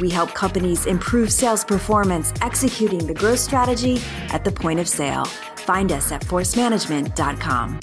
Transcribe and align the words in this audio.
we 0.00 0.08
help 0.10 0.34
companies 0.34 0.86
improve 0.86 1.32
sales 1.32 1.64
performance 1.64 2.32
executing 2.42 3.06
the 3.06 3.14
growth 3.14 3.38
strategy 3.38 4.00
at 4.30 4.44
the 4.44 4.50
point 4.50 4.80
of 4.80 4.88
sale. 4.88 5.24
Find 5.24 5.92
us 5.92 6.10
at 6.10 6.22
forcemanagement.com. 6.22 7.80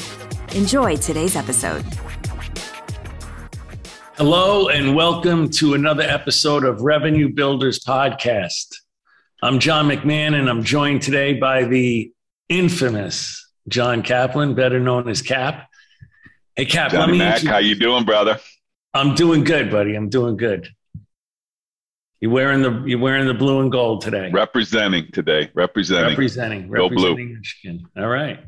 Enjoy 0.55 0.95
today's 0.95 1.35
episode. 1.35 1.85
Hello, 4.15 4.69
and 4.69 4.95
welcome 4.95 5.49
to 5.51 5.75
another 5.75 6.01
episode 6.01 6.63
of 6.63 6.81
Revenue 6.81 7.29
Builders 7.29 7.79
Podcast. 7.79 8.75
I'm 9.43 9.59
John 9.59 9.87
McMahon, 9.87 10.33
and 10.33 10.49
I'm 10.49 10.63
joined 10.63 11.03
today 11.03 11.35
by 11.35 11.65
the 11.65 12.11
infamous 12.49 13.47
John 13.67 14.01
Kaplan, 14.01 14.55
better 14.55 14.79
known 14.79 15.07
as 15.07 15.21
Cap. 15.21 15.69
Hey, 16.55 16.65
Cap, 16.65 16.91
Johnny 16.91 16.99
let 16.99 17.11
me. 17.11 17.17
Mac, 17.19 17.41
how 17.43 17.59
you 17.59 17.75
doing, 17.75 18.05
brother? 18.05 18.39
I'm 18.95 19.13
doing 19.13 19.43
good, 19.43 19.69
buddy. 19.69 19.93
I'm 19.93 20.09
doing 20.09 20.37
good. 20.37 20.67
You're 22.19 22.31
wearing 22.31 22.63
the 22.63 22.83
you're 22.85 22.99
wearing 22.99 23.27
the 23.27 23.33
blue 23.33 23.61
and 23.61 23.71
gold 23.71 24.01
today. 24.01 24.31
Representing 24.31 25.11
today. 25.11 25.51
Representing. 25.53 26.09
Representing. 26.09 26.67
Go 26.67 26.83
representing 26.83 27.15
blue. 27.15 27.37
Michigan. 27.37 27.87
All 27.95 28.07
right. 28.07 28.39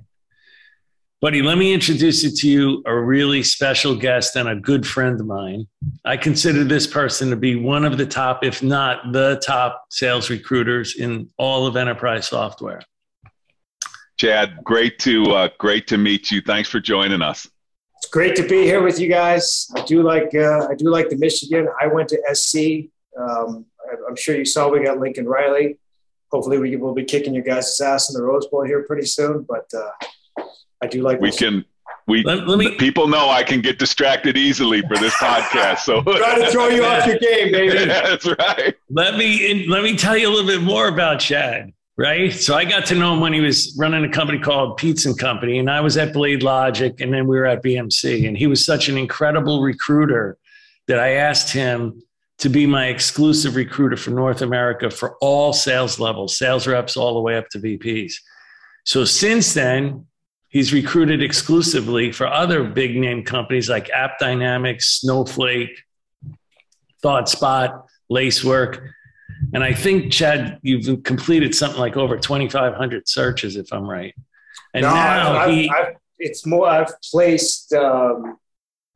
Buddy, 1.22 1.42
let 1.42 1.58
me 1.58 1.74
introduce 1.74 2.24
you 2.24 2.32
to 2.32 2.50
you 2.50 2.84
a 2.86 2.98
really 2.98 3.44
special 3.44 3.94
guest 3.94 4.38
and 4.38 4.48
a 4.48 4.56
good 4.56 4.88
friend 4.88 5.20
of 5.20 5.28
mine. 5.28 5.68
I 6.06 6.16
consider 6.16 6.64
this 6.64 6.88
person 6.88 7.30
to 7.30 7.36
be 7.36 7.58
one 7.58 7.84
of 7.84 7.98
the 7.98 8.06
top, 8.06 8.46
if 8.46 8.64
not 8.64 9.12
the 9.12 9.42
top 9.46 9.86
sales 9.90 10.30
recruiters 10.30 10.96
in 10.96 11.30
all 11.38 11.68
of 11.68 11.76
enterprise 11.76 12.28
software. 12.28 12.82
Chad, 14.18 14.64
great 14.64 14.98
to 15.00 15.24
uh, 15.32 15.50
great 15.60 15.88
to 15.88 15.98
meet 15.98 16.32
you. 16.32 16.42
Thanks 16.42 16.70
for 16.70 16.80
joining 16.80 17.22
us. 17.22 17.48
It's 17.98 18.08
great 18.08 18.36
to 18.38 18.44
be 18.48 18.64
here 18.64 18.82
with 18.82 18.98
you 19.00 19.10
guys. 19.10 19.70
I 19.76 19.82
do 19.82 20.02
like 20.02 20.34
uh, 20.34 20.70
I 20.70 20.76
do 20.76 20.90
like 20.90 21.10
the 21.10 21.18
Michigan. 21.18 21.68
I 21.80 21.88
went 21.88 22.10
to 22.10 22.18
SC 22.34 22.90
um, 23.18 23.66
I'm 24.08 24.16
sure 24.16 24.36
you 24.36 24.46
saw 24.46 24.70
we 24.70 24.84
got 24.84 25.00
Lincoln 25.00 25.28
Riley. 25.28 25.78
Hopefully, 26.32 26.60
we 26.60 26.76
will 26.76 26.94
be 26.94 27.04
kicking 27.04 27.34
your 27.34 27.44
guys' 27.44 27.80
ass 27.80 28.10
in 28.10 28.20
the 28.20 28.24
Rose 28.24 28.48
Bowl 28.48 28.64
here 28.64 28.84
pretty 28.84 29.08
soon. 29.08 29.44
But 29.44 29.70
uh, 29.74 30.44
I 30.82 30.88
do 30.88 31.02
like. 31.02 31.20
We 31.20 31.32
can. 31.32 31.66
We 32.08 32.24
let, 32.24 32.48
let 32.48 32.58
me, 32.58 32.76
people 32.76 33.08
know 33.08 33.30
I 33.30 33.44
can 33.44 33.62
get 33.62 33.78
distracted 33.78 34.36
easily 34.36 34.82
for 34.82 34.98
this 34.98 35.14
podcast. 35.16 35.80
So 35.80 36.02
try 36.18 36.40
to 36.40 36.52
throw 36.52 36.68
you 36.68 36.84
off 36.84 37.06
your 37.06 37.20
game, 37.20 37.52
baby. 37.52 37.86
that's 37.86 38.26
right. 38.26 38.76
Let 38.90 39.16
me 39.16 39.68
let 39.68 39.84
me 39.84 39.96
tell 39.96 40.18
you 40.18 40.28
a 40.28 40.32
little 40.32 40.48
bit 40.48 40.62
more 40.62 40.88
about 40.88 41.20
Chad. 41.20 41.72
Right. 41.98 42.32
So 42.32 42.56
I 42.56 42.64
got 42.64 42.86
to 42.88 42.96
know 42.96 43.14
him 43.14 43.20
when 43.20 43.34
he 43.34 43.42
was 43.42 43.76
running 43.78 44.06
a 44.06 44.10
company 44.10 44.40
called 44.40 44.80
Peets 44.80 45.06
and 45.06 45.20
Company, 45.20 45.60
and 45.60 45.70
I 45.70 45.82
was 45.82 45.98
at 45.98 46.14
Blade 46.14 46.44
Logic, 46.44 47.00
and 47.02 47.14
then 47.14 47.28
we 47.28 47.38
were 47.38 47.46
at 47.46 47.62
BMC. 47.62 48.28
And 48.28 48.38
he 48.38 48.48
was 48.48 48.66
such 48.66 48.88
an 48.88 48.98
incredible 48.98 49.62
recruiter 49.62 50.38
that 50.88 51.00
I 51.00 51.16
asked 51.16 51.52
him 51.52 52.02
to 52.40 52.50
be 52.50 52.66
my 52.66 52.88
exclusive 52.88 53.56
recruiter 53.56 53.98
for 53.98 54.12
North 54.12 54.42
America 54.42 54.90
for 54.90 55.18
all 55.22 55.52
sales 55.54 56.00
levels, 56.00 56.38
sales 56.38 56.68
reps 56.68 56.96
all 56.96 57.14
the 57.14 57.20
way 57.20 57.38
up 57.38 57.50
to 57.50 57.60
VPs. 57.60 58.14
So 58.86 59.04
since 59.06 59.54
then, 59.54 60.08
he's 60.48 60.74
recruited 60.74 61.22
exclusively 61.22 62.12
for 62.12 62.28
other 62.28 62.64
big 62.64 62.96
name 62.96 63.24
companies 63.24 63.70
like 63.70 63.90
AppDynamics, 63.90 64.84
Snowflake, 64.84 65.84
ThoughtSpot, 67.04 67.84
Lacework. 68.10 68.90
And 69.54 69.64
I 69.64 69.74
think, 69.74 70.12
Chad, 70.12 70.60
you've 70.62 71.04
completed 71.04 71.54
something 71.54 71.80
like 71.80 71.98
over 71.98 72.18
2,500 72.18 73.08
searches, 73.08 73.58
if 73.58 73.72
I'm 73.72 73.88
right. 73.88 74.16
And 74.74 74.84
no, 74.84 74.94
now 74.94 75.38
I've, 75.38 75.52
he, 75.52 75.70
I've, 75.70 75.96
it's 76.18 76.46
more, 76.46 76.68
I've 76.68 76.92
placed, 77.12 77.74
um, 77.74 78.38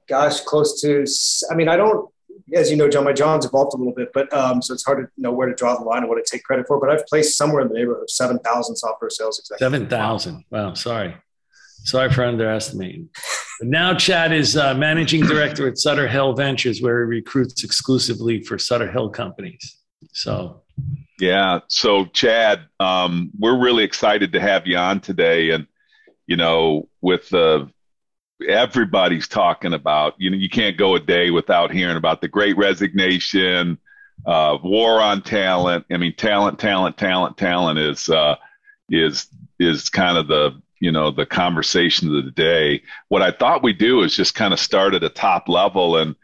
gosh, 0.07 0.41
close 0.41 0.81
to, 0.81 1.05
I 1.51 1.55
mean, 1.55 1.67
I 1.67 1.75
don't, 1.75 2.12
as 2.53 2.69
you 2.69 2.77
know, 2.77 2.89
John, 2.89 3.03
my 3.03 3.13
John's 3.13 3.45
evolved 3.45 3.73
a 3.73 3.77
little 3.77 3.93
bit, 3.93 4.09
but 4.13 4.31
um, 4.33 4.61
so 4.61 4.73
it's 4.73 4.83
hard 4.83 5.05
to 5.05 5.21
know 5.21 5.31
where 5.31 5.47
to 5.47 5.55
draw 5.55 5.77
the 5.77 5.83
line 5.83 5.99
and 5.99 6.09
what 6.09 6.23
to 6.23 6.29
take 6.29 6.43
credit 6.43 6.67
for. 6.67 6.79
But 6.79 6.89
I've 6.89 7.05
placed 7.07 7.37
somewhere 7.37 7.61
in 7.61 7.67
the 7.69 7.73
neighborhood 7.73 8.03
of 8.03 8.09
seven 8.09 8.39
thousand 8.39 8.75
software 8.75 9.09
sales 9.09 9.39
executives. 9.39 9.73
Seven 9.73 9.89
thousand. 9.89 10.45
Wow. 10.49 10.73
Sorry, 10.73 11.15
sorry 11.83 12.11
for 12.11 12.23
underestimating. 12.25 13.09
But 13.59 13.69
now 13.69 13.93
Chad 13.95 14.33
is 14.33 14.57
uh, 14.57 14.73
managing 14.73 15.21
director 15.21 15.67
at 15.67 15.77
Sutter 15.77 16.07
Hill 16.07 16.33
Ventures, 16.33 16.81
where 16.81 17.05
he 17.05 17.09
recruits 17.09 17.63
exclusively 17.63 18.41
for 18.41 18.57
Sutter 18.57 18.91
Hill 18.91 19.09
companies. 19.09 19.79
So. 20.11 20.61
Yeah. 21.19 21.59
So 21.67 22.05
Chad, 22.05 22.61
um, 22.79 23.31
we're 23.39 23.57
really 23.57 23.83
excited 23.83 24.33
to 24.33 24.39
have 24.39 24.67
you 24.67 24.77
on 24.77 24.99
today, 24.99 25.51
and 25.51 25.67
you 26.25 26.35
know, 26.35 26.89
with 27.01 27.29
the 27.29 27.69
everybody's 28.47 29.27
talking 29.27 29.73
about. 29.73 30.15
You 30.17 30.29
know, 30.29 30.37
you 30.37 30.49
can't 30.49 30.77
go 30.77 30.95
a 30.95 30.99
day 30.99 31.31
without 31.31 31.71
hearing 31.71 31.97
about 31.97 32.21
the 32.21 32.27
Great 32.27 32.57
Resignation, 32.57 33.77
uh, 34.25 34.57
war 34.63 35.01
on 35.01 35.21
talent. 35.21 35.85
I 35.91 35.97
mean, 35.97 36.15
talent, 36.15 36.59
talent, 36.59 36.97
talent, 36.97 37.37
talent 37.37 37.79
is 37.79 38.09
uh, 38.09 38.35
is 38.89 39.27
is 39.59 39.89
kind 39.89 40.17
of 40.17 40.27
the 40.27 40.61
you 40.79 40.91
know 40.91 41.11
the 41.11 41.25
conversation 41.25 42.15
of 42.15 42.25
the 42.25 42.31
day. 42.31 42.83
What 43.07 43.21
I 43.21 43.31
thought 43.31 43.63
we'd 43.63 43.77
do 43.77 44.03
is 44.03 44.15
just 44.15 44.35
kind 44.35 44.53
of 44.53 44.59
start 44.59 44.93
at 44.93 45.03
a 45.03 45.09
top 45.09 45.47
level 45.47 45.97
and 45.97 46.15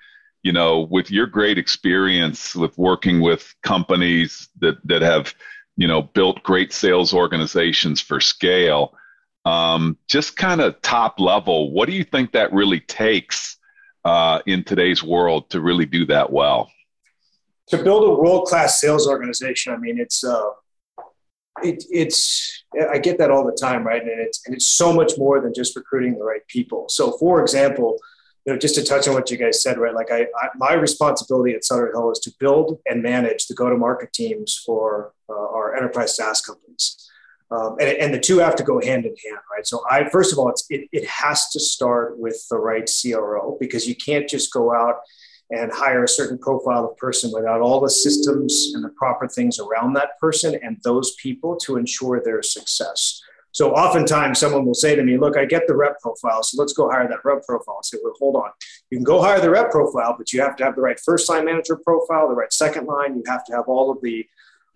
you 0.43 0.51
know 0.51 0.81
with 0.81 1.11
your 1.11 1.27
great 1.27 1.57
experience 1.57 2.55
with 2.55 2.77
working 2.77 3.21
with 3.21 3.55
companies 3.63 4.49
that 4.59 4.75
that 4.85 5.01
have 5.01 5.33
you 5.77 5.87
know 5.87 6.01
built 6.01 6.43
great 6.43 6.73
sales 6.73 7.13
organizations 7.13 8.01
for 8.01 8.19
scale 8.19 8.93
um, 9.45 9.97
just 10.07 10.35
kind 10.35 10.61
of 10.61 10.81
top 10.81 11.19
level, 11.19 11.71
what 11.71 11.87
do 11.87 11.95
you 11.95 12.03
think 12.03 12.31
that 12.33 12.51
really 12.53 12.79
takes 12.81 13.57
uh, 14.05 14.39
in 14.45 14.63
today's 14.63 15.03
world 15.03 15.49
to 15.51 15.61
really 15.61 15.85
do 15.85 16.05
that 16.05 16.31
well? 16.31 16.71
To 17.67 17.83
build 17.83 18.03
a 18.03 18.13
world 18.13 18.47
class 18.47 18.81
sales 18.81 19.07
organization, 19.07 19.73
I 19.73 19.77
mean, 19.77 19.99
it's 19.99 20.23
uh, 20.23 20.49
it, 21.63 21.83
it's 21.91 22.63
I 22.89 22.97
get 22.97 23.17
that 23.19 23.31
all 23.31 23.45
the 23.45 23.57
time, 23.59 23.85
right? 23.85 24.01
And 24.01 24.19
it's 24.19 24.45
and 24.45 24.55
it's 24.55 24.67
so 24.67 24.91
much 24.91 25.13
more 25.17 25.39
than 25.39 25.53
just 25.53 25.75
recruiting 25.75 26.17
the 26.17 26.23
right 26.23 26.45
people. 26.47 26.89
So, 26.89 27.17
for 27.17 27.41
example, 27.41 27.99
you 28.45 28.53
know, 28.53 28.59
just 28.59 28.75
to 28.75 28.83
touch 28.83 29.07
on 29.07 29.13
what 29.13 29.29
you 29.29 29.37
guys 29.37 29.61
said, 29.61 29.77
right? 29.77 29.93
Like 29.93 30.11
I, 30.11 30.21
I 30.21 30.49
my 30.55 30.73
responsibility 30.73 31.53
at 31.53 31.63
Sutter 31.63 31.91
Hill 31.91 32.11
is 32.11 32.19
to 32.19 32.31
build 32.39 32.79
and 32.87 33.03
manage 33.03 33.47
the 33.47 33.53
go 33.53 33.69
to 33.69 33.77
market 33.77 34.13
teams 34.13 34.61
for 34.65 35.13
uh, 35.29 35.33
our 35.33 35.75
enterprise 35.75 36.15
SaaS 36.15 36.41
companies. 36.41 37.08
Um, 37.51 37.77
and, 37.79 37.89
and, 37.97 38.13
the 38.13 38.19
two 38.19 38.37
have 38.37 38.55
to 38.57 38.63
go 38.63 38.79
hand 38.79 39.05
in 39.05 39.15
hand, 39.25 39.39
right? 39.51 39.65
So, 39.65 39.83
I 39.89 40.07
first 40.09 40.31
of 40.31 40.37
all, 40.37 40.53
it, 40.69 40.87
it 40.91 41.07
has 41.07 41.49
to 41.49 41.59
start 41.59 42.19
with 42.19 42.45
the 42.47 42.57
right 42.57 42.87
CRO 42.87 43.57
because 43.59 43.87
you 43.87 43.95
can't 43.95 44.29
just 44.29 44.53
go 44.53 44.71
out 44.71 44.97
and 45.49 45.71
hire 45.73 46.03
a 46.03 46.07
certain 46.07 46.37
profile 46.37 46.85
of 46.85 46.95
person 46.97 47.31
without 47.33 47.59
all 47.59 47.79
the 47.79 47.89
systems 47.89 48.71
and 48.75 48.83
the 48.83 48.89
proper 48.89 49.27
things 49.27 49.57
around 49.57 49.93
that 49.93 50.11
person 50.19 50.59
and 50.61 50.77
those 50.83 51.15
people 51.15 51.57
to 51.57 51.77
ensure 51.77 52.21
their 52.23 52.43
success. 52.43 53.19
So, 53.51 53.71
oftentimes, 53.71 54.37
someone 54.37 54.65
will 54.65 54.75
say 54.75 54.95
to 54.95 55.03
me, 55.03 55.17
Look, 55.17 55.35
I 55.35 55.45
get 55.45 55.65
the 55.65 55.75
rep 55.75 55.99
profile, 56.01 56.43
so 56.43 56.61
let's 56.61 56.73
go 56.73 56.89
hire 56.89 57.07
that 57.07 57.25
rep 57.25 57.43
profile. 57.43 57.77
I 57.79 57.81
say, 57.83 57.97
Well, 58.03 58.13
hold 58.19 58.35
on. 58.35 58.51
You 58.91 58.99
can 58.99 59.03
go 59.03 59.21
hire 59.21 59.41
the 59.41 59.49
rep 59.49 59.71
profile, 59.71 60.15
but 60.15 60.31
you 60.31 60.41
have 60.41 60.55
to 60.57 60.65
have 60.65 60.75
the 60.75 60.81
right 60.81 60.99
first 60.99 61.27
line 61.29 61.45
manager 61.45 61.77
profile, 61.77 62.29
the 62.29 62.35
right 62.35 62.53
second 62.53 62.85
line. 62.85 63.15
You 63.15 63.23
have 63.25 63.43
to 63.45 63.53
have 63.53 63.65
all 63.67 63.91
of 63.91 63.97
the 64.03 64.27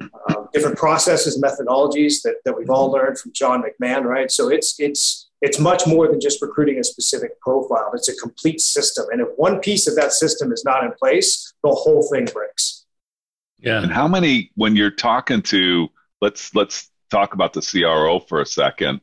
uh, 0.01 0.45
different 0.54 0.78
processes, 0.78 1.42
methodologies 1.42 2.22
that, 2.24 2.36
that 2.45 2.57
we've 2.57 2.69
all 2.69 2.92
learned 2.92 3.18
from 3.18 3.31
John 3.34 3.63
McMahon, 3.63 4.04
right? 4.04 4.31
So 4.31 4.50
it's 4.50 4.75
it's 4.80 5.30
it's 5.42 5.60
much 5.60 5.86
more 5.86 6.07
than 6.07 6.22
just 6.22 6.42
recruiting 6.42 6.80
a 6.80 6.84
specific 6.84 7.40
profile. 7.42 7.92
It's 7.94 8.10
a 8.10 8.16
complete 8.16 8.62
system, 8.62 9.06
and 9.12 9.22
if 9.22 9.28
one 9.36 9.60
piece 9.60 9.88
of 9.88 9.95
that 9.95 10.13
system 10.13 10.51
is 10.51 10.63
not 10.66 10.84
in 10.84 10.92
place, 10.94 11.54
the 11.63 11.72
whole 11.72 12.07
thing 12.12 12.25
breaks. 12.25 12.86
Yeah. 13.60 13.81
And 13.81 13.92
how 13.92 14.07
many 14.07 14.51
when 14.56 14.75
you're 14.75 14.92
talking 14.92 15.42
to 15.44 15.90
let's 16.22 16.56
let's 16.56 16.90
talk 17.13 17.36
about 17.36 17.54
the 17.54 17.62
CRO 17.62 18.19
for 18.19 18.42
a 18.42 18.45
second. 18.45 19.00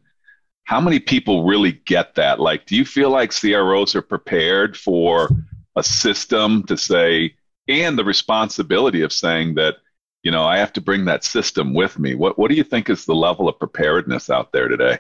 How 0.65 0.81
many 0.81 0.99
people 0.99 1.45
really 1.45 1.73
get 1.73 2.17
that? 2.17 2.41
Like, 2.41 2.67
do 2.67 2.77
you 2.77 2.85
feel 2.85 3.11
like 3.11 3.33
CROs 3.33 3.95
are 3.95 4.03
prepared 4.03 4.77
for 4.77 5.31
a 5.77 5.83
system 5.83 6.65
to 6.65 6.77
say, 6.77 7.35
and 7.69 7.97
the 7.97 8.05
responsibility 8.05 9.03
of 9.03 9.13
saying 9.13 9.55
that 9.55 9.77
you 10.23 10.31
know, 10.31 10.45
I 10.45 10.59
have 10.59 10.73
to 10.75 10.81
bring 10.81 11.05
that 11.07 11.25
system 11.25 11.73
with 11.75 11.99
me. 11.99 12.15
What, 12.15 12.39
what 12.39 12.51
do 12.51 12.57
you 12.57 12.65
think 12.65 12.91
is 12.91 13.05
the 13.05 13.15
level 13.15 13.49
of 13.49 13.59
preparedness 13.59 14.29
out 14.29 14.53
there 14.53 14.69
today? 14.69 14.99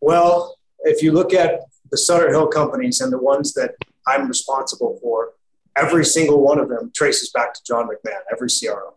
Well, 0.00 0.56
if 0.80 1.02
you 1.02 1.12
look 1.12 1.34
at 1.34 1.60
the 1.90 1.98
Sutter 1.98 2.30
Hill 2.30 2.46
companies 2.48 3.00
and 3.00 3.12
the 3.12 3.18
ones 3.18 3.54
that 3.54 3.74
I'm 4.06 4.28
responsible 4.28 4.98
for, 5.02 5.32
every 5.76 6.04
single 6.04 6.40
one 6.42 6.58
of 6.58 6.68
them 6.68 6.92
traces 6.94 7.30
back 7.30 7.54
to 7.54 7.60
John 7.66 7.88
McMahon, 7.88 8.20
every 8.32 8.48
CRO. 8.48 8.94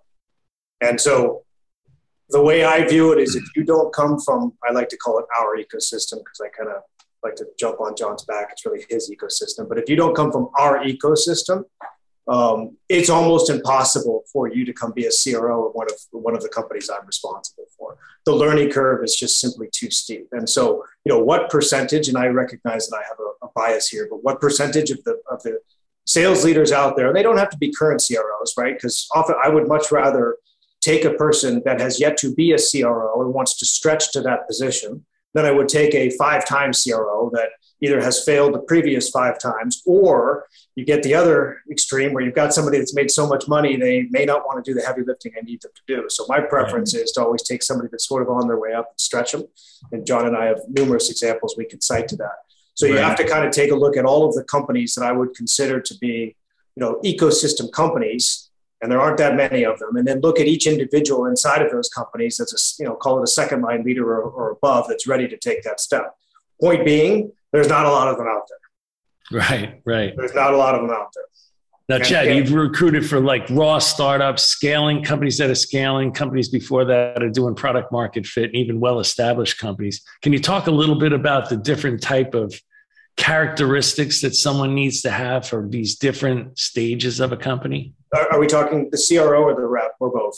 And 0.82 1.02
so 1.02 1.44
the 2.30 2.42
way 2.42 2.64
I 2.64 2.86
view 2.88 3.14
it 3.14 3.20
is 3.20 3.36
if 3.36 3.44
you 3.56 3.64
don't 3.64 3.94
come 3.94 4.20
from, 4.20 4.54
I 4.68 4.72
like 4.72 4.90
to 4.90 4.98
call 4.98 5.18
it 5.18 5.26
our 5.40 5.56
ecosystem 5.58 6.20
because 6.20 6.42
I 6.44 6.50
kind 6.50 6.70
of 6.70 6.84
like 7.24 7.36
to 7.36 7.46
jump 7.60 7.80
on 7.80 7.96
John's 7.96 8.26
back. 8.26 8.50
It's 8.52 8.66
really 8.66 8.86
his 8.90 9.10
ecosystem. 9.10 9.68
But 9.68 9.80
if 9.80 9.90
you 9.90 9.96
don't 9.96 10.16
come 10.16 10.32
from 10.32 10.50
our 10.60 10.84
ecosystem, 10.84 11.64
um, 12.28 12.78
it's 12.90 13.10
almost 13.10 13.50
impossible 13.50 14.24
for 14.32 14.50
you 14.50 14.66
to 14.66 14.74
come 14.74 14.92
be 14.92 15.06
a 15.06 15.12
CRO 15.12 15.68
of 15.68 15.74
one 15.74 15.88
of 15.90 15.98
one 16.12 16.36
of 16.36 16.42
the 16.42 16.50
companies 16.50 16.90
I'm 16.90 17.06
responsible 17.06 17.66
for. 17.78 17.98
The 18.26 18.34
learning 18.36 18.72
curve 18.72 19.04
is 19.04 19.16
just 19.16 19.40
simply 19.40 19.70
too 19.72 19.90
steep. 19.90 20.28
And 20.34 20.50
so, 20.50 20.84
you 21.06 21.14
know, 21.14 21.24
what 21.24 21.50
percentage? 21.50 22.10
And 22.10 22.18
I 22.18 22.28
recognize 22.28 22.90
that 22.90 22.98
I 22.98 23.04
have 23.08 23.18
a, 23.20 23.46
a 23.46 23.50
bias 23.56 23.88
here, 23.88 24.08
but 24.10 24.24
what 24.24 24.42
percentage 24.42 24.92
of 24.92 25.02
the 25.06 25.20
of 25.32 25.42
the 25.44 25.60
sales 26.06 26.44
leaders 26.44 26.72
out 26.74 26.98
there? 26.98 27.14
They 27.14 27.24
don't 27.24 27.38
have 27.38 27.50
to 27.52 27.58
be 27.58 27.72
current 27.72 28.04
CROs, 28.06 28.54
right? 28.58 28.76
Because 28.76 29.08
often 29.16 29.36
I 29.42 29.48
would 29.48 29.70
much 29.70 29.90
rather 29.92 30.38
take 30.82 31.06
a 31.06 31.14
person 31.14 31.62
that 31.66 31.80
has 31.80 32.00
yet 32.00 32.18
to 32.18 32.36
be 32.36 32.52
a 32.52 32.58
CRO 32.58 33.22
and 33.22 33.34
wants 33.34 33.58
to 33.60 33.66
stretch 33.66 34.12
to 34.12 34.22
that 34.22 34.48
position 34.48 35.06
than 35.34 35.46
I 35.46 35.52
would 35.52 35.70
take 35.70 35.94
a 35.96 36.10
five-time 36.12 36.72
CRO 36.74 37.30
that 37.34 37.50
either 37.82 38.02
has 38.02 38.24
failed 38.24 38.54
the 38.54 38.60
previous 38.60 39.10
five 39.10 39.40
times 39.40 39.84
or 39.86 40.48
you 40.76 40.84
get 40.84 41.04
the 41.04 41.14
other 41.14 41.62
extreme 41.70 42.14
where 42.14 42.24
you've 42.24 42.34
got 42.34 42.54
somebody 42.54 42.78
that's 42.78 42.96
made 42.96 43.12
so 43.12 43.28
much 43.28 43.48
money 43.48 43.76
they 43.76 44.08
may 44.10 44.26
not 44.26 44.46
want 44.46 44.64
to 44.64 44.72
do 44.72 44.80
the 44.80 44.86
heavy 44.86 45.02
lifting 45.06 45.34
I 45.38 45.42
need 45.42 45.62
them 45.62 45.72
to 45.76 45.96
do. 45.96 46.06
So 46.10 46.26
my 46.28 46.40
preference 46.40 46.96
right. 46.96 47.04
is 47.04 47.12
to 47.14 47.24
always 47.24 47.44
take 47.44 47.62
somebody 47.62 47.90
that's 47.92 48.08
sort 48.08 48.24
of 48.24 48.30
on 48.30 48.48
their 48.48 48.60
way 48.60 48.74
up 48.74 48.90
and 48.90 49.00
stretch 49.00 49.32
them. 49.32 49.44
And 49.92 50.06
John 50.06 50.26
and 50.26 50.36
I 50.36 50.46
have 50.46 50.62
numerous 50.70 51.10
examples 51.10 51.56
we 51.58 51.66
could 51.66 51.84
cite 51.84 52.08
to 52.10 52.16
that. 52.18 52.38
So 52.78 52.86
you 52.86 52.96
right. 52.96 53.04
have 53.04 53.18
to 53.18 53.28
kind 53.28 53.44
of 53.44 53.52
take 53.52 53.72
a 53.72 53.76
look 53.76 53.98
at 53.98 54.06
all 54.06 54.28
of 54.28 54.36
the 54.36 54.44
companies 54.44 54.94
that 54.96 55.04
I 55.04 55.12
would 55.12 55.36
consider 55.36 55.82
to 55.82 55.98
be, 55.98 56.36
you 56.76 56.82
know, 56.82 57.00
ecosystem 57.04 57.72
companies, 57.72 58.52
and 58.82 58.92
there 58.92 59.02
aren't 59.02 59.18
that 59.18 59.36
many 59.36 59.64
of 59.66 59.80
them, 59.80 59.96
and 59.96 60.08
then 60.08 60.20
look 60.22 60.40
at 60.40 60.46
each 60.46 60.68
individual 60.68 61.26
inside 61.26 61.64
of 61.64 61.72
those 61.72 61.90
companies 61.90 62.40
as 62.40 62.54
a, 62.54 62.60
you 62.82 62.88
know, 62.88 62.96
call 62.96 63.20
it 63.20 63.24
a 63.24 63.28
second 63.28 63.64
line 63.64 63.84
leader 63.84 64.06
or, 64.06 64.22
or 64.22 64.52
above 64.52 64.86
that's 64.88 65.08
ready 65.08 65.28
to 65.28 65.38
take 65.38 65.64
that 65.64 65.80
step. 65.80 66.16
Point 66.62 66.86
being, 66.86 67.32
there's 67.52 67.68
not 67.68 67.86
a 67.86 67.90
lot 67.90 68.08
of 68.08 68.18
them 68.18 68.28
out 68.28 68.44
there. 68.50 69.40
Right, 69.40 69.82
right. 69.86 70.14
There's 70.16 70.34
not 70.34 70.54
a 70.54 70.58
lot 70.58 70.76
of 70.76 70.82
them 70.82 70.92
out 70.92 71.08
there. 71.14 71.24
Now, 71.90 72.00
Chad, 72.00 72.36
you've 72.36 72.52
recruited 72.52 73.08
for 73.08 73.22
like 73.22 73.50
raw 73.50 73.80
startups, 73.80 74.44
scaling 74.44 75.04
companies 75.04 75.38
that 75.38 75.50
are 75.50 75.56
scaling, 75.56 76.12
companies 76.12 76.50
before 76.50 76.84
that 76.84 77.24
are 77.24 77.30
doing 77.30 77.56
product 77.56 77.94
market 77.94 78.26
fit, 78.26 78.46
and 78.46 78.56
even 78.56 78.82
well-established 78.82 79.58
companies. 79.58 80.02
Can 80.22 80.34
you 80.34 80.40
talk 80.40 80.68
a 80.68 80.72
little 80.72 81.00
bit 81.00 81.14
about 81.14 81.48
the 81.48 81.56
different 81.56 82.02
type 82.02 82.34
of 82.34 82.54
characteristics 83.16 84.20
that 84.22 84.36
someone 84.36 84.76
needs 84.76 85.02
to 85.04 85.12
have 85.12 85.48
for 85.48 85.66
these 85.68 85.96
different 85.96 86.60
stages 86.60 87.22
of 87.22 87.32
a 87.32 87.38
company? 87.38 87.94
Are, 88.14 88.34
are 88.34 88.40
we 88.40 88.48
talking 88.48 88.90
the 88.92 89.08
CRO 89.08 89.44
or 89.44 89.56
the 89.56 89.66
rep 89.66 89.96
or 90.02 90.12
both? 90.12 90.36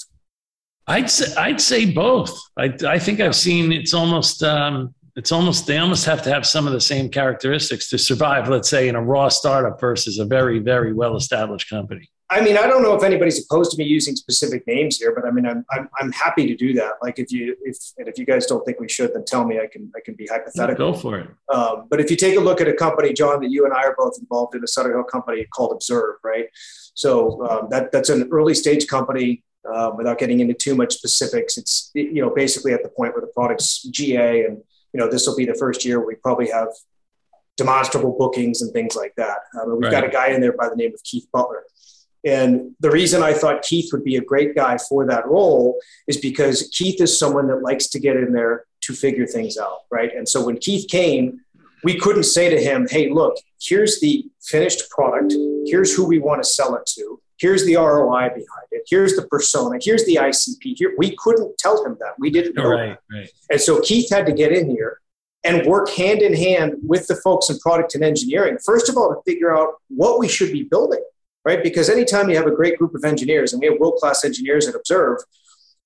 I'd 0.86 1.10
say, 1.10 1.36
I'd 1.36 1.62
say 1.62 1.92
both. 1.92 2.40
I, 2.58 2.74
I 2.88 3.00
think 3.00 3.20
I've 3.22 3.36
seen 3.36 3.72
it's 3.72 3.94
almost 3.96 4.44
um, 4.44 4.94
it's 5.19 5.33
almost 5.33 5.68
they 5.68 5.77
almost 5.77 6.06
have 6.06 6.21
to 6.21 6.30
have 6.30 6.45
some 6.45 6.66
of 6.66 6.71
the 6.71 6.80
same 6.80 7.10
characteristics 7.10 7.89
to 7.89 7.98
survive 7.98 8.48
let's 8.48 8.69
say 8.69 8.88
in 8.88 8.95
a 8.95 9.01
raw 9.01 9.27
startup 9.27 9.77
versus 9.80 10.18
a 10.18 10.24
very 10.24 10.60
very 10.60 10.94
well 10.94 11.18
established 11.18 11.69
company. 11.69 12.10
I 12.31 12.39
mean 12.39 12.57
i 12.57 12.66
don't 12.68 12.83
know 12.83 12.95
if 12.95 13.04
anybody's 13.04 13.44
opposed 13.44 13.71
to 13.71 13.77
me 13.77 13.83
using 13.83 14.16
specific 14.16 14.66
names 14.66 14.98
here 14.98 15.13
but 15.13 15.25
i 15.27 15.31
mean 15.31 15.45
i'm 15.45 15.66
i'm, 15.74 15.89
I'm 16.00 16.12
happy 16.13 16.48
to 16.48 16.56
do 16.56 16.74
that. 16.75 16.94
Like 17.01 17.19
if 17.19 17.33
you 17.33 17.57
if 17.63 17.75
and 17.98 18.07
if 18.07 18.18
you 18.18 18.25
guys 18.25 18.45
don't 18.45 18.63
think 18.66 18.80
we 18.80 18.88
should 18.88 19.13
then 19.13 19.25
tell 19.25 19.45
me. 19.45 19.60
I 19.60 19.68
can 19.68 19.92
i 19.98 20.00
can 20.00 20.16
be 20.16 20.25
hypothetical. 20.25 20.94
Go 20.94 20.98
for 20.98 21.19
it. 21.19 21.27
Um, 21.54 21.88
but 21.89 22.00
if 22.00 22.10
you 22.10 22.16
take 22.16 22.38
a 22.38 22.39
look 22.39 22.62
at 22.62 22.69
a 22.69 22.74
company 22.86 23.12
john 23.12 23.42
that 23.42 23.51
you 23.51 23.66
and 23.66 23.74
i 23.74 23.83
are 23.83 23.95
both 23.98 24.16
involved 24.24 24.56
in 24.56 24.63
a 24.63 24.68
sutter 24.68 24.94
hill 24.95 25.04
company 25.04 25.45
called 25.54 25.74
observe 25.74 26.16
right? 26.24 26.48
So 26.94 27.10
um, 27.50 27.68
that 27.71 27.92
that's 27.92 28.10
an 28.10 28.30
early 28.31 28.54
stage 28.54 28.88
company 28.88 29.44
um, 29.74 29.98
without 29.98 30.18
getting 30.19 30.39
into 30.39 30.54
too 30.54 30.75
much 30.75 30.94
specifics. 30.94 31.57
It's 31.57 31.92
you 31.94 32.21
know 32.21 32.30
basically 32.44 32.74
at 32.74 32.83
the 32.83 32.89
point 32.89 33.13
where 33.13 33.21
the 33.21 33.33
product's 33.39 33.86
ga 33.92 34.45
and 34.45 34.56
you 34.94 35.00
know, 35.00 35.10
this 35.10 35.28
will 35.28 35.36
be 35.36 35.46
the 35.46 35.56
first 35.56 35.86
year 35.86 36.06
we 36.06 36.16
probably 36.16 36.50
have 36.50 36.70
demonstrable 37.58 38.16
bookings 38.18 38.62
and 38.62 38.72
things 38.72 38.96
like 38.96 39.14
that. 39.18 39.40
Um, 39.60 39.72
we've 39.72 39.84
right. 39.84 39.92
got 39.92 40.06
a 40.06 40.10
guy 40.10 40.30
in 40.30 40.42
there 40.42 40.54
by 40.54 40.70
the 40.70 40.76
name 40.76 40.94
of 40.94 41.04
Keith 41.04 41.28
Butler. 41.32 41.64
And 42.26 42.76
the 42.80 42.92
reason 42.92 43.24
I 43.24 43.34
thought 43.34 43.62
Keith 43.62 43.92
would 43.92 44.04
be 44.04 44.18
a 44.18 44.22
great 44.22 44.56
guy 44.56 44.78
for 44.78 45.06
that 45.08 45.28
role 45.28 45.78
is 46.08 46.18
because 46.18 46.70
Keith 46.74 47.02
is 47.02 47.18
someone 47.18 47.48
that 47.48 47.62
likes 47.62 47.88
to 47.90 48.00
get 48.00 48.18
in 48.18 48.34
there 48.34 48.66
to 48.82 48.94
figure 48.94 49.26
things 49.26 49.58
out, 49.58 49.80
right? 49.90 50.14
And 50.16 50.28
so 50.28 50.46
when 50.46 50.58
Keith 50.58 50.90
came, 50.90 51.42
we 51.84 51.98
couldn't 51.98 52.24
say 52.24 52.50
to 52.50 52.62
him, 52.62 52.88
hey, 52.90 53.10
look, 53.10 53.38
here's 53.62 54.00
the 54.02 54.26
finished 54.42 54.90
product, 54.90 55.34
here's 55.66 55.96
who 55.96 56.06
we 56.06 56.20
want 56.20 56.44
to 56.44 56.50
sell 56.50 56.76
it 56.76 56.86
to, 56.96 57.22
here's 57.40 57.66
the 57.66 57.76
ROI 57.76 58.30
behind 58.30 58.68
it, 58.72 58.84
here's 58.88 59.16
the 59.16 59.28
persona, 59.28 59.80
here's 59.82 60.06
the 60.06 60.16
ICP. 60.16 60.78
Here, 60.78 60.94
we 60.98 61.16
couldn't 61.18 61.58
tell 61.58 61.84
him 61.86 61.98
that. 62.00 62.14
We 62.20 62.30
didn't 62.30 62.56
know 62.56 62.70
right, 62.70 63.00
that. 63.10 63.16
Right. 63.16 63.30
And 63.52 63.62
so 63.62 63.80
Keith 63.82 64.10
had 64.12 64.26
to 64.26 64.32
get 64.32 64.52
in 64.52 64.70
here 64.70 65.00
and 65.44 65.66
work 65.66 65.90
hand 65.90 66.22
in 66.22 66.34
hand 66.34 66.76
with 66.84 67.08
the 67.08 67.16
folks 67.16 67.50
in 67.50 67.58
product 67.60 67.96
and 67.96 68.04
engineering. 68.04 68.58
First 68.64 68.90
of 68.90 68.98
all, 68.98 69.10
to 69.10 69.22
figure 69.26 69.56
out 69.56 69.76
what 69.88 70.20
we 70.20 70.28
should 70.28 70.52
be 70.52 70.64
building, 70.64 71.04
right? 71.46 71.64
Because 71.64 71.90
anytime 71.90 72.30
you 72.30 72.36
have 72.36 72.48
a 72.48 72.52
great 72.52 72.78
group 72.78 72.94
of 72.94 73.06
engineers, 73.06 73.54
and 73.54 73.62
we 73.62 73.68
have 73.68 73.80
world 73.80 73.96
class 73.96 74.26
engineers 74.26 74.68
at 74.68 74.76
Observe, 74.76 75.20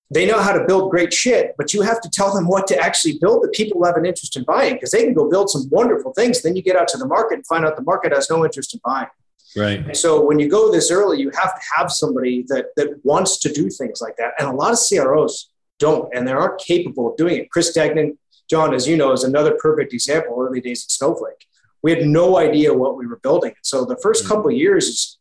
they 0.09 0.25
know 0.25 0.39
how 0.39 0.53
to 0.53 0.65
build 0.65 0.91
great 0.91 1.13
shit, 1.13 1.55
but 1.57 1.73
you 1.73 1.81
have 1.81 2.01
to 2.01 2.09
tell 2.09 2.33
them 2.33 2.47
what 2.47 2.67
to 2.67 2.77
actually 2.77 3.17
build 3.19 3.43
that 3.43 3.53
people 3.53 3.83
have 3.83 3.95
an 3.95 4.05
interest 4.05 4.35
in 4.35 4.43
buying 4.43 4.73
because 4.73 4.91
they 4.91 5.03
can 5.03 5.13
go 5.13 5.29
build 5.29 5.49
some 5.49 5.67
wonderful 5.69 6.13
things. 6.13 6.41
Then 6.41 6.55
you 6.55 6.61
get 6.61 6.75
out 6.75 6.87
to 6.89 6.97
the 6.97 7.07
market 7.07 7.35
and 7.35 7.47
find 7.47 7.65
out 7.65 7.75
the 7.75 7.83
market 7.83 8.13
has 8.13 8.29
no 8.29 8.45
interest 8.45 8.73
in 8.73 8.81
buying. 8.83 9.07
Right. 9.55 9.79
And 9.79 9.95
so 9.95 10.23
when 10.23 10.39
you 10.39 10.49
go 10.49 10.71
this 10.71 10.91
early, 10.91 11.19
you 11.19 11.29
have 11.31 11.53
to 11.55 11.61
have 11.77 11.91
somebody 11.91 12.43
that 12.47 12.67
that 12.75 12.99
wants 13.03 13.37
to 13.39 13.51
do 13.51 13.69
things 13.69 14.01
like 14.01 14.17
that. 14.17 14.33
And 14.39 14.47
a 14.47 14.51
lot 14.51 14.73
of 14.73 14.79
CROs 14.79 15.51
don't, 15.79 16.13
and 16.15 16.27
they 16.27 16.31
aren't 16.31 16.59
capable 16.59 17.11
of 17.11 17.17
doing 17.17 17.37
it. 17.37 17.51
Chris 17.51 17.73
Degnan, 17.73 18.17
John, 18.49 18.73
as 18.73 18.87
you 18.87 18.97
know, 18.97 19.11
is 19.11 19.23
another 19.23 19.57
perfect 19.59 19.93
example. 19.93 20.35
Early 20.39 20.61
days 20.61 20.85
at 20.85 20.91
Snowflake, 20.91 21.45
we 21.81 21.91
had 21.91 22.05
no 22.05 22.37
idea 22.37 22.73
what 22.73 22.97
we 22.97 23.05
were 23.05 23.17
building. 23.17 23.53
So 23.61 23.85
the 23.85 23.95
1st 23.95 23.99
mm-hmm. 23.99 24.27
couple 24.27 24.51
of 24.51 24.57
years 24.57 24.87
is, 24.87 25.17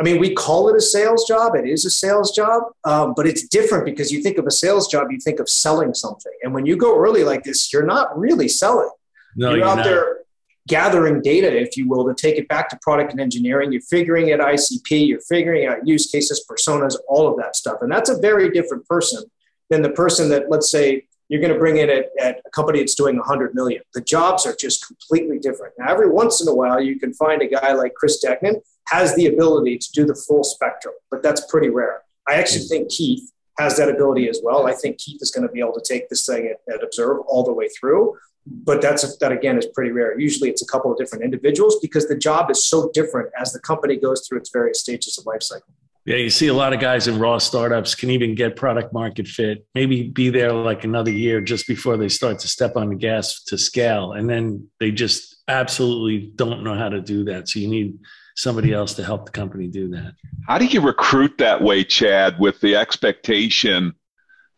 I 0.00 0.02
mean, 0.02 0.18
we 0.18 0.34
call 0.34 0.68
it 0.68 0.76
a 0.76 0.80
sales 0.80 1.26
job. 1.26 1.54
It 1.54 1.68
is 1.68 1.84
a 1.84 1.90
sales 1.90 2.34
job, 2.34 2.64
um, 2.84 3.14
but 3.16 3.26
it's 3.26 3.46
different 3.48 3.84
because 3.84 4.10
you 4.10 4.22
think 4.22 4.38
of 4.38 4.46
a 4.46 4.50
sales 4.50 4.88
job, 4.88 5.08
you 5.10 5.18
think 5.18 5.40
of 5.40 5.48
selling 5.48 5.94
something. 5.94 6.32
And 6.42 6.52
when 6.52 6.66
you 6.66 6.76
go 6.76 6.98
early 6.98 7.24
like 7.24 7.44
this, 7.44 7.72
you're 7.72 7.86
not 7.86 8.18
really 8.18 8.48
selling. 8.48 8.90
No, 9.36 9.50
you're, 9.50 9.58
you're 9.58 9.68
out 9.68 9.76
not. 9.76 9.84
there 9.84 10.18
gathering 10.66 11.22
data, 11.22 11.54
if 11.54 11.76
you 11.76 11.88
will, 11.88 12.06
to 12.06 12.14
take 12.14 12.36
it 12.36 12.48
back 12.48 12.68
to 12.70 12.78
product 12.82 13.12
and 13.12 13.20
engineering. 13.20 13.72
You're 13.72 13.82
figuring 13.82 14.32
out 14.32 14.40
ICP, 14.40 15.06
you're 15.06 15.20
figuring 15.20 15.66
out 15.66 15.86
use 15.86 16.10
cases, 16.10 16.44
personas, 16.48 16.96
all 17.08 17.28
of 17.28 17.36
that 17.38 17.56
stuff. 17.56 17.78
And 17.82 17.90
that's 17.90 18.10
a 18.10 18.18
very 18.18 18.50
different 18.50 18.86
person 18.86 19.24
than 19.70 19.82
the 19.82 19.90
person 19.90 20.28
that, 20.30 20.50
let's 20.50 20.70
say, 20.70 21.06
you're 21.28 21.40
going 21.40 21.52
to 21.52 21.58
bring 21.58 21.78
in 21.78 21.90
at, 21.90 22.06
at 22.20 22.40
a 22.46 22.50
company 22.50 22.78
that's 22.78 22.94
doing 22.94 23.16
100 23.16 23.54
million. 23.54 23.82
The 23.94 24.00
jobs 24.00 24.46
are 24.46 24.54
just 24.58 24.86
completely 24.86 25.38
different. 25.40 25.74
Now, 25.76 25.92
every 25.92 26.08
once 26.08 26.40
in 26.40 26.46
a 26.46 26.54
while, 26.54 26.80
you 26.80 27.00
can 27.00 27.12
find 27.14 27.42
a 27.42 27.48
guy 27.48 27.72
like 27.72 27.94
Chris 27.94 28.20
Degnan 28.20 28.60
has 28.88 29.14
the 29.16 29.26
ability 29.26 29.78
to 29.78 29.88
do 29.92 30.04
the 30.04 30.14
full 30.14 30.44
spectrum, 30.44 30.94
but 31.10 31.22
that's 31.22 31.50
pretty 31.50 31.68
rare. 31.68 32.02
I 32.28 32.34
actually 32.34 32.66
think 32.66 32.90
Keith 32.90 33.28
has 33.58 33.76
that 33.76 33.88
ability 33.88 34.28
as 34.28 34.40
well. 34.42 34.66
I 34.66 34.72
think 34.72 34.98
Keith 34.98 35.20
is 35.20 35.32
going 35.32 35.46
to 35.46 35.52
be 35.52 35.60
able 35.60 35.72
to 35.72 35.82
take 35.84 36.08
this 36.08 36.26
thing 36.26 36.54
at 36.68 36.84
Observe 36.84 37.20
all 37.26 37.42
the 37.42 37.52
way 37.52 37.68
through 37.68 38.16
but 38.46 38.80
that's 38.80 39.16
that 39.18 39.32
again 39.32 39.58
is 39.58 39.66
pretty 39.66 39.90
rare. 39.90 40.18
Usually, 40.18 40.48
it's 40.50 40.62
a 40.62 40.66
couple 40.66 40.92
of 40.92 40.98
different 40.98 41.24
individuals 41.24 41.78
because 41.80 42.08
the 42.08 42.16
job 42.16 42.50
is 42.50 42.64
so 42.64 42.90
different 42.94 43.30
as 43.38 43.52
the 43.52 43.60
company 43.60 43.96
goes 43.96 44.26
through 44.26 44.38
its 44.38 44.50
various 44.50 44.80
stages 44.80 45.18
of 45.18 45.26
life 45.26 45.42
cycle. 45.42 45.72
Yeah, 46.04 46.16
you 46.16 46.30
see 46.30 46.46
a 46.46 46.54
lot 46.54 46.72
of 46.72 46.78
guys 46.78 47.08
in 47.08 47.18
raw 47.18 47.38
startups 47.38 47.96
can 47.96 48.10
even 48.10 48.36
get 48.36 48.54
product 48.54 48.92
market 48.92 49.26
fit, 49.26 49.66
maybe 49.74 50.04
be 50.04 50.30
there 50.30 50.52
like 50.52 50.84
another 50.84 51.10
year 51.10 51.40
just 51.40 51.66
before 51.66 51.96
they 51.96 52.08
start 52.08 52.38
to 52.40 52.48
step 52.48 52.76
on 52.76 52.90
the 52.90 52.94
gas 52.94 53.42
to 53.44 53.58
scale. 53.58 54.12
And 54.12 54.30
then 54.30 54.68
they 54.78 54.92
just 54.92 55.42
absolutely 55.48 56.30
don't 56.36 56.62
know 56.62 56.76
how 56.76 56.88
to 56.88 57.00
do 57.00 57.24
that. 57.24 57.48
So 57.48 57.58
you 57.58 57.66
need 57.66 57.98
somebody 58.36 58.72
else 58.72 58.94
to 58.94 59.04
help 59.04 59.26
the 59.26 59.32
company 59.32 59.66
do 59.66 59.88
that. 59.88 60.14
How 60.46 60.58
do 60.58 60.66
you 60.66 60.80
recruit 60.80 61.38
that 61.38 61.60
way, 61.60 61.82
Chad, 61.82 62.38
with 62.38 62.60
the 62.60 62.76
expectation 62.76 63.92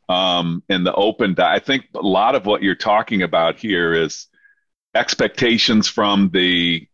um, 0.09 0.63
in 0.69 0.85
the 0.85 0.95
open. 0.95 1.35
I 1.39 1.59
think 1.59 1.87
a 1.95 2.01
lot 2.01 2.35
of 2.35 2.47
what 2.47 2.63
you're 2.63 2.75
talking 2.75 3.23
about 3.23 3.59
here 3.59 3.93
is 3.93 4.27
expectations 4.95 5.89
from 5.89 6.31
the 6.33 6.89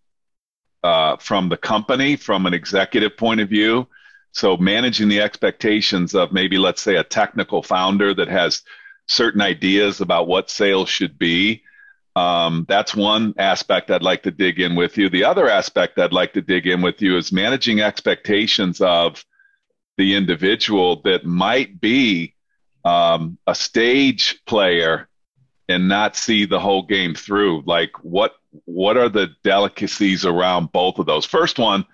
uh, 0.82 1.16
from 1.16 1.48
the 1.48 1.56
company, 1.56 2.14
from 2.16 2.44
an 2.44 2.52
executive 2.52 3.16
point 3.16 3.40
of 3.40 3.48
view. 3.48 3.88
So 4.32 4.56
managing 4.56 5.08
the 5.08 5.22
expectations 5.22 6.14
of 6.14 6.32
maybe 6.32 6.58
let's 6.58 6.82
say 6.82 6.96
a 6.96 7.04
technical 7.04 7.62
founder 7.62 8.12
that 8.14 8.28
has 8.28 8.62
certain 9.06 9.40
ideas 9.40 10.00
about 10.00 10.26
what 10.26 10.50
sales 10.50 10.88
should 10.88 11.18
be. 11.18 11.62
Um, 12.16 12.66
that's 12.68 12.94
one 12.94 13.34
aspect 13.38 13.90
I'd 13.90 14.02
like 14.02 14.24
to 14.24 14.30
dig 14.30 14.60
in 14.60 14.74
with 14.74 14.98
you. 14.98 15.08
The 15.08 15.24
other 15.24 15.48
aspect 15.48 15.98
I'd 15.98 16.12
like 16.12 16.34
to 16.34 16.42
dig 16.42 16.66
in 16.66 16.82
with 16.82 17.00
you 17.00 17.16
is 17.16 17.32
managing 17.32 17.80
expectations 17.80 18.80
of 18.80 19.24
the 19.96 20.14
individual 20.14 21.00
that 21.02 21.24
might 21.24 21.80
be 21.80 22.33
um, 22.84 23.38
a 23.46 23.54
stage 23.54 24.40
player 24.46 25.08
and 25.68 25.88
not 25.88 26.16
see 26.16 26.44
the 26.44 26.60
whole 26.60 26.82
game 26.82 27.14
through? 27.14 27.62
Like, 27.66 27.92
what 28.02 28.34
what 28.66 28.96
are 28.96 29.08
the 29.08 29.30
delicacies 29.42 30.24
around 30.24 30.72
both 30.72 30.98
of 30.98 31.06
those? 31.06 31.24
First 31.24 31.58
one, 31.58 31.84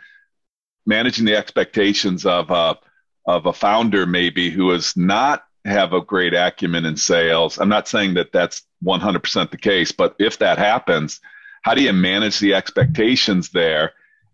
managing 0.87 1.25
the 1.25 1.37
expectations 1.37 2.27
of 2.27 2.51
a 2.51 2.79
of 3.27 3.47
a 3.47 3.53
founder 3.53 4.07
maybe 4.07 4.51
who 4.51 4.71
is 4.73 4.97
not 4.97 5.45
have 5.65 5.93
a 5.93 6.01
great 6.01 6.35
acumen 6.35 6.87
in 6.87 6.97
sales. 6.97 7.59
I'm 7.59 7.69
not 7.69 7.87
saying 7.87 8.15
that 8.15 8.33
that's 8.33 8.63
100% 8.85 9.51
the 9.51 9.57
case, 9.57 9.93
but 9.93 10.17
if 10.19 10.39
that 10.39 10.59
happens, 10.59 11.21
how 11.63 11.75
do 11.75 11.83
you 11.83 11.93
manage 11.93 12.39
the 12.39 12.55
expectations 12.55 13.51
there? 13.51 13.93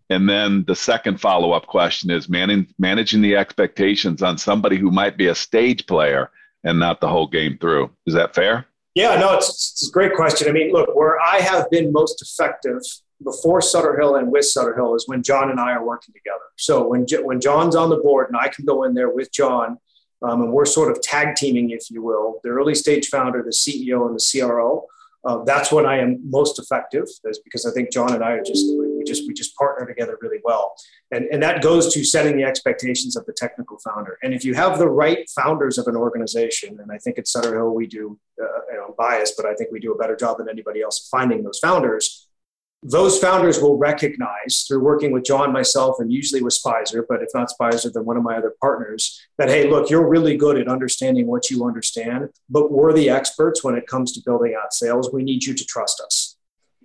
And 0.09 0.29
then 0.29 0.63
the 0.65 0.75
second 0.75 1.19
follow 1.19 1.51
up 1.51 1.67
question 1.67 2.09
is 2.09 2.29
managing, 2.29 2.73
managing 2.79 3.21
the 3.21 3.35
expectations 3.35 4.23
on 4.23 4.37
somebody 4.37 4.77
who 4.77 4.89
might 4.89 5.17
be 5.17 5.27
a 5.27 5.35
stage 5.35 5.85
player 5.85 6.31
and 6.63 6.79
not 6.79 7.01
the 7.01 7.07
whole 7.07 7.27
game 7.27 7.57
through. 7.59 7.91
Is 8.05 8.13
that 8.13 8.35
fair? 8.35 8.65
Yeah, 8.95 9.15
no, 9.19 9.35
it's, 9.35 9.49
it's 9.49 9.87
a 9.87 9.91
great 9.91 10.15
question. 10.15 10.49
I 10.49 10.51
mean, 10.51 10.71
look, 10.71 10.95
where 10.95 11.19
I 11.21 11.37
have 11.37 11.69
been 11.69 11.91
most 11.91 12.21
effective 12.21 12.81
before 13.23 13.61
Sutter 13.61 13.97
Hill 13.97 14.15
and 14.15 14.31
with 14.31 14.45
Sutter 14.45 14.75
Hill 14.75 14.95
is 14.95 15.07
when 15.07 15.23
John 15.23 15.49
and 15.49 15.59
I 15.59 15.71
are 15.71 15.85
working 15.85 16.13
together. 16.13 16.43
So 16.57 16.87
when 16.87 17.05
when 17.23 17.39
John's 17.39 17.75
on 17.75 17.89
the 17.89 17.97
board 17.97 18.27
and 18.29 18.37
I 18.37 18.47
can 18.47 18.65
go 18.65 18.83
in 18.83 18.93
there 18.93 19.09
with 19.09 19.31
John, 19.31 19.77
um, 20.21 20.41
and 20.41 20.51
we're 20.51 20.65
sort 20.65 20.91
of 20.91 21.01
tag 21.01 21.35
teaming, 21.35 21.69
if 21.69 21.91
you 21.91 22.01
will, 22.01 22.39
the 22.43 22.49
early 22.49 22.73
stage 22.73 23.09
founder, 23.09 23.43
the 23.43 23.51
CEO, 23.51 24.07
and 24.07 24.19
the 24.19 24.39
CRO. 24.41 24.85
Uh, 25.23 25.43
that's 25.43 25.71
when 25.71 25.85
I 25.85 25.99
am 25.99 26.19
most 26.29 26.57
effective, 26.57 27.05
is 27.25 27.39
because 27.39 27.65
I 27.65 27.71
think 27.71 27.91
John 27.91 28.13
and 28.13 28.23
I 28.23 28.31
are 28.31 28.43
just 28.43 28.65
just 29.07 29.27
we 29.27 29.33
just 29.33 29.55
partner 29.55 29.87
together 29.87 30.17
really 30.21 30.39
well, 30.43 30.75
and 31.11 31.25
and 31.31 31.41
that 31.41 31.61
goes 31.61 31.93
to 31.93 32.03
setting 32.03 32.37
the 32.37 32.43
expectations 32.43 33.15
of 33.15 33.25
the 33.25 33.33
technical 33.33 33.79
founder. 33.79 34.17
And 34.21 34.33
if 34.33 34.43
you 34.43 34.53
have 34.53 34.77
the 34.77 34.89
right 34.89 35.29
founders 35.29 35.77
of 35.77 35.87
an 35.87 35.95
organization, 35.95 36.79
and 36.79 36.91
I 36.91 36.97
think 36.97 37.17
at 37.17 37.27
Sutter 37.27 37.55
Hill 37.55 37.73
we 37.73 37.87
do, 37.87 38.19
uh, 38.41 38.91
biased, 38.97 39.35
but 39.37 39.45
I 39.45 39.53
think 39.53 39.71
we 39.71 39.79
do 39.79 39.93
a 39.93 39.97
better 39.97 40.15
job 40.15 40.37
than 40.37 40.49
anybody 40.49 40.81
else 40.81 41.07
finding 41.09 41.43
those 41.43 41.59
founders 41.59 42.27
those 42.83 43.17
founders 43.17 43.59
will 43.59 43.77
recognize 43.77 44.65
through 44.67 44.79
working 44.83 45.11
with 45.11 45.25
John, 45.25 45.51
myself, 45.51 45.97
and 45.99 46.11
usually 46.11 46.41
with 46.41 46.53
Spicer, 46.53 47.05
but 47.07 47.23
if 47.23 47.29
not 47.33 47.49
Spicer, 47.49 47.89
then 47.91 48.05
one 48.05 48.17
of 48.17 48.23
my 48.23 48.37
other 48.37 48.53
partners, 48.61 49.19
that, 49.37 49.49
hey, 49.49 49.69
look, 49.69 49.89
you're 49.89 50.07
really 50.07 50.37
good 50.37 50.57
at 50.57 50.67
understanding 50.67 51.25
what 51.27 51.49
you 51.49 51.65
understand, 51.65 52.29
but 52.49 52.71
we're 52.71 52.93
the 52.93 53.09
experts 53.09 53.63
when 53.63 53.75
it 53.75 53.87
comes 53.87 54.11
to 54.13 54.21
building 54.23 54.55
out 54.61 54.73
sales. 54.73 55.11
We 55.11 55.23
need 55.23 55.43
you 55.43 55.55
to 55.55 55.65
trust 55.65 56.01
us. 56.05 56.26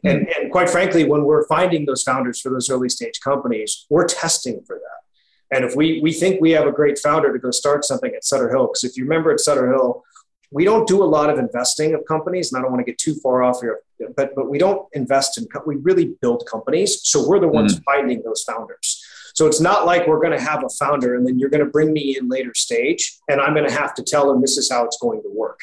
And, 0.04 0.28
and 0.28 0.50
quite 0.50 0.68
frankly, 0.68 1.04
when 1.04 1.24
we're 1.24 1.46
finding 1.46 1.86
those 1.86 2.02
founders 2.02 2.40
for 2.40 2.50
those 2.50 2.68
early 2.68 2.88
stage 2.88 3.20
companies, 3.20 3.86
we're 3.88 4.06
testing 4.06 4.62
for 4.66 4.76
that. 4.76 5.56
And 5.56 5.64
if 5.64 5.76
we, 5.76 6.00
we 6.02 6.12
think 6.12 6.40
we 6.40 6.50
have 6.52 6.66
a 6.66 6.72
great 6.72 6.98
founder 6.98 7.32
to 7.32 7.38
go 7.38 7.50
start 7.50 7.84
something 7.84 8.12
at 8.14 8.24
Sutter 8.24 8.50
Hill, 8.50 8.68
because 8.68 8.84
if 8.84 8.96
you 8.96 9.04
remember 9.04 9.30
at 9.30 9.40
Sutter 9.40 9.70
Hill, 9.70 10.02
we 10.50 10.64
don't 10.64 10.86
do 10.86 11.02
a 11.02 11.04
lot 11.04 11.30
of 11.30 11.38
investing 11.38 11.94
of 11.94 12.04
companies, 12.06 12.52
and 12.52 12.58
I 12.58 12.62
don't 12.62 12.72
want 12.72 12.84
to 12.84 12.90
get 12.90 12.98
too 12.98 13.14
far 13.14 13.42
off 13.42 13.60
here, 13.60 13.80
but 14.16 14.34
but 14.34 14.50
we 14.50 14.58
don't 14.58 14.86
invest 14.92 15.38
in. 15.38 15.46
We 15.66 15.76
really 15.76 16.14
build 16.20 16.46
companies, 16.50 17.00
so 17.04 17.26
we're 17.26 17.40
the 17.40 17.48
ones 17.48 17.78
mm. 17.78 17.82
finding 17.84 18.22
those 18.22 18.42
founders. 18.42 19.02
So 19.34 19.46
it's 19.46 19.60
not 19.60 19.86
like 19.86 20.06
we're 20.06 20.20
going 20.20 20.36
to 20.36 20.44
have 20.44 20.62
a 20.62 20.68
founder 20.68 21.16
and 21.16 21.26
then 21.26 21.38
you're 21.38 21.48
going 21.48 21.64
to 21.64 21.70
bring 21.70 21.90
me 21.90 22.18
in 22.18 22.28
later 22.28 22.52
stage, 22.54 23.18
and 23.28 23.40
I'm 23.40 23.54
going 23.54 23.66
to 23.66 23.74
have 23.74 23.94
to 23.94 24.02
tell 24.02 24.30
them 24.30 24.42
this 24.42 24.58
is 24.58 24.70
how 24.70 24.84
it's 24.84 24.98
going 24.98 25.22
to 25.22 25.30
work. 25.30 25.60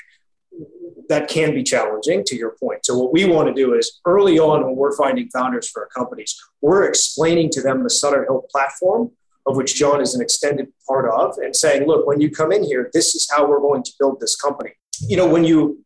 That 1.09 1.27
can 1.27 1.53
be 1.53 1.63
challenging, 1.63 2.23
to 2.25 2.35
your 2.35 2.55
point. 2.59 2.85
So 2.85 2.97
what 2.97 3.13
we 3.13 3.25
want 3.25 3.47
to 3.47 3.53
do 3.53 3.73
is 3.73 3.99
early 4.05 4.39
on 4.39 4.65
when 4.65 4.75
we're 4.75 4.95
finding 4.95 5.29
founders 5.29 5.69
for 5.69 5.83
our 5.83 5.89
companies, 5.89 6.39
we're 6.61 6.85
explaining 6.85 7.49
to 7.51 7.61
them 7.61 7.83
the 7.83 7.89
Sutter 7.89 8.25
Hill 8.25 8.45
platform 8.51 9.11
of 9.47 9.55
which 9.55 9.75
John 9.75 9.99
is 9.99 10.13
an 10.13 10.21
extended 10.21 10.67
part 10.87 11.09
of, 11.09 11.37
and 11.37 11.55
saying, 11.55 11.87
look, 11.87 12.05
when 12.05 12.21
you 12.21 12.29
come 12.29 12.51
in 12.51 12.63
here, 12.63 12.91
this 12.93 13.15
is 13.15 13.27
how 13.31 13.47
we're 13.47 13.61
going 13.61 13.81
to 13.81 13.91
build 13.97 14.19
this 14.19 14.35
company 14.35 14.73
you 15.01 15.17
know, 15.17 15.27
when 15.27 15.43
you 15.43 15.83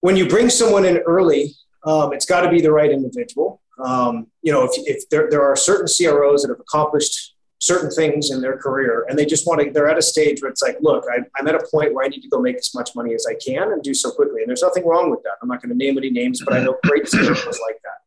when 0.00 0.16
you 0.16 0.26
bring 0.26 0.48
someone 0.48 0.84
in 0.84 0.98
early, 0.98 1.54
um, 1.84 2.12
it's 2.12 2.24
got 2.24 2.40
to 2.40 2.50
be 2.50 2.60
the 2.60 2.72
right 2.72 2.90
individual. 2.90 3.60
Um, 3.78 4.28
you 4.42 4.50
know, 4.50 4.64
if, 4.64 4.70
if 4.76 5.08
there, 5.10 5.28
there 5.30 5.42
are 5.42 5.56
certain 5.56 5.86
CROs 5.86 6.42
that 6.42 6.48
have 6.48 6.60
accomplished 6.60 7.34
certain 7.60 7.90
things 7.90 8.30
in 8.30 8.40
their 8.40 8.56
career 8.56 9.06
and 9.08 9.18
they 9.18 9.26
just 9.26 9.46
want 9.46 9.60
to, 9.60 9.70
they're 9.70 9.88
at 9.88 9.98
a 9.98 10.02
stage 10.02 10.40
where 10.40 10.50
it's 10.50 10.62
like, 10.62 10.78
look, 10.80 11.04
I, 11.12 11.18
I'm 11.38 11.46
at 11.46 11.54
a 11.54 11.66
point 11.70 11.94
where 11.94 12.04
I 12.04 12.08
need 12.08 12.22
to 12.22 12.28
go 12.28 12.40
make 12.40 12.56
as 12.56 12.74
much 12.74 12.96
money 12.96 13.14
as 13.14 13.26
I 13.28 13.34
can 13.34 13.72
and 13.72 13.82
do 13.82 13.94
so 13.94 14.10
quickly. 14.10 14.40
And 14.40 14.48
there's 14.48 14.62
nothing 14.62 14.86
wrong 14.86 15.10
with 15.10 15.22
that. 15.24 15.34
I'm 15.42 15.48
not 15.48 15.62
going 15.62 15.70
to 15.70 15.76
name 15.76 15.98
any 15.98 16.10
names, 16.10 16.42
but 16.44 16.54
I 16.54 16.64
know 16.64 16.76
great 16.84 17.08
CROs 17.08 17.60
like 17.66 17.80
that. 17.84 18.00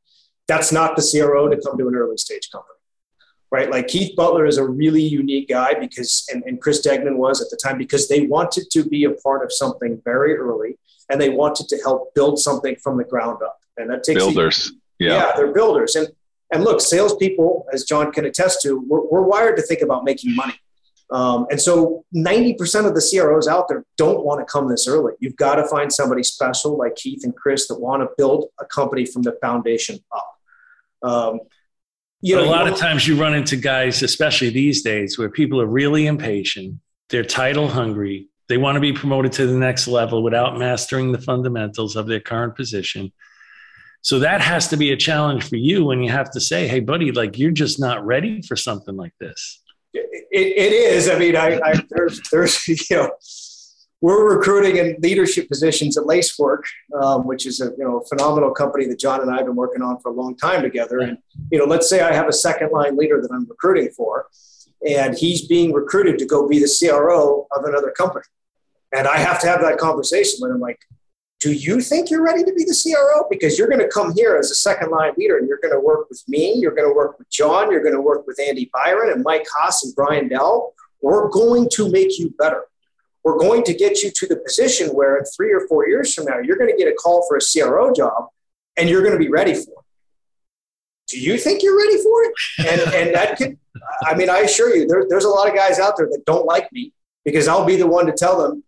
That's 0.47 0.71
not 0.71 0.95
the 0.95 1.07
CRO 1.07 1.47
to 1.49 1.61
come 1.61 1.77
to 1.77 1.87
an 1.87 1.95
early 1.95 2.17
stage 2.17 2.49
company 2.51 2.73
right? 3.53 3.69
Like 3.69 3.87
Keith 3.87 4.15
Butler 4.15 4.47
is 4.47 4.57
a 4.57 4.65
really 4.65 5.03
unique 5.03 5.47
guy 5.47 5.75
because, 5.79 6.25
and, 6.33 6.43
and 6.47 6.59
Chris 6.59 6.81
Degnan 6.81 7.19
was 7.19 7.39
at 7.39 7.51
the 7.51 7.59
time, 7.63 7.77
because 7.77 8.09
they 8.09 8.21
wanted 8.21 8.71
to 8.71 8.83
be 8.83 9.03
a 9.03 9.11
part 9.11 9.45
of 9.45 9.53
something 9.53 10.01
very 10.03 10.35
early 10.35 10.79
and 11.09 11.21
they 11.21 11.29
wanted 11.29 11.67
to 11.67 11.77
help 11.77 12.15
build 12.15 12.39
something 12.39 12.75
from 12.77 12.97
the 12.97 13.03
ground 13.03 13.43
up. 13.43 13.59
And 13.77 13.91
that 13.91 14.03
takes 14.03 14.19
builders. 14.19 14.71
Yeah. 14.97 15.13
yeah, 15.13 15.31
they're 15.35 15.53
builders. 15.53 15.95
And 15.95 16.07
and 16.53 16.63
look, 16.63 16.79
salespeople, 16.81 17.65
as 17.73 17.83
John 17.83 18.11
can 18.11 18.25
attest 18.25 18.61
to, 18.61 18.79
we're, 18.87 19.01
we're 19.01 19.23
wired 19.23 19.57
to 19.57 19.63
think 19.63 19.81
about 19.81 20.03
making 20.03 20.35
money. 20.35 20.53
Um, 21.11 21.45
and 21.51 21.61
so 21.61 22.05
90% 22.15 22.87
of 22.87 22.95
the 22.95 23.07
CROs 23.11 23.47
out 23.47 23.67
there 23.67 23.85
don't 23.97 24.23
want 24.23 24.39
to 24.39 24.51
come 24.51 24.69
this 24.69 24.87
early. 24.87 25.13
You've 25.19 25.35
got 25.35 25.55
to 25.55 25.67
find 25.67 25.91
somebody 25.91 26.23
special 26.23 26.77
like 26.77 26.95
Keith 26.95 27.23
and 27.23 27.35
Chris 27.35 27.67
that 27.67 27.79
want 27.79 28.01
to 28.01 28.09
build 28.17 28.45
a 28.59 28.65
company 28.65 29.05
from 29.05 29.23
the 29.23 29.37
foundation 29.41 29.99
up. 30.15 30.29
Um, 31.03 31.39
you 32.21 32.35
know, 32.35 32.43
a 32.43 32.45
lot 32.45 32.67
of 32.67 32.77
times 32.77 33.05
you 33.05 33.19
run 33.19 33.33
into 33.33 33.57
guys, 33.57 34.01
especially 34.01 34.49
these 34.49 34.81
days, 34.81 35.19
where 35.19 35.29
people 35.29 35.59
are 35.59 35.67
really 35.67 36.07
impatient. 36.07 36.79
They're 37.09 37.25
title 37.25 37.67
hungry. 37.67 38.29
They 38.47 38.57
want 38.57 38.75
to 38.75 38.79
be 38.79 38.93
promoted 38.93 39.33
to 39.33 39.45
the 39.45 39.57
next 39.57 39.87
level 39.87 40.23
without 40.23 40.57
mastering 40.57 41.11
the 41.11 41.19
fundamentals 41.19 41.97
of 41.97 42.07
their 42.07 42.21
current 42.21 42.55
position. 42.55 43.11
So 44.03 44.19
that 44.19 44.41
has 44.41 44.67
to 44.67 44.77
be 44.77 44.91
a 44.91 44.97
challenge 44.97 45.49
for 45.49 45.55
you 45.55 45.85
when 45.85 46.03
you 46.03 46.11
have 46.11 46.29
to 46.31 46.39
say, 46.39 46.67
"Hey, 46.67 46.79
buddy, 46.79 47.11
like 47.11 47.37
you're 47.39 47.51
just 47.51 47.79
not 47.79 48.05
ready 48.05 48.41
for 48.41 48.55
something 48.55 48.95
like 48.95 49.13
this." 49.19 49.63
it, 49.93 50.03
it 50.31 50.73
is. 50.73 51.09
I 51.09 51.17
mean, 51.17 51.35
I, 51.35 51.59
I 51.63 51.73
there's 51.89 52.21
there's 52.31 52.67
you 52.89 52.97
know 52.97 53.11
we're 54.01 54.35
recruiting 54.35 54.77
in 54.77 54.97
leadership 54.99 55.47
positions 55.47 55.97
at 55.97 56.05
Lacework, 56.05 56.65
um, 57.01 57.25
which 57.25 57.45
is 57.45 57.61
a 57.61 57.71
you 57.77 57.83
know 57.83 58.01
phenomenal 58.09 58.51
company 58.51 58.85
that 58.87 58.99
John 58.99 59.21
and 59.21 59.31
I 59.31 59.37
have 59.37 59.45
been 59.45 59.55
working 59.55 59.81
on 59.81 59.99
for 59.99 60.09
a 60.09 60.13
long 60.13 60.35
time 60.35 60.61
together. 60.61 60.99
And 60.99 61.17
you 61.51 61.59
know, 61.59 61.65
let's 61.65 61.89
say 61.89 62.01
I 62.01 62.13
have 62.13 62.27
a 62.27 62.33
second 62.33 62.71
line 62.71 62.97
leader 62.97 63.21
that 63.21 63.31
I'm 63.31 63.47
recruiting 63.47 63.89
for, 63.89 64.27
and 64.87 65.15
he's 65.15 65.47
being 65.47 65.71
recruited 65.71 66.17
to 66.19 66.25
go 66.25 66.47
be 66.47 66.59
the 66.59 66.77
CRO 66.79 67.47
of 67.55 67.65
another 67.65 67.91
company, 67.91 68.25
and 68.91 69.07
I 69.07 69.17
have 69.17 69.39
to 69.41 69.47
have 69.47 69.61
that 69.61 69.77
conversation 69.77 70.39
with 70.41 70.51
him, 70.51 70.59
like, 70.59 70.79
do 71.43 71.51
you 71.51 71.81
think 71.81 72.09
you're 72.09 72.23
ready 72.23 72.43
to 72.43 72.53
be 72.53 72.63
the 72.63 72.79
CRO? 72.81 73.27
Because 73.29 73.59
you're 73.59 73.67
going 73.67 73.81
to 73.81 73.89
come 73.89 74.13
here 74.15 74.37
as 74.37 74.49
a 74.49 74.55
second 74.55 74.91
line 74.91 75.13
leader, 75.17 75.37
and 75.37 75.47
you're 75.47 75.59
going 75.61 75.73
to 75.73 75.79
work 75.79 76.09
with 76.09 76.23
me, 76.27 76.53
you're 76.55 76.75
going 76.75 76.87
to 76.87 76.95
work 76.95 77.19
with 77.19 77.29
John, 77.29 77.71
you're 77.71 77.83
going 77.83 77.95
to 77.95 78.01
work 78.01 78.25
with 78.25 78.39
Andy 78.39 78.69
Byron 78.73 79.11
and 79.11 79.23
Mike 79.23 79.45
Haas 79.55 79.83
and 79.83 79.93
Brian 79.95 80.27
Dell. 80.29 80.73
We're 81.01 81.29
going 81.29 81.67
to 81.73 81.91
make 81.91 82.17
you 82.17 82.33
better 82.39 82.63
we're 83.23 83.37
going 83.37 83.63
to 83.63 83.73
get 83.73 84.03
you 84.03 84.11
to 84.11 84.27
the 84.27 84.35
position 84.37 84.89
where 84.89 85.17
in 85.17 85.23
three 85.25 85.53
or 85.53 85.65
four 85.67 85.87
years 85.87 86.13
from 86.13 86.25
now, 86.25 86.39
you're 86.39 86.57
going 86.57 86.69
to 86.69 86.77
get 86.77 86.91
a 86.91 86.93
call 86.93 87.25
for 87.27 87.37
a 87.37 87.39
CRO 87.39 87.93
job 87.93 88.27
and 88.77 88.89
you're 88.89 89.01
going 89.01 89.13
to 89.13 89.19
be 89.19 89.29
ready 89.29 89.53
for 89.53 89.61
it. 89.61 89.85
Do 91.07 91.19
you 91.19 91.37
think 91.37 91.63
you're 91.63 91.77
ready 91.77 91.97
for 92.01 92.23
it? 92.23 92.33
And, 92.59 92.93
and 92.93 93.15
that 93.15 93.37
could, 93.37 93.57
I 94.03 94.15
mean, 94.15 94.29
I 94.29 94.39
assure 94.39 94.75
you, 94.75 94.87
there, 94.87 95.05
there's 95.07 95.25
a 95.25 95.29
lot 95.29 95.47
of 95.47 95.55
guys 95.55 95.79
out 95.79 95.95
there 95.97 96.07
that 96.07 96.23
don't 96.25 96.45
like 96.45 96.71
me 96.73 96.91
because 97.23 97.47
I'll 97.47 97.65
be 97.65 97.75
the 97.75 97.87
one 97.87 98.05
to 98.07 98.13
tell 98.13 98.37
them, 98.37 98.63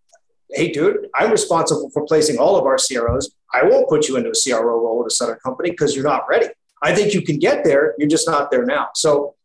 hey, 0.50 0.72
dude, 0.72 1.08
I'm 1.16 1.32
responsible 1.32 1.90
for 1.92 2.06
placing 2.06 2.38
all 2.38 2.58
of 2.58 2.66
our 2.66 2.78
CROs. 2.78 3.34
I 3.54 3.64
won't 3.64 3.88
put 3.90 4.08
you 4.08 4.18
into 4.18 4.30
a 4.30 4.34
CRO 4.34 4.62
role 4.62 5.02
at 5.02 5.12
a 5.12 5.16
Sutter 5.16 5.36
company 5.36 5.72
because 5.72 5.96
you're 5.96 6.06
not 6.06 6.28
ready. 6.30 6.48
I 6.84 6.94
think 6.94 7.14
you 7.14 7.22
can 7.22 7.40
get 7.40 7.64
there. 7.64 7.96
You're 7.98 8.10
just 8.10 8.28
not 8.28 8.52
there 8.52 8.66
now. 8.66 8.90
So 8.96 9.36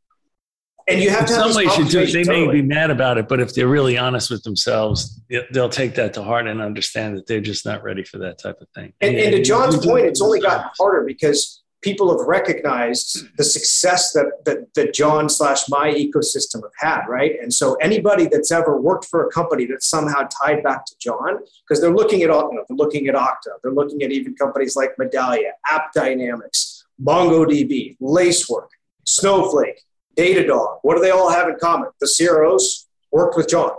and 0.89 1.01
you 1.01 1.11
have 1.11 1.23
in 1.23 1.27
to 1.29 1.35
have 1.35 1.53
some 1.53 1.65
ways 1.65 1.79
you 1.79 1.85
do. 1.85 2.07
They 2.07 2.25
totally. 2.25 2.47
may 2.47 2.53
be 2.53 2.63
mad 2.63 2.91
about 2.91 3.19
it, 3.19 3.29
but 3.29 3.41
if 3.41 3.55
they're 3.55 3.69
really 3.69 3.97
honest 3.97 4.31
with 4.31 4.43
themselves, 4.43 5.21
they'll 5.53 5.69
take 5.69 5.95
that 5.95 6.15
to 6.15 6.23
heart 6.23 6.47
and 6.47 6.61
understand 6.61 7.17
that 7.17 7.27
they're 7.27 7.41
just 7.41 7.65
not 7.65 7.83
ready 7.83 8.03
for 8.03 8.19
that 8.19 8.39
type 8.39 8.61
of 8.61 8.69
thing. 8.75 8.93
And, 9.01 9.17
and, 9.17 9.35
and 9.35 9.37
to 9.37 9.43
John's 9.43 9.85
point, 9.85 10.07
it's 10.07 10.21
only 10.21 10.41
gotten 10.41 10.71
harder 10.79 11.05
because 11.05 11.63
people 11.83 12.17
have 12.17 12.27
recognized 12.27 13.27
the 13.37 13.45
success 13.45 14.13
that 14.13 14.27
that, 14.45 14.73
that 14.75 14.95
John 14.95 15.29
slash 15.29 15.69
my 15.69 15.91
ecosystem 15.91 16.63
have 16.63 16.73
had, 16.79 17.07
right? 17.09 17.33
And 17.41 17.53
so 17.53 17.75
anybody 17.77 18.27
that's 18.27 18.51
ever 18.51 18.81
worked 18.81 19.07
for 19.07 19.27
a 19.27 19.31
company 19.31 19.67
that's 19.67 19.89
somehow 19.89 20.29
tied 20.43 20.63
back 20.63 20.85
to 20.87 20.95
John, 20.99 21.39
because 21.67 21.81
they're 21.81 21.95
looking 21.95 22.23
at 22.23 22.29
you 22.29 22.29
know, 22.29 22.65
they're 22.69 22.77
looking 22.77 23.09
at 23.09 23.15
Okta, 23.15 23.59
they're 23.63 23.73
looking 23.73 24.03
at 24.03 24.13
even 24.13 24.35
companies 24.35 24.77
like 24.77 24.91
Medallia, 25.01 25.51
App 25.67 25.93
Dynamics, 25.93 26.85
MongoDB, 27.03 27.97
Lacework, 28.01 28.71
Snowflake, 29.05 29.83
Datadog. 30.17 30.79
What 30.83 30.97
do 30.97 31.03
they 31.03 31.11
all 31.11 31.31
have 31.31 31.49
in 31.49 31.57
common? 31.61 31.91
The 32.01 32.13
CROs 32.17 32.89
worked 33.11 33.37
with 33.37 33.49
John. 33.49 33.73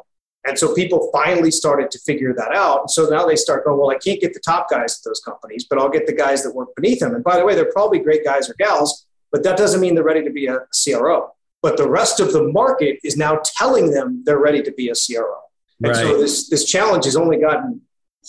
And 0.45 0.57
so 0.57 0.73
people 0.73 1.09
finally 1.13 1.51
started 1.51 1.91
to 1.91 1.99
figure 1.99 2.33
that 2.35 2.51
out. 2.55 2.81
And 2.81 2.91
so 2.91 3.07
now 3.07 3.27
they 3.27 3.35
start 3.35 3.63
going, 3.63 3.79
well, 3.79 3.91
I 3.91 3.97
can't 3.97 4.19
get 4.19 4.33
the 4.33 4.39
top 4.39 4.69
guys 4.69 4.99
at 4.99 5.03
those 5.05 5.21
companies, 5.23 5.65
but 5.69 5.77
I'll 5.77 5.89
get 5.89 6.07
the 6.07 6.13
guys 6.13 6.43
that 6.43 6.55
work 6.55 6.69
beneath 6.75 6.99
them. 6.99 7.13
And 7.13 7.23
by 7.23 7.37
the 7.37 7.45
way, 7.45 7.53
they're 7.53 7.71
probably 7.71 7.99
great 7.99 8.23
guys 8.23 8.49
or 8.49 8.55
gals, 8.55 9.05
but 9.31 9.43
that 9.43 9.55
doesn't 9.55 9.79
mean 9.79 9.93
they're 9.93 10.03
ready 10.03 10.23
to 10.23 10.31
be 10.31 10.47
a 10.47 10.65
CRO. 10.83 11.31
But 11.61 11.77
the 11.77 11.87
rest 11.87 12.19
of 12.19 12.33
the 12.33 12.43
market 12.43 12.99
is 13.03 13.17
now 13.17 13.39
telling 13.57 13.91
them 13.91 14.23
they're 14.25 14.39
ready 14.39 14.63
to 14.63 14.71
be 14.71 14.89
a 14.89 14.93
CRO. 14.93 15.41
And 15.83 15.89
right. 15.89 15.95
so 15.95 16.19
this, 16.19 16.49
this 16.49 16.65
challenge 16.65 17.05
has 17.05 17.15
only 17.15 17.37
gotten 17.37 17.81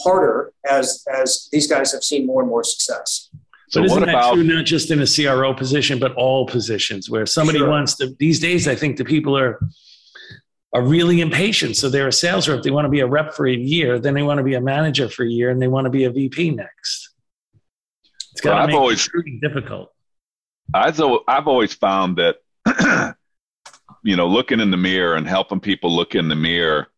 harder 0.02 0.52
as, 0.68 1.04
as 1.12 1.48
these 1.50 1.66
guys 1.66 1.92
have 1.92 2.04
seen 2.04 2.26
more 2.26 2.42
and 2.42 2.50
more 2.50 2.64
success. 2.64 3.30
So 3.70 3.80
but 3.80 3.86
isn't 3.86 4.00
that 4.00 4.08
about, 4.10 4.34
true 4.34 4.44
not 4.44 4.66
just 4.66 4.90
in 4.90 5.00
a 5.00 5.06
CRO 5.06 5.54
position, 5.54 5.98
but 5.98 6.14
all 6.14 6.46
positions 6.46 7.08
where 7.08 7.24
somebody 7.24 7.58
sure. 7.58 7.70
wants 7.70 7.96
to? 7.96 8.14
These 8.18 8.38
days, 8.38 8.68
I 8.68 8.74
think 8.74 8.98
the 8.98 9.04
people 9.04 9.36
are 9.36 9.60
are 10.72 10.82
really 10.82 11.20
impatient. 11.20 11.76
So 11.76 11.88
they're 11.88 12.08
a 12.08 12.12
sales 12.12 12.48
rep. 12.48 12.62
They 12.62 12.70
want 12.70 12.86
to 12.86 12.90
be 12.90 13.00
a 13.00 13.06
rep 13.06 13.34
for 13.34 13.46
a 13.46 13.54
year, 13.54 13.98
then 13.98 14.14
they 14.14 14.22
want 14.22 14.38
to 14.38 14.44
be 14.44 14.54
a 14.54 14.60
manager 14.60 15.08
for 15.08 15.24
a 15.24 15.28
year, 15.28 15.50
and 15.50 15.60
they 15.60 15.68
want 15.68 15.84
to 15.84 15.90
be 15.90 16.04
a 16.04 16.10
VP 16.10 16.52
next. 16.52 17.10
It's 18.32 18.40
got 18.40 18.54
well, 18.54 18.62
to 18.62 18.66
make 18.68 18.76
always, 18.76 19.06
it 19.06 19.14
really 19.14 19.38
difficult. 19.42 19.92
I've, 20.72 21.00
I've 21.28 21.46
always 21.46 21.74
found 21.74 22.16
that, 22.16 22.36
you 24.02 24.16
know, 24.16 24.26
looking 24.26 24.60
in 24.60 24.70
the 24.70 24.76
mirror 24.78 25.16
and 25.16 25.28
helping 25.28 25.60
people 25.60 25.94
look 25.94 26.14
in 26.14 26.28
the 26.28 26.34
mirror, 26.34 26.88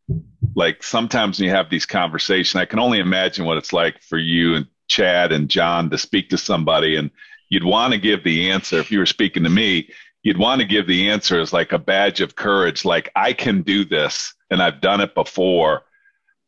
like 0.54 0.82
sometimes 0.82 1.38
when 1.38 1.48
you 1.48 1.54
have 1.54 1.70
these 1.70 1.86
conversations, 1.86 2.60
I 2.60 2.66
can 2.66 2.78
only 2.78 3.00
imagine 3.00 3.44
what 3.44 3.56
it's 3.56 3.72
like 3.72 4.00
for 4.00 4.18
you 4.18 4.54
and 4.54 4.66
Chad 4.86 5.32
and 5.32 5.48
John 5.48 5.90
to 5.90 5.98
speak 5.98 6.28
to 6.30 6.38
somebody 6.38 6.96
and 6.96 7.10
you'd 7.48 7.64
want 7.64 7.92
to 7.92 7.98
give 7.98 8.22
the 8.22 8.50
answer 8.50 8.78
if 8.78 8.90
you 8.90 8.98
were 8.98 9.06
speaking 9.06 9.44
to 9.44 9.50
me 9.50 9.90
you'd 10.24 10.38
want 10.38 10.60
to 10.60 10.66
give 10.66 10.88
the 10.88 11.10
answer 11.10 11.40
as 11.40 11.52
like 11.52 11.72
a 11.72 11.78
badge 11.78 12.20
of 12.20 12.34
courage, 12.34 12.84
like 12.84 13.10
I 13.14 13.32
can 13.32 13.62
do 13.62 13.84
this 13.84 14.34
and 14.50 14.60
I've 14.60 14.80
done 14.80 15.00
it 15.00 15.14
before, 15.14 15.82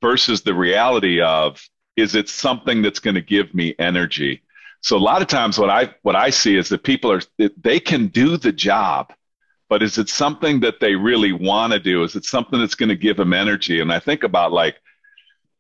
versus 0.03 0.43
the 0.43 0.55
reality 0.55 1.21
of 1.21 1.63
is 1.97 2.15
it 2.15 2.29
something 2.29 2.83
that's 2.83 2.99
going 2.99 3.15
to 3.15 3.23
give 3.23 3.55
me 3.55 3.75
energy? 3.79 4.43
So 4.81 4.97
a 4.97 4.99
lot 4.99 5.23
of 5.23 5.29
times 5.29 5.59
what 5.59 5.71
I 5.71 5.95
what 6.03 6.17
I 6.17 6.31
see 6.31 6.57
is 6.57 6.69
that 6.71 6.83
people 6.85 7.13
are 7.13 7.21
they 7.39 7.79
can 7.79 8.09
do 8.09 8.37
the 8.37 8.53
job, 8.53 9.13
but 9.69 9.83
is 9.83 9.99
it 9.99 10.09
something 10.09 10.61
that 10.61 10.81
they 10.81 10.95
really 10.95 11.33
want 11.33 11.73
to 11.73 11.79
do? 11.79 12.03
Is 12.03 12.17
it 12.17 12.25
something 12.25 12.59
that's 12.59 12.75
going 12.75 12.89
to 12.89 12.97
give 12.97 13.17
them 13.17 13.33
energy? 13.33 13.81
And 13.81 13.93
I 13.93 13.99
think 13.99 14.23
about 14.23 14.53
like 14.53 14.77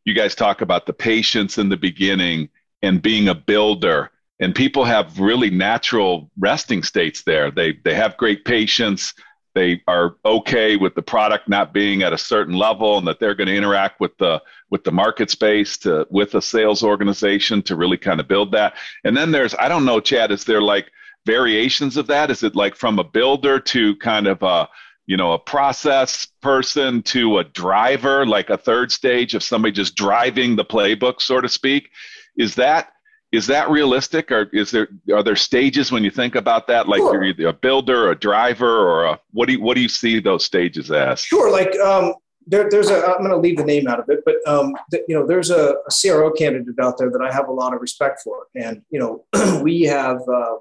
you 0.04 0.14
guys 0.14 0.35
talk 0.35 0.61
about 0.61 0.87
the 0.87 0.92
patience 0.92 1.58
in 1.58 1.68
the 1.68 1.76
beginning 1.76 2.49
and 2.82 3.02
being 3.02 3.28
a 3.28 3.35
builder 3.35 4.11
and 4.40 4.55
people 4.55 4.85
have 4.85 5.19
really 5.19 5.50
natural 5.50 6.31
resting 6.38 6.83
states 6.83 7.23
there. 7.23 7.50
They 7.50 7.78
they 7.85 7.95
have 7.95 8.16
great 8.16 8.45
patience. 8.45 9.14
They 9.55 9.83
are 9.88 10.16
okay 10.25 10.76
with 10.76 10.95
the 10.95 11.02
product 11.02 11.49
not 11.49 11.73
being 11.73 12.02
at 12.02 12.12
a 12.12 12.19
certain 12.19 12.55
level, 12.55 12.99
and 12.99 13.09
that 13.09 13.19
they're 13.19 13.35
going 13.35 13.49
to 13.49 13.57
interact 13.57 14.00
with 14.00 14.16
the 14.19 14.43
with 14.71 14.85
the 14.85 14.93
market 14.93 15.31
space 15.31 15.78
to 15.78 16.07
with 16.11 16.35
a 16.35 16.43
sales 16.43 16.83
organization 16.83 17.62
to 17.62 17.76
really 17.76 17.97
kind 17.97 18.21
of 18.21 18.28
build 18.28 18.52
that. 18.52 18.75
And 19.05 19.16
then 19.16 19.31
there's 19.31 19.55
I 19.55 19.69
don't 19.69 19.87
know, 19.87 20.00
Chad, 20.00 20.31
is 20.31 20.45
there 20.45 20.61
like 20.61 20.90
variations 21.25 21.97
of 21.97 22.07
that? 22.09 22.31
Is 22.31 22.43
it 22.43 22.55
like 22.55 22.76
from 22.76 22.99
a 22.99 23.05
builder 23.05 23.59
to 23.59 23.97
kind 23.97 24.26
of 24.26 24.43
a 24.43 24.69
you 25.07 25.16
know 25.16 25.33
a 25.33 25.38
process 25.38 26.26
person 26.43 27.02
to 27.05 27.38
a 27.38 27.45
driver, 27.45 28.26
like 28.26 28.50
a 28.50 28.59
third 28.59 28.93
stage 28.93 29.35
of 29.35 29.43
somebody 29.43 29.73
just 29.73 29.97
driving 29.97 30.57
the 30.57 30.64
playbook, 30.66 31.23
so 31.23 31.40
to 31.40 31.49
speak? 31.49 31.88
Is 32.37 32.57
that 32.57 32.90
is 33.33 33.47
that 33.49 33.71
realistic? 33.71 34.30
Or 34.30 34.49
is 34.52 34.71
there 34.71 34.88
are 35.12 35.23
there 35.23 35.37
stages 35.37 35.90
when 35.92 36.04
you 36.04 36.11
think 36.11 36.35
about 36.35 36.66
that? 36.68 36.88
Like 36.88 36.99
sure. 36.99 37.14
you're 37.14 37.25
either 37.25 37.49
a 37.49 37.52
builder 37.52 38.11
a 38.11 38.18
driver 38.18 38.68
or 38.68 39.04
a 39.04 39.21
what 39.33 39.47
do 39.47 39.54
you 39.54 39.61
what 39.61 39.75
do 39.75 39.80
you 39.80 39.88
see 39.88 40.21
those 40.21 40.45
stages 40.45 40.90
as? 40.90 41.21
Sure 41.21 41.50
like 41.50 41.75
um, 41.80 42.14
there, 42.47 42.68
there's 42.71 42.90
a 42.90 43.04
i'm 43.04 43.18
going 43.18 43.30
to 43.30 43.37
leave 43.37 43.56
the 43.56 43.64
name 43.64 43.88
out 43.88 43.99
of 43.99 44.09
it 44.09 44.21
but 44.25 44.37
um, 44.47 44.75
the, 44.90 45.04
you 45.09 45.14
know 45.14 45.26
there's 45.26 45.50
a, 45.50 45.75
a, 45.87 46.11
cro 46.12 46.30
candidate 46.33 46.78
out 46.80 46.97
there 46.99 47.11
that 47.11 47.21
i 47.21 47.33
have 47.33 47.49
a 47.49 47.52
lot 47.52 47.75
of 47.75 47.80
respect 47.80 48.21
for. 48.23 48.47
And 48.54 48.83
you 48.90 49.00
know 49.00 49.61
we 49.62 49.83
have 49.83 50.21
uh, 50.28 50.56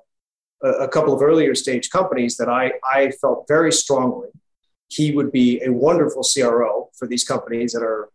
a, 0.64 0.70
a 0.86 0.88
couple 0.88 1.14
of 1.14 1.22
earlier 1.22 1.56
stage 1.56 1.90
companies 1.90 2.38
that 2.38 2.50
i 2.50 2.74
i 2.92 3.12
felt 3.22 3.46
very 3.48 3.72
strongly 3.72 4.30
he 4.88 5.12
would 5.12 5.32
be 5.32 5.62
a 5.64 5.72
wonderful 5.72 6.24
cro 6.24 6.90
for 6.98 7.08
these 7.08 7.24
companies 7.24 7.74
that 7.74 7.84
are 7.84 8.10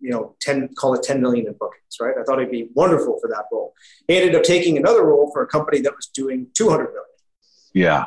you 0.00 0.10
know, 0.10 0.34
10, 0.40 0.74
call 0.74 0.94
it 0.94 1.02
10 1.02 1.20
million 1.20 1.46
in 1.46 1.52
bookings, 1.52 1.96
right? 2.00 2.14
I 2.18 2.22
thought 2.22 2.38
it'd 2.38 2.50
be 2.50 2.68
wonderful 2.74 3.18
for 3.20 3.28
that 3.28 3.44
role. 3.52 3.74
He 4.08 4.16
ended 4.16 4.34
up 4.34 4.42
taking 4.42 4.76
another 4.76 5.04
role 5.04 5.30
for 5.32 5.42
a 5.42 5.46
company 5.46 5.80
that 5.82 5.94
was 5.94 6.06
doing 6.06 6.48
200 6.54 6.84
million. 6.84 7.02
Yeah. 7.74 8.06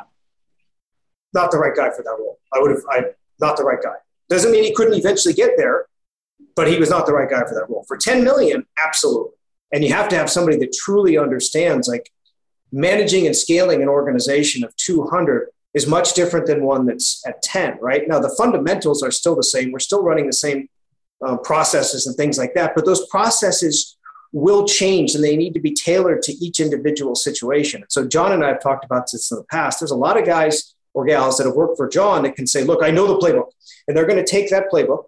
Not 1.32 1.50
the 1.50 1.58
right 1.58 1.74
guy 1.74 1.90
for 1.90 2.02
that 2.02 2.16
role. 2.18 2.38
I 2.52 2.58
would 2.60 2.70
have, 2.70 2.82
I, 2.90 3.02
not 3.40 3.56
the 3.56 3.64
right 3.64 3.82
guy. 3.82 3.94
Doesn't 4.28 4.50
mean 4.50 4.64
he 4.64 4.74
couldn't 4.74 4.94
eventually 4.94 5.34
get 5.34 5.52
there, 5.56 5.86
but 6.56 6.68
he 6.68 6.78
was 6.78 6.90
not 6.90 7.06
the 7.06 7.12
right 7.12 7.28
guy 7.28 7.40
for 7.40 7.54
that 7.54 7.66
role. 7.68 7.84
For 7.86 7.96
10 7.96 8.24
million, 8.24 8.66
absolutely. 8.82 9.32
And 9.72 9.84
you 9.84 9.92
have 9.92 10.08
to 10.08 10.16
have 10.16 10.28
somebody 10.28 10.58
that 10.58 10.72
truly 10.72 11.16
understands 11.16 11.86
like 11.86 12.10
managing 12.72 13.26
and 13.26 13.36
scaling 13.36 13.82
an 13.82 13.88
organization 13.88 14.64
of 14.64 14.74
200 14.76 15.48
is 15.74 15.86
much 15.86 16.14
different 16.14 16.46
than 16.46 16.64
one 16.64 16.86
that's 16.86 17.24
at 17.26 17.42
10, 17.42 17.78
right? 17.80 18.08
Now, 18.08 18.18
the 18.18 18.34
fundamentals 18.36 19.02
are 19.02 19.10
still 19.10 19.36
the 19.36 19.44
same. 19.44 19.70
We're 19.70 19.78
still 19.78 20.02
running 20.02 20.26
the 20.26 20.32
same 20.32 20.68
uh, 21.24 21.36
processes 21.38 22.06
and 22.06 22.16
things 22.16 22.38
like 22.38 22.54
that. 22.54 22.74
But 22.74 22.86
those 22.86 23.06
processes 23.08 23.96
will 24.32 24.66
change 24.66 25.14
and 25.14 25.24
they 25.24 25.36
need 25.36 25.54
to 25.54 25.60
be 25.60 25.72
tailored 25.72 26.22
to 26.22 26.32
each 26.32 26.60
individual 26.60 27.14
situation. 27.14 27.84
So, 27.88 28.06
John 28.06 28.32
and 28.32 28.44
I 28.44 28.48
have 28.48 28.62
talked 28.62 28.84
about 28.84 29.06
this 29.10 29.30
in 29.30 29.38
the 29.38 29.44
past. 29.44 29.80
There's 29.80 29.90
a 29.90 29.96
lot 29.96 30.18
of 30.18 30.24
guys 30.24 30.74
or 30.94 31.04
gals 31.04 31.38
that 31.38 31.46
have 31.46 31.54
worked 31.54 31.76
for 31.76 31.88
John 31.88 32.22
that 32.22 32.36
can 32.36 32.46
say, 32.46 32.64
Look, 32.64 32.82
I 32.82 32.90
know 32.90 33.06
the 33.06 33.18
playbook. 33.18 33.50
And 33.88 33.96
they're 33.96 34.06
going 34.06 34.24
to 34.24 34.30
take 34.30 34.50
that 34.50 34.70
playbook 34.72 35.04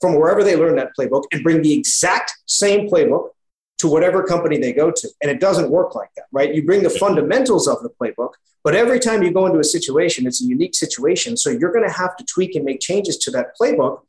from 0.00 0.14
wherever 0.14 0.44
they 0.44 0.56
learn 0.56 0.76
that 0.76 0.90
playbook 0.98 1.22
and 1.32 1.42
bring 1.42 1.62
the 1.62 1.72
exact 1.72 2.34
same 2.46 2.88
playbook 2.88 3.30
to 3.78 3.88
whatever 3.88 4.22
company 4.22 4.58
they 4.58 4.72
go 4.72 4.90
to. 4.90 5.08
And 5.22 5.30
it 5.30 5.40
doesn't 5.40 5.70
work 5.70 5.94
like 5.94 6.10
that, 6.16 6.26
right? 6.32 6.54
You 6.54 6.64
bring 6.64 6.82
the 6.82 6.90
fundamentals 6.90 7.68
of 7.68 7.82
the 7.82 7.90
playbook, 7.90 8.32
but 8.64 8.74
every 8.74 8.98
time 8.98 9.22
you 9.22 9.30
go 9.30 9.46
into 9.46 9.58
a 9.58 9.64
situation, 9.64 10.26
it's 10.26 10.42
a 10.42 10.46
unique 10.46 10.74
situation. 10.74 11.36
So 11.36 11.50
you're 11.50 11.72
going 11.72 11.86
to 11.86 11.94
have 11.94 12.16
to 12.16 12.24
tweak 12.24 12.54
and 12.54 12.64
make 12.64 12.80
changes 12.80 13.16
to 13.18 13.30
that 13.32 13.56
playbook 13.60 14.00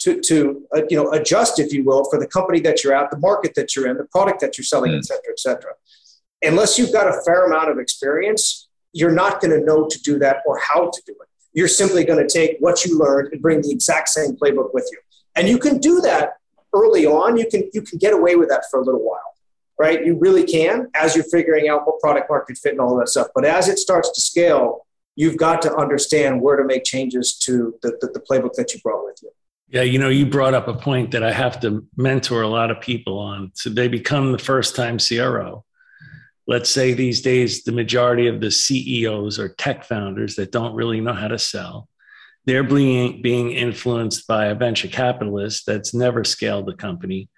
to, 0.00 0.20
to 0.20 0.66
uh, 0.76 0.82
you 0.90 0.96
know 0.96 1.10
adjust, 1.12 1.58
if 1.58 1.72
you 1.72 1.84
will, 1.84 2.04
for 2.10 2.18
the 2.18 2.26
company 2.26 2.60
that 2.60 2.82
you're 2.82 2.94
at, 2.94 3.10
the 3.10 3.18
market 3.18 3.54
that 3.54 3.74
you're 3.74 3.86
in, 3.88 3.96
the 3.96 4.04
product 4.04 4.40
that 4.40 4.58
you're 4.58 4.64
selling, 4.64 4.92
mm. 4.92 4.98
et 4.98 5.04
cetera, 5.04 5.30
et 5.30 5.40
cetera. 5.40 5.72
Unless 6.42 6.78
you've 6.78 6.92
got 6.92 7.08
a 7.08 7.20
fair 7.24 7.46
amount 7.46 7.70
of 7.70 7.78
experience, 7.78 8.68
you're 8.92 9.12
not 9.12 9.40
going 9.40 9.58
to 9.58 9.64
know 9.64 9.86
to 9.88 10.02
do 10.02 10.18
that 10.18 10.38
or 10.46 10.58
how 10.58 10.90
to 10.90 11.02
do 11.06 11.12
it. 11.12 11.28
You're 11.52 11.68
simply 11.68 12.04
going 12.04 12.26
to 12.26 12.32
take 12.32 12.56
what 12.60 12.84
you 12.84 12.98
learned 12.98 13.32
and 13.32 13.40
bring 13.40 13.62
the 13.62 13.70
exact 13.70 14.08
same 14.08 14.32
playbook 14.32 14.74
with 14.74 14.88
you. 14.92 14.98
And 15.36 15.48
you 15.48 15.58
can 15.58 15.78
do 15.78 16.00
that 16.02 16.34
early 16.74 17.06
on. 17.06 17.36
You 17.36 17.46
can 17.48 17.70
you 17.72 17.82
can 17.82 17.98
get 17.98 18.12
away 18.12 18.36
with 18.36 18.48
that 18.48 18.64
for 18.70 18.80
a 18.80 18.84
little 18.84 19.02
while, 19.02 19.34
right? 19.78 20.04
You 20.04 20.16
really 20.16 20.44
can 20.44 20.90
as 20.94 21.14
you're 21.14 21.24
figuring 21.24 21.68
out 21.68 21.86
what 21.86 22.00
product 22.00 22.28
market 22.28 22.58
fit 22.58 22.72
and 22.72 22.80
all 22.80 22.96
that 22.98 23.08
stuff. 23.08 23.28
But 23.34 23.44
as 23.44 23.68
it 23.68 23.78
starts 23.78 24.10
to 24.12 24.20
scale, 24.20 24.86
you've 25.16 25.36
got 25.36 25.62
to 25.62 25.74
understand 25.76 26.42
where 26.42 26.56
to 26.56 26.64
make 26.64 26.84
changes 26.84 27.38
to 27.38 27.74
the, 27.82 27.96
the, 28.00 28.08
the 28.08 28.20
playbook 28.20 28.54
that 28.54 28.74
you 28.74 28.80
brought 28.80 29.04
with 29.04 29.18
you. 29.22 29.30
Yeah, 29.74 29.82
you 29.82 29.98
know, 29.98 30.08
you 30.08 30.24
brought 30.24 30.54
up 30.54 30.68
a 30.68 30.74
point 30.74 31.10
that 31.10 31.24
I 31.24 31.32
have 31.32 31.58
to 31.62 31.84
mentor 31.96 32.42
a 32.42 32.48
lot 32.48 32.70
of 32.70 32.80
people 32.80 33.18
on. 33.18 33.50
So 33.54 33.70
they 33.70 33.88
become 33.88 34.30
the 34.30 34.38
first 34.38 34.76
time 34.76 34.98
CRO. 34.98 35.64
Let's 36.46 36.70
say 36.70 36.94
these 36.94 37.22
days, 37.22 37.64
the 37.64 37.72
majority 37.72 38.28
of 38.28 38.40
the 38.40 38.52
CEOs 38.52 39.40
are 39.40 39.48
tech 39.48 39.82
founders 39.82 40.36
that 40.36 40.52
don't 40.52 40.76
really 40.76 41.00
know 41.00 41.12
how 41.12 41.26
to 41.26 41.40
sell. 41.40 41.88
They're 42.44 42.62
being, 42.62 43.20
being 43.20 43.50
influenced 43.50 44.28
by 44.28 44.46
a 44.46 44.54
venture 44.54 44.86
capitalist 44.86 45.66
that's 45.66 45.92
never 45.92 46.22
scaled 46.22 46.66
the 46.66 46.76
company 46.76 47.28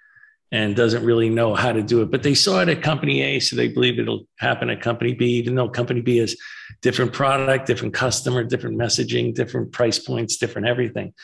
and 0.51 0.75
doesn't 0.75 1.03
really 1.03 1.31
know 1.31 1.55
how 1.55 1.71
to 1.71 1.81
do 1.81 2.03
it. 2.03 2.11
But 2.11 2.21
they 2.21 2.35
saw 2.35 2.61
it 2.61 2.69
at 2.69 2.83
company 2.83 3.23
A, 3.23 3.39
so 3.39 3.55
they 3.55 3.69
believe 3.69 3.97
it'll 3.97 4.27
happen 4.37 4.69
at 4.69 4.81
company 4.81 5.15
B, 5.15 5.25
even 5.37 5.55
though 5.55 5.69
company 5.69 6.01
B 6.01 6.19
is 6.19 6.39
different 6.83 7.13
product, 7.13 7.65
different 7.65 7.95
customer, 7.95 8.43
different 8.43 8.77
messaging, 8.77 9.33
different 9.33 9.71
price 9.71 9.97
points, 9.97 10.37
different 10.37 10.67
everything. 10.67 11.15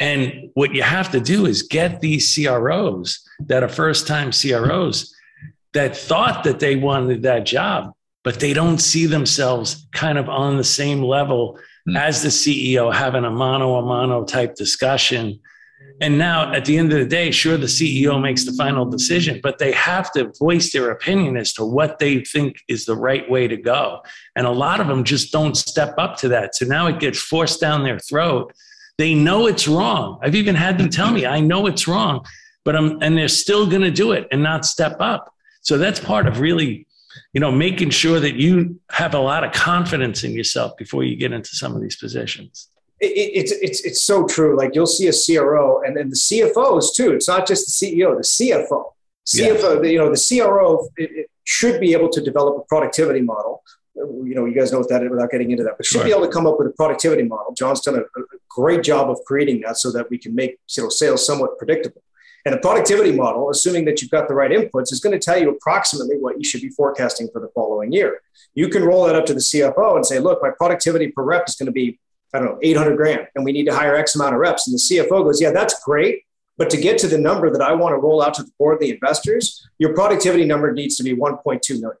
And 0.00 0.50
what 0.54 0.74
you 0.74 0.82
have 0.82 1.10
to 1.12 1.20
do 1.20 1.46
is 1.46 1.62
get 1.62 2.00
these 2.00 2.34
CROs 2.34 3.28
that 3.40 3.62
are 3.62 3.68
first 3.68 4.06
time 4.06 4.30
CROs 4.30 5.14
that 5.72 5.96
thought 5.96 6.44
that 6.44 6.60
they 6.60 6.76
wanted 6.76 7.22
that 7.22 7.44
job, 7.44 7.92
but 8.24 8.40
they 8.40 8.52
don't 8.52 8.78
see 8.78 9.06
themselves 9.06 9.86
kind 9.92 10.18
of 10.18 10.28
on 10.28 10.56
the 10.56 10.64
same 10.64 11.02
level 11.02 11.58
mm. 11.88 11.98
as 11.98 12.22
the 12.22 12.28
CEO 12.28 12.92
having 12.92 13.24
a 13.24 13.30
mono 13.30 13.76
a 13.76 13.82
mono 13.82 14.24
type 14.24 14.54
discussion. 14.54 15.40
And 16.00 16.16
now 16.16 16.52
at 16.52 16.64
the 16.64 16.78
end 16.78 16.92
of 16.92 16.98
the 17.00 17.04
day, 17.04 17.32
sure, 17.32 17.56
the 17.56 17.66
CEO 17.66 18.22
makes 18.22 18.44
the 18.44 18.52
final 18.52 18.84
decision, 18.84 19.40
but 19.42 19.58
they 19.58 19.72
have 19.72 20.12
to 20.12 20.32
voice 20.38 20.72
their 20.72 20.90
opinion 20.92 21.36
as 21.36 21.52
to 21.54 21.64
what 21.64 21.98
they 21.98 22.20
think 22.20 22.60
is 22.68 22.84
the 22.84 22.94
right 22.94 23.28
way 23.28 23.48
to 23.48 23.56
go. 23.56 24.02
And 24.36 24.46
a 24.46 24.50
lot 24.50 24.80
of 24.80 24.86
them 24.86 25.02
just 25.02 25.32
don't 25.32 25.56
step 25.56 25.94
up 25.98 26.16
to 26.18 26.28
that. 26.28 26.54
So 26.54 26.66
now 26.66 26.86
it 26.86 27.00
gets 27.00 27.18
forced 27.18 27.60
down 27.60 27.82
their 27.82 27.98
throat 27.98 28.52
they 28.98 29.14
know 29.14 29.46
it's 29.46 29.66
wrong. 29.66 30.18
I've 30.22 30.34
even 30.34 30.56
had 30.56 30.76
them 30.76 30.90
tell 30.90 31.10
me, 31.10 31.24
I 31.24 31.40
know 31.40 31.66
it's 31.66 31.88
wrong, 31.88 32.26
but 32.64 32.76
I'm, 32.76 33.00
and 33.00 33.16
they're 33.16 33.28
still 33.28 33.66
going 33.66 33.82
to 33.82 33.90
do 33.90 34.12
it 34.12 34.26
and 34.32 34.42
not 34.42 34.66
step 34.66 34.96
up. 35.00 35.32
So 35.62 35.78
that's 35.78 36.00
part 36.00 36.26
of 36.26 36.40
really, 36.40 36.86
you 37.32 37.40
know, 37.40 37.52
making 37.52 37.90
sure 37.90 38.18
that 38.18 38.34
you 38.34 38.80
have 38.90 39.14
a 39.14 39.18
lot 39.20 39.44
of 39.44 39.52
confidence 39.52 40.24
in 40.24 40.32
yourself 40.32 40.76
before 40.76 41.04
you 41.04 41.16
get 41.16 41.32
into 41.32 41.54
some 41.54 41.74
of 41.74 41.80
these 41.80 41.96
positions. 41.96 42.68
It, 43.00 43.06
it's, 43.06 43.52
it's, 43.52 43.84
it's 43.84 44.02
so 44.02 44.26
true. 44.26 44.56
Like 44.56 44.74
you'll 44.74 44.86
see 44.86 45.06
a 45.06 45.12
CRO 45.12 45.80
and 45.82 45.96
then 45.96 46.10
the 46.10 46.16
CFOs 46.16 46.94
too. 46.94 47.12
It's 47.12 47.28
not 47.28 47.46
just 47.46 47.80
the 47.80 47.86
CEO, 47.86 48.16
the 48.16 48.22
CFO. 48.22 48.92
CFO, 49.26 49.84
yeah. 49.84 49.90
you 49.90 49.98
know, 49.98 50.10
the 50.10 50.38
CRO 50.40 50.88
it, 50.96 51.10
it 51.12 51.30
should 51.44 51.80
be 51.80 51.92
able 51.92 52.08
to 52.08 52.20
develop 52.20 52.56
a 52.56 52.62
productivity 52.62 53.20
model 53.20 53.62
you 54.24 54.34
know, 54.34 54.44
you 54.44 54.54
guys 54.54 54.72
know 54.72 54.78
what 54.78 54.88
that 54.88 55.02
is 55.02 55.10
without 55.10 55.30
getting 55.30 55.50
into 55.50 55.64
that, 55.64 55.76
but 55.76 55.86
should 55.86 56.04
be 56.04 56.10
able 56.10 56.26
to 56.26 56.32
come 56.32 56.46
up 56.46 56.58
with 56.58 56.68
a 56.68 56.70
productivity 56.70 57.22
model. 57.22 57.52
John's 57.54 57.80
done 57.80 57.96
a, 57.96 58.00
a, 58.00 58.24
great 58.48 58.82
job 58.82 59.10
of 59.10 59.18
creating 59.24 59.60
that 59.60 59.76
so 59.76 59.92
that 59.92 60.10
we 60.10 60.18
can 60.18 60.34
make 60.34 60.58
you 60.76 60.82
know 60.82 60.88
sales 60.88 61.24
somewhat 61.24 61.58
predictable. 61.58 62.02
And 62.44 62.54
a 62.54 62.58
productivity 62.58 63.12
model, 63.12 63.50
assuming 63.50 63.84
that 63.86 64.00
you've 64.00 64.10
got 64.10 64.28
the 64.28 64.34
right 64.34 64.50
inputs, 64.50 64.92
is 64.92 65.00
going 65.00 65.12
to 65.12 65.18
tell 65.18 65.38
you 65.38 65.50
approximately 65.50 66.16
what 66.16 66.38
you 66.38 66.44
should 66.44 66.62
be 66.62 66.70
forecasting 66.70 67.28
for 67.32 67.40
the 67.40 67.48
following 67.54 67.92
year. 67.92 68.22
You 68.54 68.68
can 68.68 68.84
roll 68.84 69.06
that 69.06 69.14
up 69.14 69.26
to 69.26 69.34
the 69.34 69.40
CFO 69.40 69.96
and 69.96 70.06
say, 70.06 70.18
look, 70.18 70.40
my 70.42 70.50
productivity 70.56 71.08
per 71.08 71.22
rep 71.22 71.48
is 71.48 71.56
going 71.56 71.66
to 71.66 71.72
be 71.72 71.98
I 72.34 72.38
don't 72.38 72.48
know, 72.48 72.58
800 72.62 72.96
grand 72.96 73.26
and 73.34 73.44
we 73.44 73.52
need 73.52 73.64
to 73.64 73.74
hire 73.74 73.96
X 73.96 74.14
amount 74.14 74.34
of 74.34 74.40
reps. 74.40 74.68
And 74.68 74.74
the 74.74 74.78
CFO 74.78 75.24
goes, 75.24 75.40
yeah, 75.40 75.50
that's 75.50 75.82
great. 75.82 76.24
But 76.58 76.70
to 76.70 76.76
get 76.76 76.98
to 76.98 77.06
the 77.06 77.18
number 77.18 77.50
that 77.50 77.62
I 77.62 77.72
want 77.72 77.92
to 77.92 77.96
roll 77.96 78.20
out 78.20 78.34
to 78.34 78.42
the 78.42 78.50
board, 78.58 78.80
the 78.80 78.90
investors, 78.90 79.66
your 79.78 79.94
productivity 79.94 80.44
number 80.44 80.72
needs 80.72 80.96
to 80.96 81.04
be 81.04 81.14
1.2 81.14 81.80
million. 81.80 81.96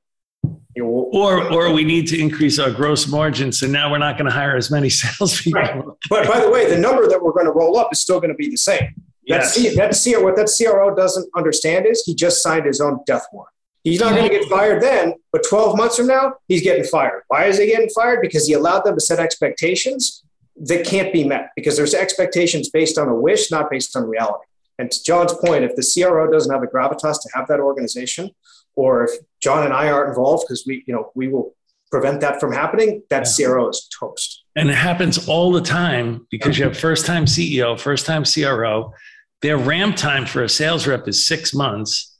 Or, 0.80 1.40
uh, 1.40 1.54
or 1.54 1.72
we 1.72 1.82
need 1.84 2.06
to 2.08 2.20
increase 2.20 2.58
our 2.58 2.70
gross 2.70 3.08
margin. 3.08 3.50
So 3.50 3.66
now 3.66 3.90
we're 3.90 3.98
not 3.98 4.16
going 4.16 4.26
to 4.26 4.32
hire 4.32 4.56
as 4.56 4.70
many 4.70 4.88
salespeople. 4.88 5.60
Right. 5.60 5.84
But 6.08 6.28
by 6.28 6.40
the 6.40 6.50
way, 6.50 6.70
the 6.70 6.78
number 6.78 7.08
that 7.08 7.22
we're 7.22 7.32
going 7.32 7.46
to 7.46 7.52
roll 7.52 7.76
up 7.76 7.88
is 7.92 8.00
still 8.00 8.20
going 8.20 8.30
to 8.30 8.36
be 8.36 8.48
the 8.48 8.56
same. 8.56 8.94
Yes. 9.24 9.54
That, 9.54 9.94
C, 9.94 10.08
that 10.10 10.14
CRO, 10.14 10.24
what 10.24 10.36
that 10.36 10.50
CRO 10.56 10.94
doesn't 10.94 11.28
understand 11.36 11.86
is 11.86 12.02
he 12.04 12.14
just 12.14 12.42
signed 12.42 12.64
his 12.64 12.80
own 12.80 13.00
death 13.06 13.26
warrant. 13.32 13.52
He's 13.84 14.00
not 14.00 14.14
going 14.14 14.28
to 14.28 14.38
get 14.38 14.48
fired 14.48 14.82
then, 14.82 15.14
but 15.32 15.44
12 15.48 15.76
months 15.76 15.96
from 15.96 16.08
now, 16.08 16.34
he's 16.46 16.62
getting 16.62 16.84
fired. 16.84 17.22
Why 17.28 17.46
is 17.46 17.58
he 17.58 17.66
getting 17.66 17.88
fired? 17.90 18.20
Because 18.20 18.46
he 18.46 18.52
allowed 18.52 18.84
them 18.84 18.94
to 18.94 19.00
set 19.00 19.18
expectations 19.18 20.24
that 20.56 20.84
can't 20.84 21.12
be 21.12 21.24
met 21.24 21.50
because 21.56 21.76
there's 21.76 21.94
expectations 21.94 22.68
based 22.68 22.98
on 22.98 23.08
a 23.08 23.14
wish, 23.14 23.50
not 23.50 23.70
based 23.70 23.96
on 23.96 24.04
reality. 24.04 24.44
And 24.78 24.90
to 24.90 25.04
John's 25.04 25.32
point, 25.34 25.64
if 25.64 25.74
the 25.76 25.82
CRO 25.82 26.30
doesn't 26.30 26.52
have 26.52 26.60
the 26.60 26.66
gravitas 26.66 27.20
to 27.22 27.28
have 27.34 27.48
that 27.48 27.60
organization, 27.60 28.30
or 28.76 29.04
if 29.04 29.10
John 29.40 29.64
and 29.64 29.72
I 29.72 29.90
aren't 29.90 30.10
involved 30.10 30.44
because 30.46 30.64
we, 30.66 30.84
you 30.86 30.94
know, 30.94 31.10
we 31.14 31.28
will 31.28 31.54
prevent 31.90 32.20
that 32.20 32.40
from 32.40 32.52
happening, 32.52 33.02
that 33.10 33.26
yeah. 33.38 33.46
CRO 33.46 33.68
is 33.68 33.88
toast. 33.98 34.44
And 34.56 34.68
it 34.68 34.74
happens 34.74 35.28
all 35.28 35.52
the 35.52 35.60
time 35.60 36.26
because 36.30 36.58
you 36.58 36.64
have 36.64 36.76
first 36.76 37.06
time 37.06 37.24
CEO, 37.24 37.78
first 37.78 38.06
time 38.06 38.24
CRO. 38.24 38.92
Their 39.40 39.56
ramp 39.56 39.96
time 39.96 40.26
for 40.26 40.42
a 40.42 40.48
sales 40.48 40.86
rep 40.86 41.06
is 41.08 41.26
six 41.26 41.54
months. 41.54 42.16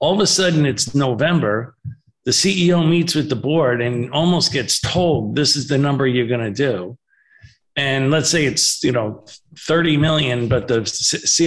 All 0.00 0.14
of 0.14 0.20
a 0.20 0.26
sudden, 0.26 0.66
it's 0.66 0.94
November. 0.94 1.74
The 2.24 2.30
CEO 2.30 2.88
meets 2.88 3.14
with 3.14 3.30
the 3.30 3.36
board 3.36 3.80
and 3.80 4.12
almost 4.12 4.52
gets 4.52 4.80
told 4.80 5.34
this 5.34 5.56
is 5.56 5.66
the 5.66 5.78
number 5.78 6.06
you're 6.06 6.26
going 6.26 6.44
to 6.44 6.52
do 6.52 6.98
and 7.78 8.10
let's 8.10 8.28
say 8.28 8.44
it's 8.44 8.82
you 8.82 8.92
know 8.92 9.24
30 9.56 9.96
million 9.96 10.48
but 10.48 10.68
the 10.68 10.80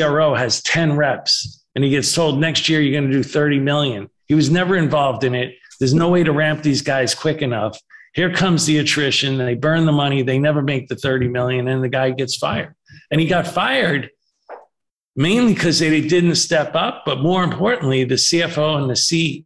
cro 0.07 0.33
has 0.33 0.63
10 0.63 0.95
reps 0.95 1.63
and 1.75 1.83
he 1.83 1.89
gets 1.89 2.15
told 2.15 2.39
next 2.39 2.69
year 2.69 2.81
you're 2.81 2.99
going 2.99 3.11
to 3.11 3.17
do 3.17 3.21
30 3.21 3.59
million 3.59 4.09
he 4.31 4.35
was 4.35 4.49
never 4.49 4.77
involved 4.77 5.25
in 5.25 5.35
it. 5.35 5.55
There's 5.77 5.93
no 5.93 6.07
way 6.07 6.23
to 6.23 6.31
ramp 6.31 6.63
these 6.63 6.81
guys 6.81 7.13
quick 7.13 7.41
enough. 7.41 7.77
Here 8.13 8.31
comes 8.33 8.65
the 8.65 8.77
attrition. 8.77 9.37
They 9.37 9.55
burn 9.55 9.85
the 9.85 9.91
money. 9.91 10.21
They 10.21 10.39
never 10.39 10.61
make 10.61 10.87
the 10.87 10.95
30 10.95 11.27
million 11.27 11.67
and 11.67 11.83
the 11.83 11.89
guy 11.89 12.11
gets 12.11 12.37
fired. 12.37 12.73
And 13.11 13.19
he 13.19 13.27
got 13.27 13.45
fired 13.45 14.09
mainly 15.17 15.53
because 15.53 15.79
they 15.79 15.99
didn't 15.99 16.35
step 16.35 16.73
up 16.73 17.03
but 17.05 17.19
more 17.19 17.43
importantly 17.43 18.05
the 18.05 18.15
cfo 18.15 18.77
and 18.79 18.89
the 18.89 19.43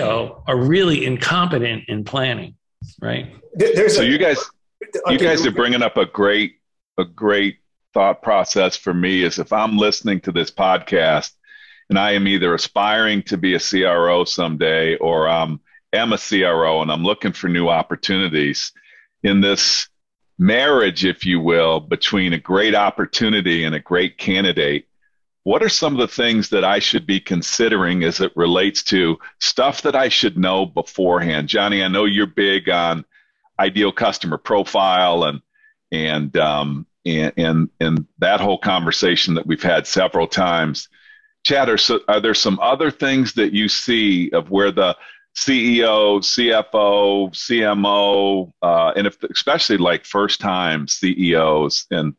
ceo 0.00 0.42
are 0.48 0.56
really 0.56 1.06
incompetent 1.06 1.84
in 1.86 2.02
planning 2.02 2.56
right? 3.00 3.32
There's 3.54 3.96
so 3.96 4.02
a, 4.02 4.04
you 4.04 4.18
guys 4.18 4.38
you 5.06 5.18
guys 5.18 5.46
are 5.46 5.52
bringing 5.52 5.82
up 5.82 5.96
a 5.96 6.06
great 6.06 6.56
a 6.98 7.04
great 7.04 7.58
thought 7.94 8.22
process 8.22 8.76
for 8.76 8.92
me 8.92 9.22
is 9.22 9.38
if 9.38 9.52
I'm 9.52 9.78
listening 9.78 10.20
to 10.22 10.32
this 10.32 10.50
podcast 10.50 11.32
and 11.88 11.98
I 11.98 12.12
am 12.12 12.26
either 12.26 12.54
aspiring 12.54 13.22
to 13.24 13.36
be 13.36 13.54
a 13.54 13.60
CRO 13.60 14.24
someday 14.24 14.96
or 14.96 15.28
um, 15.28 15.60
am 15.92 16.12
a 16.12 16.18
CRO 16.18 16.82
and 16.82 16.90
I'm 16.90 17.04
looking 17.04 17.32
for 17.32 17.48
new 17.48 17.68
opportunities 17.68 18.72
in 19.22 19.40
this 19.40 19.88
marriage, 20.38 21.04
if 21.04 21.24
you 21.24 21.40
will, 21.40 21.80
between 21.80 22.32
a 22.32 22.38
great 22.38 22.74
opportunity 22.74 23.64
and 23.64 23.74
a 23.74 23.80
great 23.80 24.18
candidate. 24.18 24.86
What 25.44 25.62
are 25.62 25.68
some 25.68 25.94
of 25.94 26.00
the 26.00 26.14
things 26.14 26.50
that 26.50 26.64
I 26.64 26.80
should 26.80 27.06
be 27.06 27.20
considering 27.20 28.02
as 28.02 28.20
it 28.20 28.36
relates 28.36 28.82
to 28.84 29.18
stuff 29.38 29.82
that 29.82 29.94
I 29.94 30.08
should 30.08 30.36
know 30.36 30.66
beforehand? 30.66 31.48
Johnny, 31.48 31.82
I 31.82 31.88
know 31.88 32.04
you're 32.04 32.26
big 32.26 32.68
on 32.68 33.04
ideal 33.58 33.92
customer 33.92 34.38
profile 34.38 35.24
and 35.24 35.40
and 35.92 36.36
um, 36.36 36.86
and, 37.06 37.32
and 37.36 37.70
and 37.80 38.06
that 38.18 38.40
whole 38.40 38.58
conversation 38.58 39.34
that 39.34 39.46
we've 39.46 39.62
had 39.62 39.86
several 39.86 40.26
times. 40.26 40.88
Chad, 41.46 41.68
are, 41.68 41.78
so, 41.78 42.00
are 42.08 42.20
there 42.20 42.34
some 42.34 42.58
other 42.60 42.90
things 42.90 43.34
that 43.34 43.52
you 43.52 43.68
see 43.68 44.32
of 44.32 44.50
where 44.50 44.72
the 44.72 44.96
CEO, 45.36 46.18
CFO, 46.18 47.30
CMO, 47.30 48.52
uh, 48.62 48.92
and 48.96 49.06
if 49.06 49.22
especially 49.22 49.76
like 49.76 50.04
first 50.04 50.40
time 50.40 50.88
CEOs 50.88 51.86
and 51.92 52.14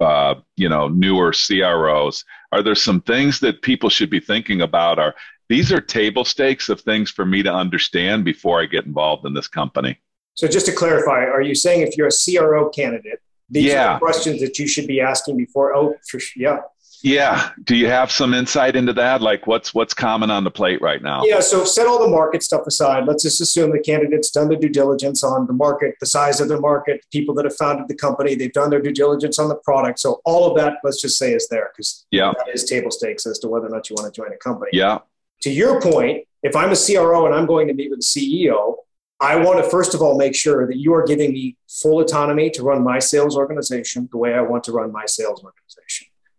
uh, 0.00 0.34
you 0.56 0.68
know 0.68 0.88
newer 0.88 1.32
CROs, 1.32 2.24
are 2.50 2.60
there 2.60 2.74
some 2.74 3.00
things 3.02 3.38
that 3.38 3.62
people 3.62 3.88
should 3.88 4.10
be 4.10 4.18
thinking 4.18 4.62
about? 4.62 4.98
Are 4.98 5.14
these 5.48 5.70
are 5.70 5.80
table 5.80 6.24
stakes 6.24 6.68
of 6.68 6.80
things 6.80 7.08
for 7.08 7.24
me 7.24 7.44
to 7.44 7.52
understand 7.54 8.24
before 8.24 8.60
I 8.60 8.66
get 8.66 8.84
involved 8.84 9.26
in 9.26 9.32
this 9.32 9.46
company? 9.46 9.96
So 10.34 10.48
just 10.48 10.66
to 10.66 10.72
clarify, 10.72 11.24
are 11.26 11.40
you 11.40 11.54
saying 11.54 11.82
if 11.82 11.96
you're 11.96 12.08
a 12.08 12.10
CRO 12.10 12.68
candidate, 12.70 13.20
these 13.48 13.66
yeah. 13.66 13.94
are 13.94 13.98
questions 14.00 14.40
that 14.40 14.58
you 14.58 14.66
should 14.66 14.88
be 14.88 15.00
asking 15.00 15.36
before? 15.36 15.72
Oh, 15.72 15.94
for, 16.10 16.18
yeah. 16.34 16.62
Yeah. 17.06 17.50
Do 17.62 17.76
you 17.76 17.86
have 17.86 18.10
some 18.10 18.34
insight 18.34 18.74
into 18.74 18.92
that? 18.94 19.22
Like 19.22 19.46
what's 19.46 19.72
what's 19.72 19.94
common 19.94 20.28
on 20.28 20.42
the 20.42 20.50
plate 20.50 20.82
right 20.82 21.00
now? 21.00 21.22
Yeah. 21.24 21.38
So 21.38 21.64
set 21.64 21.86
all 21.86 22.00
the 22.00 22.08
market 22.08 22.42
stuff 22.42 22.66
aside. 22.66 23.06
Let's 23.06 23.22
just 23.22 23.40
assume 23.40 23.70
the 23.70 23.78
candidate's 23.78 24.28
done 24.30 24.48
the 24.48 24.56
due 24.56 24.68
diligence 24.68 25.22
on 25.22 25.46
the 25.46 25.52
market, 25.52 25.94
the 26.00 26.06
size 26.06 26.40
of 26.40 26.48
the 26.48 26.60
market, 26.60 27.06
people 27.12 27.32
that 27.36 27.44
have 27.44 27.54
founded 27.54 27.86
the 27.86 27.94
company, 27.94 28.34
they've 28.34 28.52
done 28.52 28.70
their 28.70 28.82
due 28.82 28.92
diligence 28.92 29.38
on 29.38 29.48
the 29.48 29.54
product. 29.54 30.00
So 30.00 30.20
all 30.24 30.50
of 30.50 30.56
that, 30.56 30.78
let's 30.82 31.00
just 31.00 31.16
say 31.16 31.32
is 31.32 31.46
there 31.48 31.70
because 31.72 32.06
yeah. 32.10 32.32
that 32.36 32.52
is 32.52 32.64
table 32.64 32.90
stakes 32.90 33.24
as 33.24 33.38
to 33.38 33.48
whether 33.48 33.66
or 33.66 33.70
not 33.70 33.88
you 33.88 33.94
want 33.94 34.12
to 34.12 34.20
join 34.20 34.32
a 34.32 34.38
company. 34.38 34.70
Yeah. 34.72 34.98
To 35.42 35.50
your 35.50 35.80
point, 35.80 36.24
if 36.42 36.56
I'm 36.56 36.72
a 36.72 36.76
CRO 36.76 37.26
and 37.26 37.34
I'm 37.36 37.46
going 37.46 37.68
to 37.68 37.74
meet 37.74 37.90
with 37.90 38.00
the 38.00 38.42
CEO, 38.42 38.78
I 39.20 39.36
want 39.36 39.62
to 39.62 39.70
first 39.70 39.94
of 39.94 40.02
all 40.02 40.18
make 40.18 40.34
sure 40.34 40.66
that 40.66 40.76
you 40.76 40.92
are 40.92 41.04
giving 41.04 41.32
me 41.32 41.56
full 41.68 42.00
autonomy 42.00 42.50
to 42.50 42.64
run 42.64 42.82
my 42.82 42.98
sales 42.98 43.36
organization 43.36 44.08
the 44.10 44.18
way 44.18 44.34
I 44.34 44.40
want 44.40 44.64
to 44.64 44.72
run 44.72 44.90
my 44.90 45.06
sales 45.06 45.42
organization. 45.44 45.65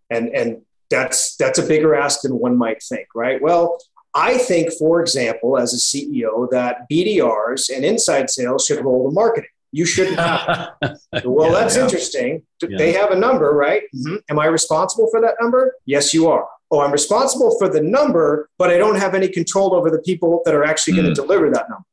And 0.10 0.30
and 0.30 0.62
that's 0.89 1.36
that's 1.36 1.60
a 1.60 1.63
bigger 1.63 1.96
ask 1.96 2.22
than 2.22 2.39
one 2.39 2.58
might 2.58 2.82
think, 2.82 3.08
right? 3.15 3.41
Well, 3.41 3.78
I 4.15 4.38
think, 4.38 4.74
for 4.74 5.00
example, 5.02 5.58
as 5.58 5.74
a 5.74 5.78
CEO, 5.78 6.50
that 6.50 6.88
BDRs 6.91 7.70
and 7.74 7.86
inside 7.86 8.30
sales 8.30 8.65
should 8.65 8.84
roll 8.84 9.08
the 9.08 9.13
marketing. 9.13 9.50
You 9.72 9.86
shouldn't 9.86 10.17
have. 10.17 10.70
well, 11.26 11.52
yeah, 11.52 11.60
that's 11.60 11.76
yeah. 11.76 11.84
interesting. 11.84 12.41
Yeah. 12.62 12.78
They 12.78 12.93
have 12.93 13.12
a 13.12 13.15
number, 13.15 13.52
right? 13.52 13.84
Mm-hmm. 13.96 14.15
Am 14.30 14.39
I 14.39 14.46
responsible 14.46 15.08
for 15.12 15.22
that 15.22 15.36
number? 15.39 15.76
Yes, 15.86 16.13
you 16.13 16.30
are. 16.30 16.48
Oh, 16.72 16.82
I'm 16.82 16.91
responsible 16.91 17.58
for 17.60 17.70
the 17.70 17.82
number, 17.82 18.50
but 18.58 18.70
I 18.72 18.78
don't 18.78 18.96
have 18.96 19.13
any 19.13 19.28
control 19.28 19.76
over 19.76 19.89
the 19.89 20.02
people 20.02 20.41
that 20.46 20.56
are 20.56 20.63
actually 20.63 20.93
mm. 20.93 21.04
going 21.04 21.13
to 21.13 21.22
deliver 21.22 21.50
that 21.52 21.70
number. 21.70 21.86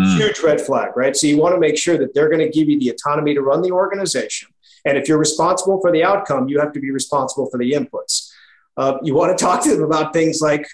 Mm. 0.00 0.16
Huge 0.16 0.40
red 0.40 0.60
flag, 0.60 0.96
right? 0.96 1.16
So 1.16 1.26
you 1.26 1.38
want 1.38 1.54
to 1.54 1.60
make 1.60 1.78
sure 1.78 1.96
that 1.98 2.14
they're 2.14 2.28
going 2.28 2.40
to 2.40 2.48
give 2.48 2.68
you 2.68 2.78
the 2.78 2.88
autonomy 2.88 3.34
to 3.34 3.42
run 3.42 3.62
the 3.62 3.70
organization. 3.70 4.48
And 4.86 4.96
if 4.96 5.08
you're 5.08 5.18
responsible 5.18 5.80
for 5.80 5.92
the 5.92 6.04
outcome, 6.04 6.48
you 6.48 6.58
have 6.60 6.72
to 6.72 6.80
be 6.80 6.90
responsible 6.90 7.50
for 7.50 7.58
the 7.58 7.72
inputs. 7.72 8.30
Uh, 8.76 8.98
you 9.02 9.14
want 9.14 9.36
to 9.36 9.44
talk 9.44 9.62
to 9.64 9.70
them 9.70 9.82
about 9.82 10.12
things 10.12 10.40
like 10.40 10.66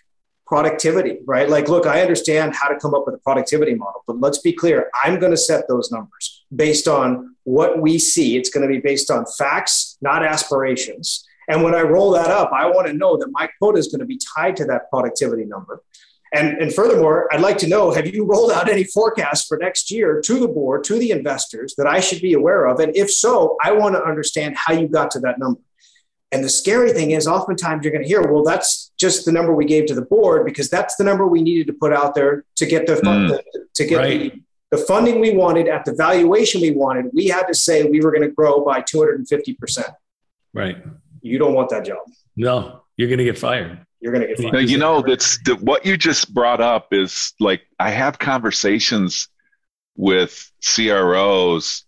productivity, 0.46 1.18
right? 1.24 1.48
Like, 1.48 1.68
look, 1.68 1.86
I 1.86 2.02
understand 2.02 2.54
how 2.54 2.68
to 2.68 2.78
come 2.78 2.94
up 2.94 3.04
with 3.06 3.14
a 3.14 3.18
productivity 3.18 3.74
model, 3.74 4.04
but 4.06 4.20
let's 4.20 4.38
be 4.38 4.52
clear. 4.52 4.90
I'm 5.02 5.18
going 5.18 5.32
to 5.32 5.36
set 5.38 5.66
those 5.66 5.90
numbers 5.90 6.44
based 6.54 6.86
on 6.86 7.36
what 7.44 7.80
we 7.80 7.98
see. 7.98 8.36
It's 8.36 8.50
going 8.50 8.68
to 8.68 8.68
be 8.68 8.80
based 8.80 9.10
on 9.10 9.24
facts, 9.38 9.96
not 10.02 10.22
aspirations. 10.22 11.24
And 11.48 11.62
when 11.62 11.74
I 11.74 11.80
roll 11.80 12.10
that 12.12 12.30
up, 12.30 12.50
I 12.52 12.66
want 12.66 12.86
to 12.88 12.92
know 12.92 13.16
that 13.16 13.28
my 13.30 13.48
quota 13.58 13.78
is 13.78 13.88
going 13.88 14.00
to 14.00 14.06
be 14.06 14.20
tied 14.36 14.56
to 14.56 14.66
that 14.66 14.90
productivity 14.90 15.46
number. 15.46 15.82
And, 16.34 16.56
and 16.58 16.72
furthermore, 16.72 17.28
I'd 17.32 17.42
like 17.42 17.58
to 17.58 17.68
know 17.68 17.90
have 17.90 18.06
you 18.06 18.24
rolled 18.24 18.52
out 18.52 18.70
any 18.70 18.84
forecasts 18.84 19.46
for 19.46 19.58
next 19.58 19.90
year 19.90 20.20
to 20.22 20.40
the 20.40 20.48
board, 20.48 20.82
to 20.84 20.98
the 20.98 21.10
investors 21.10 21.74
that 21.76 21.86
I 21.86 22.00
should 22.00 22.22
be 22.22 22.32
aware 22.32 22.64
of? 22.66 22.80
And 22.80 22.96
if 22.96 23.10
so, 23.10 23.56
I 23.62 23.72
want 23.72 23.94
to 23.96 24.02
understand 24.02 24.56
how 24.56 24.72
you 24.72 24.88
got 24.88 25.10
to 25.12 25.20
that 25.20 25.38
number. 25.38 25.60
And 26.32 26.42
the 26.42 26.48
scary 26.48 26.92
thing 26.92 27.10
is, 27.10 27.26
oftentimes 27.26 27.84
you're 27.84 27.92
going 27.92 28.02
to 28.02 28.08
hear, 28.08 28.22
well, 28.22 28.42
that's 28.42 28.92
just 28.98 29.26
the 29.26 29.32
number 29.32 29.54
we 29.54 29.66
gave 29.66 29.84
to 29.86 29.94
the 29.94 30.02
board 30.02 30.46
because 30.46 30.70
that's 30.70 30.96
the 30.96 31.04
number 31.04 31.26
we 31.26 31.42
needed 31.42 31.66
to 31.66 31.74
put 31.74 31.92
out 31.92 32.14
there 32.14 32.46
to 32.56 32.64
get 32.64 32.86
the 32.86 32.96
fund, 32.96 33.32
mm, 33.32 33.40
to 33.74 33.84
get 33.84 33.96
right. 33.98 34.32
the, 34.70 34.78
the 34.78 34.82
funding 34.84 35.20
we 35.20 35.36
wanted 35.36 35.68
at 35.68 35.84
the 35.84 35.92
valuation 35.92 36.62
we 36.62 36.70
wanted. 36.70 37.10
We 37.12 37.26
had 37.26 37.42
to 37.48 37.54
say 37.54 37.84
we 37.84 38.00
were 38.00 38.10
going 38.10 38.22
to 38.22 38.30
grow 38.30 38.64
by 38.64 38.80
250%. 38.80 39.94
Right. 40.54 40.82
You 41.20 41.38
don't 41.38 41.52
want 41.52 41.68
that 41.68 41.84
job. 41.84 41.98
No, 42.34 42.84
you're 42.96 43.08
going 43.08 43.18
to 43.18 43.24
get 43.24 43.36
fired 43.36 43.84
you're 44.02 44.12
going 44.12 44.26
to 44.26 44.34
get 44.34 44.50
fired. 44.50 44.68
You 44.68 44.78
know, 44.78 45.00
that's 45.00 45.38
the, 45.44 45.54
what 45.54 45.86
you 45.86 45.96
just 45.96 46.34
brought 46.34 46.60
up 46.60 46.92
is 46.92 47.32
like 47.38 47.62
I 47.78 47.90
have 47.90 48.18
conversations 48.18 49.28
with 49.96 50.50
CROs. 50.62 51.84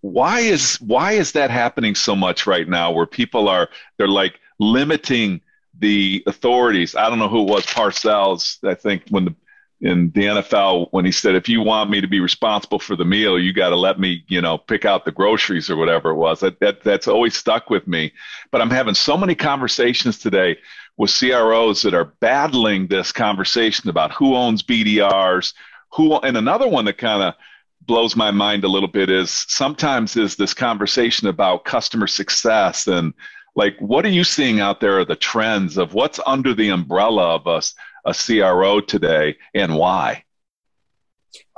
Why 0.00 0.40
is 0.40 0.80
why 0.80 1.12
is 1.12 1.32
that 1.32 1.50
happening 1.50 1.94
so 1.94 2.16
much 2.16 2.46
right 2.46 2.68
now? 2.68 2.92
Where 2.92 3.06
people 3.06 3.48
are 3.48 3.68
they're 3.98 4.08
like 4.08 4.40
limiting 4.58 5.42
the 5.78 6.22
authorities. 6.26 6.96
I 6.96 7.10
don't 7.10 7.18
know 7.18 7.28
who 7.28 7.42
it 7.42 7.50
was, 7.50 7.66
Parcells. 7.66 8.66
I 8.66 8.74
think 8.74 9.04
when 9.10 9.26
the 9.26 9.34
in 9.80 10.10
the 10.12 10.22
NFL 10.22 10.88
when 10.92 11.04
he 11.04 11.12
said, 11.12 11.34
"If 11.34 11.48
you 11.48 11.60
want 11.60 11.90
me 11.90 12.00
to 12.00 12.06
be 12.06 12.20
responsible 12.20 12.78
for 12.78 12.96
the 12.96 13.04
meal, 13.04 13.38
you 13.38 13.52
got 13.52 13.70
to 13.70 13.76
let 13.76 14.00
me, 14.00 14.24
you 14.28 14.40
know, 14.40 14.56
pick 14.56 14.86
out 14.86 15.04
the 15.04 15.12
groceries 15.12 15.68
or 15.68 15.76
whatever 15.76 16.10
it 16.10 16.16
was." 16.16 16.40
That, 16.40 16.60
that 16.60 16.82
that's 16.82 17.08
always 17.08 17.36
stuck 17.36 17.68
with 17.68 17.86
me. 17.86 18.12
But 18.50 18.62
I'm 18.62 18.70
having 18.70 18.94
so 18.94 19.16
many 19.16 19.34
conversations 19.34 20.18
today 20.18 20.56
with 20.96 21.16
CROs 21.16 21.82
that 21.82 21.94
are 21.94 22.12
battling 22.20 22.86
this 22.86 23.12
conversation 23.12 23.90
about 23.90 24.12
who 24.12 24.34
owns 24.34 24.62
BDRs, 24.62 25.52
who, 25.92 26.16
and 26.18 26.36
another 26.36 26.68
one 26.68 26.84
that 26.84 26.98
kind 26.98 27.22
of 27.22 27.34
blows 27.82 28.16
my 28.16 28.30
mind 28.30 28.64
a 28.64 28.68
little 28.68 28.88
bit 28.88 29.10
is 29.10 29.30
sometimes 29.48 30.16
is 30.16 30.36
this 30.36 30.54
conversation 30.54 31.28
about 31.28 31.64
customer 31.64 32.06
success 32.06 32.86
and 32.86 33.12
like 33.56 33.76
what 33.78 34.06
are 34.06 34.10
you 34.10 34.24
seeing 34.24 34.58
out 34.58 34.80
there 34.80 34.98
are 34.98 35.04
the 35.04 35.14
trends 35.14 35.76
of 35.76 35.92
what's 35.92 36.18
under 36.26 36.54
the 36.54 36.70
umbrella 36.70 37.34
of 37.34 37.46
us 37.46 37.74
a 38.04 38.14
CRO 38.14 38.80
today 38.80 39.36
and 39.54 39.76
why? 39.76 40.24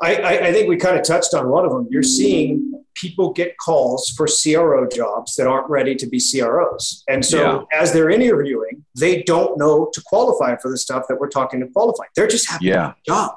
I, 0.00 0.16
I, 0.40 0.52
think 0.52 0.68
we 0.68 0.76
kind 0.76 0.98
of 0.98 1.04
touched 1.04 1.34
on 1.34 1.48
one 1.48 1.64
of 1.64 1.70
them. 1.70 1.88
You're 1.90 2.02
seeing 2.02 2.84
people 2.96 3.32
get 3.32 3.56
calls 3.58 4.10
for 4.10 4.26
CRO 4.26 4.88
jobs 4.88 5.36
that 5.36 5.46
aren't 5.46 5.70
ready 5.70 5.94
to 5.94 6.06
be 6.06 6.20
CROs. 6.20 7.04
And 7.08 7.24
so 7.24 7.66
yeah. 7.72 7.80
as 7.80 7.92
they're 7.92 8.10
interviewing, 8.10 8.84
they 8.98 9.22
don't 9.22 9.56
know 9.58 9.90
to 9.92 10.02
qualify 10.06 10.56
for 10.56 10.70
the 10.70 10.78
stuff 10.78 11.04
that 11.08 11.20
we're 11.20 11.28
talking 11.28 11.60
to 11.60 11.68
qualify. 11.68 12.04
They're 12.16 12.26
just 12.26 12.50
happy 12.50 12.66
yeah. 12.66 12.88
to 12.88 12.96
job. 13.06 13.36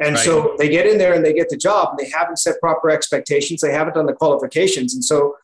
And 0.00 0.16
right. 0.16 0.24
so 0.24 0.56
they 0.58 0.68
get 0.68 0.86
in 0.86 0.98
there 0.98 1.14
and 1.14 1.24
they 1.24 1.32
get 1.32 1.48
the 1.48 1.56
job 1.56 1.90
and 1.90 1.98
they 1.98 2.10
haven't 2.10 2.38
set 2.38 2.60
proper 2.60 2.90
expectations. 2.90 3.60
They 3.60 3.72
haven't 3.72 3.94
done 3.94 4.06
the 4.06 4.12
qualifications. 4.12 4.94
And 4.94 5.04
so 5.04 5.36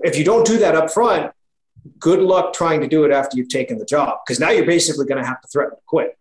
if 0.00 0.18
you 0.18 0.24
don't 0.24 0.46
do 0.46 0.58
that 0.58 0.74
up 0.74 0.90
front, 0.90 1.32
good 1.98 2.20
luck 2.20 2.54
trying 2.54 2.80
to 2.80 2.88
do 2.88 3.04
it 3.04 3.12
after 3.12 3.36
you've 3.36 3.50
taken 3.50 3.78
the 3.78 3.84
job 3.84 4.18
because 4.26 4.40
now 4.40 4.50
you're 4.50 4.66
basically 4.66 5.06
going 5.06 5.22
to 5.22 5.28
have 5.28 5.40
to 5.42 5.48
threaten 5.48 5.76
to 5.76 5.82
quit. 5.86 6.18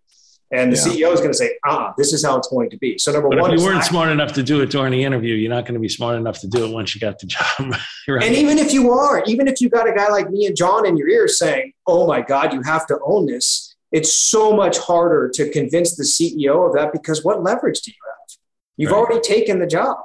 And 0.51 0.71
the 0.71 0.77
yeah. 0.77 1.09
CEO 1.09 1.13
is 1.13 1.19
going 1.19 1.31
to 1.31 1.37
say, 1.37 1.57
ah, 1.65 1.93
this 1.97 2.13
is 2.13 2.23
how 2.23 2.37
it's 2.37 2.47
going 2.47 2.69
to 2.69 2.77
be. 2.77 2.97
So 2.99 3.11
number 3.11 3.29
but 3.29 3.39
one, 3.39 3.53
if 3.53 3.59
you 3.59 3.65
weren't 3.65 3.83
smart 3.83 4.11
enough 4.11 4.33
to 4.33 4.43
do 4.43 4.61
it 4.61 4.69
during 4.69 4.91
the 4.91 5.03
interview, 5.03 5.33
you're 5.33 5.49
not 5.49 5.65
going 5.65 5.73
to 5.73 5.79
be 5.79 5.89
smart 5.89 6.15
enough 6.15 6.39
to 6.41 6.47
do 6.47 6.65
it 6.65 6.71
once 6.71 6.93
you 6.93 7.01
got 7.01 7.17
the 7.17 7.25
job. 7.25 7.45
right? 8.07 8.23
And 8.23 8.35
even 8.35 8.59
if 8.59 8.71
you 8.71 8.91
are, 8.91 9.23
even 9.25 9.47
if 9.47 9.61
you 9.61 9.69
got 9.69 9.89
a 9.89 9.93
guy 9.93 10.09
like 10.09 10.29
me 10.29 10.45
and 10.45 10.55
John 10.55 10.85
in 10.85 10.95
your 10.95 11.09
ear 11.09 11.27
saying, 11.27 11.73
oh 11.87 12.05
my 12.05 12.21
God, 12.21 12.53
you 12.53 12.61
have 12.61 12.85
to 12.87 12.99
own 13.03 13.25
this, 13.25 13.75
it's 13.91 14.13
so 14.13 14.55
much 14.55 14.77
harder 14.77 15.29
to 15.33 15.49
convince 15.49 15.95
the 15.95 16.03
CEO 16.03 16.67
of 16.67 16.75
that 16.75 16.91
because 16.91 17.23
what 17.23 17.41
leverage 17.41 17.81
do 17.81 17.91
you 17.91 17.97
have? 18.05 18.37
You've 18.77 18.91
right. 18.91 18.97
already 18.97 19.21
taken 19.21 19.59
the 19.59 19.67
job. 19.67 19.97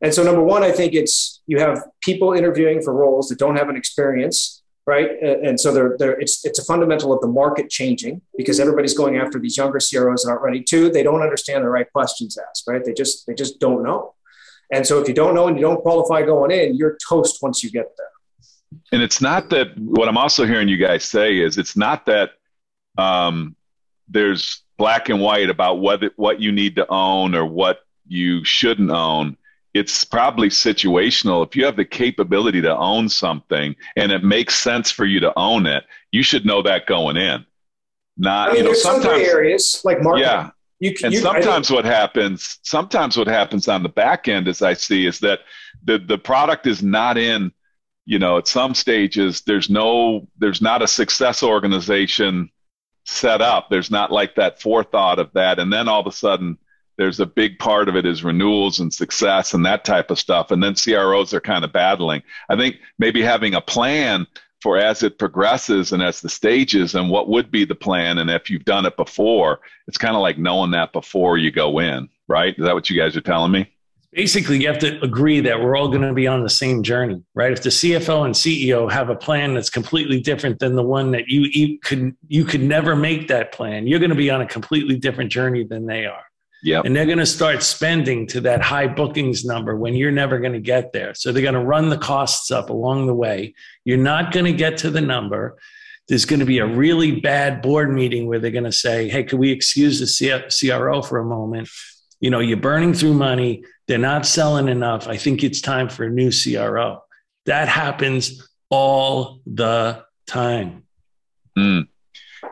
And 0.00 0.12
so 0.12 0.22
number 0.22 0.42
one, 0.42 0.62
I 0.62 0.72
think 0.72 0.94
it's 0.94 1.40
you 1.46 1.58
have 1.58 1.82
people 2.02 2.32
interviewing 2.32 2.82
for 2.82 2.92
roles 2.92 3.28
that 3.28 3.38
don't 3.38 3.56
have 3.56 3.68
an 3.68 3.76
experience 3.76 4.61
right? 4.86 5.10
And 5.22 5.60
so 5.60 5.72
they're, 5.72 5.96
they're, 5.98 6.18
it's, 6.20 6.44
it's 6.44 6.58
a 6.58 6.64
fundamental 6.64 7.12
of 7.12 7.20
the 7.20 7.28
market 7.28 7.70
changing 7.70 8.20
because 8.36 8.58
everybody's 8.58 8.94
going 8.94 9.16
after 9.16 9.38
these 9.38 9.56
younger 9.56 9.78
CROs 9.78 10.24
that 10.24 10.30
aren't 10.30 10.42
ready. 10.42 10.62
Two, 10.62 10.90
they 10.90 11.02
don't 11.02 11.22
understand 11.22 11.64
the 11.64 11.68
right 11.68 11.90
questions 11.92 12.36
asked, 12.36 12.64
right? 12.66 12.84
They 12.84 12.92
just, 12.92 13.26
they 13.26 13.34
just 13.34 13.60
don't 13.60 13.82
know. 13.82 14.14
And 14.72 14.86
so 14.86 15.00
if 15.00 15.06
you 15.06 15.14
don't 15.14 15.34
know 15.34 15.48
and 15.48 15.56
you 15.56 15.62
don't 15.62 15.80
qualify 15.82 16.22
going 16.22 16.50
in, 16.50 16.74
you're 16.74 16.96
toast 17.08 17.42
once 17.42 17.62
you 17.62 17.70
get 17.70 17.92
there. 17.96 18.06
And 18.90 19.02
it's 19.02 19.20
not 19.20 19.50
that 19.50 19.78
what 19.78 20.08
I'm 20.08 20.16
also 20.16 20.46
hearing 20.46 20.68
you 20.68 20.78
guys 20.78 21.04
say 21.04 21.38
is 21.38 21.58
it's 21.58 21.76
not 21.76 22.06
that 22.06 22.30
um, 22.98 23.54
there's 24.08 24.62
black 24.78 25.10
and 25.10 25.20
white 25.20 25.50
about 25.50 25.74
what 25.76 26.02
what 26.16 26.40
you 26.40 26.52
need 26.52 26.76
to 26.76 26.86
own 26.88 27.34
or 27.34 27.44
what 27.44 27.80
you 28.06 28.44
shouldn't 28.44 28.90
own 28.90 29.36
it's 29.74 30.04
probably 30.04 30.48
situational. 30.48 31.46
If 31.46 31.56
you 31.56 31.64
have 31.64 31.76
the 31.76 31.84
capability 31.84 32.60
to 32.62 32.76
own 32.76 33.08
something 33.08 33.74
and 33.96 34.12
it 34.12 34.22
makes 34.22 34.56
sense 34.56 34.90
for 34.90 35.04
you 35.04 35.20
to 35.20 35.32
own 35.36 35.66
it, 35.66 35.84
you 36.10 36.22
should 36.22 36.44
know 36.44 36.62
that 36.62 36.86
going 36.86 37.16
in. 37.16 37.44
Not, 38.16 38.50
I 38.50 38.52
mean, 38.52 38.64
you 38.64 38.70
know, 38.70 38.74
sometimes 38.74 39.26
areas 39.26 39.80
like 39.84 40.02
marketing. 40.02 40.28
Yeah. 40.28 40.50
You, 40.80 40.94
and 41.04 41.12
you, 41.14 41.20
sometimes 41.20 41.70
what 41.70 41.84
happens, 41.84 42.58
sometimes 42.62 43.16
what 43.16 43.28
happens 43.28 43.68
on 43.68 43.82
the 43.82 43.88
back 43.88 44.28
end, 44.28 44.48
as 44.48 44.62
I 44.62 44.74
see, 44.74 45.06
is 45.06 45.20
that 45.20 45.40
the 45.84 45.98
the 45.98 46.18
product 46.18 46.66
is 46.66 46.82
not 46.82 47.16
in. 47.16 47.52
You 48.04 48.18
know, 48.18 48.36
at 48.38 48.48
some 48.48 48.74
stages, 48.74 49.42
there's 49.42 49.70
no, 49.70 50.26
there's 50.36 50.60
not 50.60 50.82
a 50.82 50.88
success 50.88 51.44
organization 51.44 52.50
set 53.04 53.40
up. 53.40 53.70
There's 53.70 53.92
not 53.92 54.10
like 54.10 54.34
that 54.34 54.60
forethought 54.60 55.20
of 55.20 55.32
that, 55.34 55.60
and 55.60 55.72
then 55.72 55.86
all 55.86 56.00
of 56.00 56.08
a 56.08 56.12
sudden, 56.12 56.58
there's 56.98 57.20
a 57.20 57.26
big 57.26 57.58
part 57.58 57.88
of 57.88 57.96
it 57.96 58.06
is 58.06 58.24
renewals 58.24 58.80
and 58.80 58.92
success 58.92 59.54
and 59.54 59.64
that 59.66 59.84
type 59.84 60.10
of 60.10 60.18
stuff. 60.18 60.50
And 60.50 60.62
then 60.62 60.74
CROs 60.74 61.32
are 61.32 61.40
kind 61.40 61.64
of 61.64 61.72
battling. 61.72 62.22
I 62.48 62.56
think 62.56 62.76
maybe 62.98 63.22
having 63.22 63.54
a 63.54 63.60
plan 63.60 64.26
for 64.62 64.78
as 64.78 65.02
it 65.02 65.18
progresses 65.18 65.92
and 65.92 66.02
as 66.02 66.20
the 66.20 66.28
stages 66.28 66.94
and 66.94 67.10
what 67.10 67.28
would 67.28 67.50
be 67.50 67.64
the 67.64 67.74
plan. 67.74 68.18
And 68.18 68.30
if 68.30 68.48
you've 68.48 68.64
done 68.64 68.86
it 68.86 68.96
before, 68.96 69.60
it's 69.88 69.98
kind 69.98 70.14
of 70.14 70.22
like 70.22 70.38
knowing 70.38 70.70
that 70.70 70.92
before 70.92 71.36
you 71.36 71.50
go 71.50 71.80
in, 71.80 72.08
right? 72.28 72.54
Is 72.56 72.64
that 72.64 72.74
what 72.74 72.88
you 72.88 72.96
guys 72.96 73.16
are 73.16 73.20
telling 73.20 73.50
me? 73.50 73.68
Basically, 74.12 74.60
you 74.60 74.68
have 74.68 74.78
to 74.80 75.02
agree 75.02 75.40
that 75.40 75.58
we're 75.58 75.74
all 75.74 75.88
going 75.88 76.02
to 76.02 76.12
be 76.12 76.26
on 76.26 76.42
the 76.42 76.50
same 76.50 76.82
journey, 76.82 77.22
right? 77.34 77.50
If 77.50 77.62
the 77.62 77.70
CFO 77.70 78.26
and 78.26 78.34
CEO 78.34 78.92
have 78.92 79.08
a 79.08 79.16
plan 79.16 79.54
that's 79.54 79.70
completely 79.70 80.20
different 80.20 80.58
than 80.58 80.76
the 80.76 80.82
one 80.82 81.12
that 81.12 81.28
you, 81.28 81.48
you 81.50 81.78
could 81.80 82.14
you 82.28 82.44
could 82.44 82.62
never 82.62 82.94
make 82.94 83.28
that 83.28 83.52
plan, 83.52 83.86
you're 83.86 83.98
going 83.98 84.10
to 84.10 84.16
be 84.16 84.30
on 84.30 84.42
a 84.42 84.46
completely 84.46 84.98
different 84.98 85.32
journey 85.32 85.64
than 85.64 85.86
they 85.86 86.04
are. 86.04 86.24
Yeah. 86.62 86.82
And 86.84 86.94
they're 86.94 87.06
going 87.06 87.18
to 87.18 87.26
start 87.26 87.62
spending 87.62 88.26
to 88.28 88.40
that 88.42 88.62
high 88.62 88.86
bookings 88.86 89.44
number 89.44 89.76
when 89.76 89.94
you're 89.94 90.12
never 90.12 90.38
going 90.38 90.52
to 90.52 90.60
get 90.60 90.92
there. 90.92 91.12
So 91.14 91.32
they're 91.32 91.42
going 91.42 91.54
to 91.54 91.60
run 91.60 91.88
the 91.88 91.98
costs 91.98 92.52
up 92.52 92.70
along 92.70 93.06
the 93.06 93.14
way. 93.14 93.54
You're 93.84 93.98
not 93.98 94.32
going 94.32 94.46
to 94.46 94.52
get 94.52 94.76
to 94.78 94.90
the 94.90 95.00
number. 95.00 95.58
There's 96.08 96.24
going 96.24 96.40
to 96.40 96.46
be 96.46 96.58
a 96.58 96.66
really 96.66 97.20
bad 97.20 97.62
board 97.62 97.92
meeting 97.92 98.26
where 98.26 98.38
they're 98.38 98.52
going 98.52 98.64
to 98.64 98.72
say, 98.72 99.08
Hey, 99.08 99.24
can 99.24 99.38
we 99.38 99.50
excuse 99.50 99.98
the 99.98 100.50
CRO 100.60 101.02
for 101.02 101.18
a 101.18 101.24
moment? 101.24 101.68
You 102.20 102.30
know, 102.30 102.38
you're 102.38 102.56
burning 102.56 102.94
through 102.94 103.14
money. 103.14 103.64
They're 103.88 103.98
not 103.98 104.24
selling 104.24 104.68
enough. 104.68 105.08
I 105.08 105.16
think 105.16 105.42
it's 105.42 105.60
time 105.60 105.88
for 105.88 106.04
a 106.04 106.10
new 106.10 106.30
CRO. 106.30 107.02
That 107.46 107.66
happens 107.66 108.48
all 108.70 109.40
the 109.46 110.04
time. 110.26 110.84
Mm. 111.58 111.88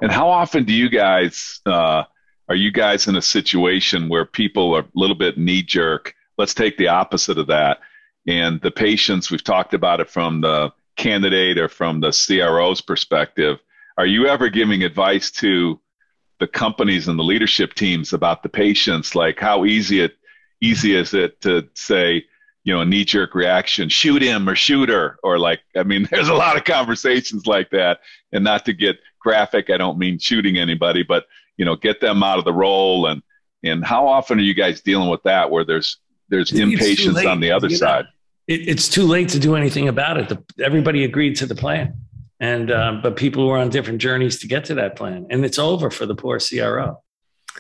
And 0.02 0.10
how 0.10 0.28
often 0.28 0.64
do 0.64 0.72
you 0.72 0.88
guys, 0.88 1.60
uh, 1.66 2.04
are 2.50 2.56
you 2.56 2.72
guys 2.72 3.06
in 3.06 3.14
a 3.14 3.22
situation 3.22 4.08
where 4.08 4.24
people 4.24 4.74
are 4.74 4.80
a 4.80 4.88
little 4.94 5.14
bit 5.14 5.38
knee 5.38 5.62
jerk? 5.62 6.16
Let's 6.36 6.52
take 6.52 6.76
the 6.76 6.88
opposite 6.88 7.38
of 7.38 7.46
that. 7.46 7.78
And 8.26 8.60
the 8.60 8.72
patience, 8.72 9.30
we've 9.30 9.44
talked 9.44 9.72
about 9.72 10.00
it 10.00 10.10
from 10.10 10.40
the 10.40 10.72
candidate 10.96 11.58
or 11.58 11.68
from 11.68 12.00
the 12.00 12.10
CRO's 12.10 12.80
perspective. 12.80 13.58
Are 13.96 14.04
you 14.04 14.26
ever 14.26 14.48
giving 14.48 14.82
advice 14.82 15.30
to 15.32 15.78
the 16.40 16.48
companies 16.48 17.06
and 17.06 17.16
the 17.16 17.22
leadership 17.22 17.74
teams 17.74 18.12
about 18.12 18.42
the 18.42 18.48
patience? 18.48 19.14
Like 19.14 19.38
how 19.38 19.64
easy 19.64 20.00
it 20.00 20.16
easy 20.60 20.96
is 20.96 21.14
it 21.14 21.40
to 21.42 21.68
say, 21.74 22.24
you 22.64 22.74
know, 22.74 22.80
a 22.80 22.84
knee 22.84 23.04
jerk 23.04 23.36
reaction, 23.36 23.88
shoot 23.88 24.22
him 24.22 24.48
or 24.48 24.56
shoot 24.56 24.88
her, 24.88 25.18
or 25.22 25.38
like, 25.38 25.60
I 25.76 25.84
mean, 25.84 26.08
there's 26.10 26.28
a 26.28 26.34
lot 26.34 26.56
of 26.56 26.64
conversations 26.64 27.46
like 27.46 27.70
that. 27.70 28.00
And 28.32 28.42
not 28.42 28.64
to 28.64 28.72
get 28.72 28.98
graphic, 29.20 29.70
I 29.70 29.76
don't 29.76 29.98
mean 29.98 30.18
shooting 30.18 30.58
anybody, 30.58 31.04
but 31.04 31.26
you 31.60 31.66
know 31.66 31.76
get 31.76 32.00
them 32.00 32.22
out 32.22 32.38
of 32.38 32.46
the 32.46 32.54
role. 32.54 33.06
And 33.06 33.22
and 33.62 33.84
how 33.84 34.08
often 34.08 34.38
are 34.38 34.42
you 34.42 34.54
guys 34.54 34.80
dealing 34.80 35.10
with 35.10 35.22
that 35.24 35.50
where 35.50 35.64
there's 35.64 35.98
there's 36.30 36.50
impatience 36.52 37.24
on 37.26 37.40
the 37.40 37.52
other 37.52 37.68
you 37.68 37.76
side? 37.76 38.06
It, 38.48 38.66
it's 38.66 38.88
too 38.88 39.04
late 39.04 39.28
to 39.30 39.38
do 39.38 39.54
anything 39.54 39.86
about 39.88 40.16
it. 40.16 40.30
The, 40.30 40.42
everybody 40.64 41.04
agreed 41.04 41.36
to 41.36 41.46
the 41.46 41.54
plan. 41.54 41.98
And 42.40 42.72
um, 42.72 43.02
but 43.02 43.16
people 43.16 43.46
were 43.46 43.58
on 43.58 43.68
different 43.68 44.00
journeys 44.00 44.38
to 44.38 44.48
get 44.48 44.64
to 44.66 44.74
that 44.76 44.96
plan. 44.96 45.26
And 45.28 45.44
it's 45.44 45.58
over 45.58 45.90
for 45.90 46.06
the 46.06 46.14
poor 46.14 46.38
cro 46.40 46.96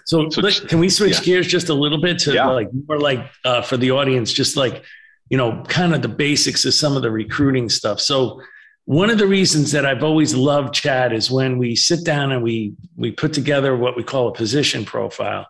so, 0.06 0.30
so 0.30 0.66
can 0.66 0.78
we 0.78 0.88
switch 0.88 1.18
yeah. 1.18 1.24
gears 1.24 1.46
just 1.46 1.68
a 1.68 1.74
little 1.74 2.00
bit 2.00 2.18
to 2.20 2.32
yeah. 2.32 2.46
like 2.46 2.68
more 2.88 2.98
like 2.98 3.20
uh, 3.44 3.60
for 3.60 3.76
the 3.76 3.90
audience 3.90 4.32
just 4.32 4.56
like 4.56 4.82
you 5.28 5.36
know 5.36 5.62
kind 5.68 5.94
of 5.94 6.00
the 6.00 6.08
basics 6.08 6.64
of 6.64 6.72
some 6.72 6.96
of 6.96 7.02
the 7.02 7.10
recruiting 7.10 7.68
stuff. 7.68 8.00
So 8.00 8.40
one 8.90 9.08
of 9.08 9.18
the 9.18 9.26
reasons 9.28 9.70
that 9.70 9.86
I've 9.86 10.02
always 10.02 10.34
loved 10.34 10.74
Chad 10.74 11.12
is 11.12 11.30
when 11.30 11.58
we 11.58 11.76
sit 11.76 12.04
down 12.04 12.32
and 12.32 12.42
we 12.42 12.74
we 12.96 13.12
put 13.12 13.32
together 13.32 13.76
what 13.76 13.96
we 13.96 14.02
call 14.02 14.26
a 14.26 14.34
position 14.34 14.84
profile. 14.84 15.46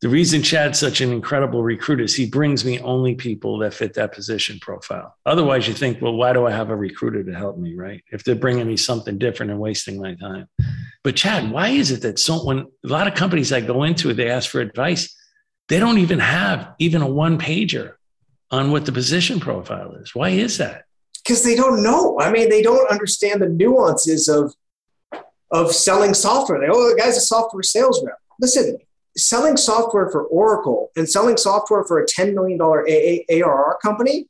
The 0.00 0.08
reason 0.08 0.42
Chad's 0.42 0.80
such 0.80 1.00
an 1.00 1.12
incredible 1.12 1.62
recruiter 1.62 2.02
is 2.02 2.16
he 2.16 2.26
brings 2.28 2.64
me 2.64 2.80
only 2.80 3.14
people 3.14 3.58
that 3.58 3.72
fit 3.72 3.94
that 3.94 4.12
position 4.12 4.58
profile. 4.58 5.16
Otherwise, 5.24 5.68
you 5.68 5.74
think, 5.74 6.02
well, 6.02 6.16
why 6.16 6.32
do 6.32 6.44
I 6.44 6.50
have 6.50 6.70
a 6.70 6.76
recruiter 6.76 7.22
to 7.22 7.32
help 7.32 7.56
me, 7.56 7.76
right? 7.76 8.02
If 8.10 8.24
they're 8.24 8.34
bringing 8.34 8.66
me 8.66 8.76
something 8.76 9.16
different 9.16 9.52
and 9.52 9.60
wasting 9.60 10.02
my 10.02 10.16
time. 10.16 10.48
But 11.04 11.14
Chad, 11.14 11.52
why 11.52 11.68
is 11.68 11.92
it 11.92 12.02
that 12.02 12.18
so 12.18 12.44
when 12.44 12.58
a 12.58 12.66
lot 12.82 13.06
of 13.06 13.14
companies 13.14 13.52
I 13.52 13.60
go 13.60 13.84
into, 13.84 14.12
they 14.12 14.28
ask 14.28 14.50
for 14.50 14.60
advice, 14.60 15.16
they 15.68 15.78
don't 15.78 15.98
even 15.98 16.18
have 16.18 16.74
even 16.80 17.00
a 17.00 17.06
one 17.06 17.38
pager 17.38 17.92
on 18.50 18.72
what 18.72 18.86
the 18.86 18.92
position 18.92 19.38
profile 19.38 19.92
is. 19.92 20.16
Why 20.16 20.30
is 20.30 20.58
that? 20.58 20.86
Because 21.22 21.44
they 21.44 21.54
don't 21.54 21.82
know. 21.82 22.18
I 22.20 22.30
mean, 22.30 22.48
they 22.48 22.62
don't 22.62 22.90
understand 22.90 23.42
the 23.42 23.48
nuances 23.48 24.28
of 24.28 24.54
of 25.50 25.72
selling 25.72 26.14
software. 26.14 26.60
They 26.60 26.68
oh, 26.68 26.90
the 26.90 27.00
guy's 27.00 27.16
a 27.16 27.20
software 27.20 27.62
sales 27.62 28.02
rep. 28.04 28.18
Listen, 28.40 28.78
selling 29.16 29.56
software 29.56 30.10
for 30.10 30.24
Oracle 30.24 30.90
and 30.96 31.08
selling 31.08 31.36
software 31.36 31.84
for 31.84 32.00
a 32.00 32.06
ten 32.06 32.34
million 32.34 32.58
dollar 32.58 32.86
ARR 32.88 33.78
company, 33.82 34.28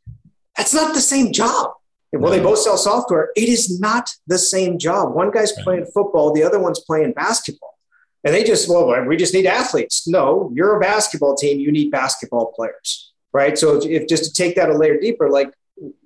that's 0.57 0.75
not 0.75 0.95
the 0.95 1.01
same 1.01 1.33
job. 1.33 1.73
Well, 2.15 2.31
they 2.31 2.41
both 2.41 2.59
sell 2.59 2.77
software. 2.77 3.31
It 3.37 3.49
is 3.49 3.81
not 3.81 4.11
the 4.27 4.39
same 4.39 4.79
job. 4.79 5.15
One 5.15 5.31
guy's 5.31 5.53
playing 5.63 5.87
football, 5.87 6.33
the 6.33 6.43
other 6.43 6.59
one's 6.59 6.81
playing 6.81 7.13
basketball. 7.13 7.79
And 8.25 8.35
they 8.35 8.45
just, 8.45 8.69
well, 8.69 9.05
we 9.05 9.17
just 9.17 9.35
need 9.35 9.47
athletes. 9.47 10.07
No, 10.07 10.51
you're 10.55 10.77
a 10.77 10.81
basketball 10.81 11.35
team. 11.35 11.59
You 11.59 11.73
need 11.73 11.91
basketball 11.91 12.53
players, 12.53 13.13
right? 13.33 13.59
So 13.59 13.79
if, 13.79 13.87
if 13.87 14.09
just 14.09 14.25
to 14.25 14.33
take 14.33 14.55
that 14.57 14.69
a 14.69 14.77
layer 14.77 15.01
deeper, 15.01 15.29
like 15.31 15.53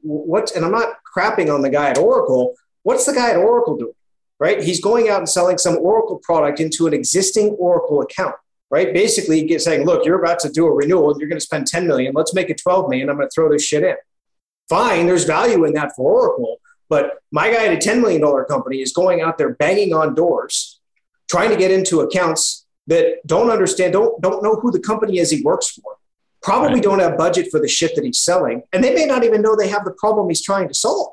what, 0.03 0.53
and 0.55 0.65
I'm 0.65 0.73
not 0.73 0.97
crapping 1.17 1.53
on 1.53 1.63
the 1.63 1.71
guy 1.71 1.91
at 1.91 1.99
Oracle. 1.99 2.55
What's 2.83 3.07
the 3.07 3.13
guy 3.13 3.31
at 3.31 3.37
Oracle 3.37 3.77
doing? 3.77 3.93
Right? 4.39 4.63
He's 4.63 4.81
going 4.81 5.09
out 5.09 5.19
and 5.19 5.29
selling 5.29 5.59
some 5.59 5.77
Oracle 5.79 6.21
product 6.23 6.61
into 6.61 6.87
an 6.87 6.93
existing 6.93 7.51
Oracle 7.59 8.03
account. 8.03 8.35
right? 8.71 8.93
Basically, 8.93 9.59
saying, 9.59 9.87
look, 9.87 10.05
you're 10.05 10.23
about 10.23 10.39
to 10.41 10.51
do 10.51 10.67
a 10.67 10.73
renewal. 10.73 11.17
You're 11.19 11.29
going 11.29 11.41
to 11.41 11.45
spend 11.45 11.67
10 11.67 11.87
million. 11.87 12.13
Let's 12.15 12.35
make 12.35 12.51
it 12.51 12.61
12 12.61 12.91
million. 12.91 13.09
I'm 13.09 13.17
going 13.17 13.29
to 13.29 13.35
throw 13.35 13.51
this 13.51 13.65
shit 13.65 13.83
in. 13.83 13.97
Fine, 14.69 15.07
there's 15.07 15.25
value 15.25 15.65
in 15.65 15.75
that 15.75 15.93
for 15.97 16.11
Oracle. 16.11 16.59
But 16.89 17.19
my 17.31 17.53
guy 17.53 17.67
at 17.67 17.73
a 17.73 17.77
$10 17.77 18.01
million 18.01 18.23
company 18.47 18.81
is 18.81 18.93
going 18.93 19.21
out 19.21 19.39
there 19.39 19.55
banging 19.55 19.93
on 19.95 20.15
doors, 20.15 20.81
trying 21.31 21.51
to 21.51 21.57
get 21.57 21.71
into 21.71 22.01
accounts 22.01 22.67
that 22.87 23.27
don't 23.27 23.51
understand, 23.51 23.93
don't, 23.93 24.21
don't 24.23 24.43
know 24.43 24.57
who 24.57 24.71
the 24.71 24.79
company 24.79 25.19
is 25.19 25.31
he 25.31 25.43
works 25.43 25.69
for, 25.71 25.96
probably 26.47 26.75
right. 26.75 26.83
don't 26.83 27.01
have 27.01 27.19
budget 27.19 27.49
for 27.51 27.59
the 27.59 27.67
shit 27.67 27.97
that 27.97 28.05
he's 28.05 28.21
selling. 28.21 28.63
And 28.73 28.83
they 28.83 28.95
may 28.95 29.05
not 29.05 29.25
even 29.25 29.43
know 29.43 29.57
they 29.57 29.69
have 29.69 29.85
the 29.85 29.91
problem 29.91 30.29
he's 30.29 30.43
trying 30.43 30.69
to 30.69 30.75
solve. 30.75 31.13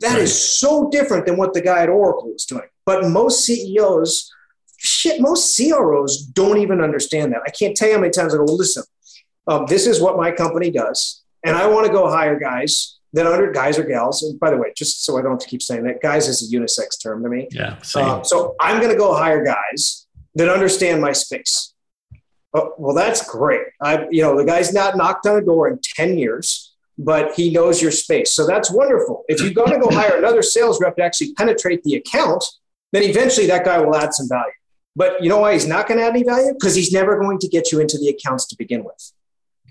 That 0.00 0.14
right. 0.14 0.22
is 0.22 0.58
so 0.58 0.88
different 0.88 1.26
than 1.26 1.36
what 1.36 1.52
the 1.52 1.60
guy 1.60 1.82
at 1.82 1.90
Oracle 1.90 2.32
is 2.34 2.46
doing. 2.46 2.66
But 2.86 3.06
most 3.10 3.44
CEOs, 3.44 4.32
shit, 4.78 5.20
most 5.20 5.54
CROs 5.54 6.22
don't 6.22 6.56
even 6.56 6.80
understand 6.80 7.32
that. 7.34 7.42
I 7.46 7.50
can't 7.50 7.76
tell 7.76 7.88
you 7.88 7.94
how 7.94 8.00
many 8.00 8.12
times 8.12 8.34
I 8.34 8.38
go, 8.38 8.44
listen, 8.44 8.82
um, 9.46 9.66
this 9.66 9.86
is 9.86 10.00
what 10.00 10.16
my 10.16 10.32
company 10.32 10.70
does. 10.70 11.22
And 11.44 11.54
I 11.54 11.66
want 11.66 11.86
to 11.86 11.92
go 11.92 12.08
hire 12.08 12.40
guys 12.40 12.98
that 13.12 13.26
under 13.26 13.52
guys 13.52 13.78
or 13.78 13.84
gals. 13.84 14.22
And 14.22 14.40
by 14.40 14.50
the 14.50 14.56
way, 14.56 14.72
just 14.74 15.04
so 15.04 15.18
I 15.18 15.22
don't 15.22 15.32
have 15.32 15.40
to 15.40 15.48
keep 15.48 15.60
saying 15.60 15.84
that, 15.84 16.00
guys 16.00 16.28
is 16.28 16.50
a 16.50 16.56
unisex 16.56 17.00
term 17.02 17.22
to 17.24 17.28
me. 17.28 17.48
Yeah. 17.50 17.76
Uh, 17.94 18.22
so 18.22 18.56
I'm 18.58 18.80
going 18.80 18.92
to 18.92 18.98
go 18.98 19.14
hire 19.14 19.44
guys 19.44 20.06
that 20.34 20.48
understand 20.48 21.02
my 21.02 21.12
space. 21.12 21.71
Oh, 22.54 22.74
well, 22.78 22.94
that's 22.94 23.28
great. 23.28 23.62
I, 23.80 24.06
you 24.10 24.22
know, 24.22 24.36
the 24.36 24.44
guy's 24.44 24.72
not 24.72 24.96
knocked 24.96 25.26
on 25.26 25.38
a 25.38 25.40
door 25.44 25.68
in 25.68 25.78
10 25.82 26.18
years, 26.18 26.74
but 26.98 27.34
he 27.34 27.50
knows 27.50 27.80
your 27.80 27.90
space. 27.90 28.34
So 28.34 28.46
that's 28.46 28.70
wonderful. 28.70 29.24
If 29.28 29.40
you're 29.40 29.54
going 29.54 29.72
to 29.72 29.78
go 29.78 29.90
hire 29.90 30.16
another 30.16 30.42
sales 30.42 30.80
rep 30.80 30.96
to 30.96 31.02
actually 31.02 31.32
penetrate 31.34 31.82
the 31.82 31.94
account, 31.94 32.44
then 32.92 33.04
eventually 33.04 33.46
that 33.46 33.64
guy 33.64 33.80
will 33.80 33.96
add 33.96 34.12
some 34.12 34.28
value. 34.28 34.52
But 34.94 35.22
you 35.22 35.30
know 35.30 35.38
why 35.38 35.54
he's 35.54 35.66
not 35.66 35.88
going 35.88 35.98
to 35.98 36.04
add 36.04 36.10
any 36.10 36.24
value? 36.24 36.52
Because 36.52 36.74
he's 36.74 36.92
never 36.92 37.18
going 37.18 37.38
to 37.38 37.48
get 37.48 37.72
you 37.72 37.80
into 37.80 37.96
the 37.98 38.08
accounts 38.08 38.46
to 38.48 38.56
begin 38.56 38.84
with. 38.84 39.12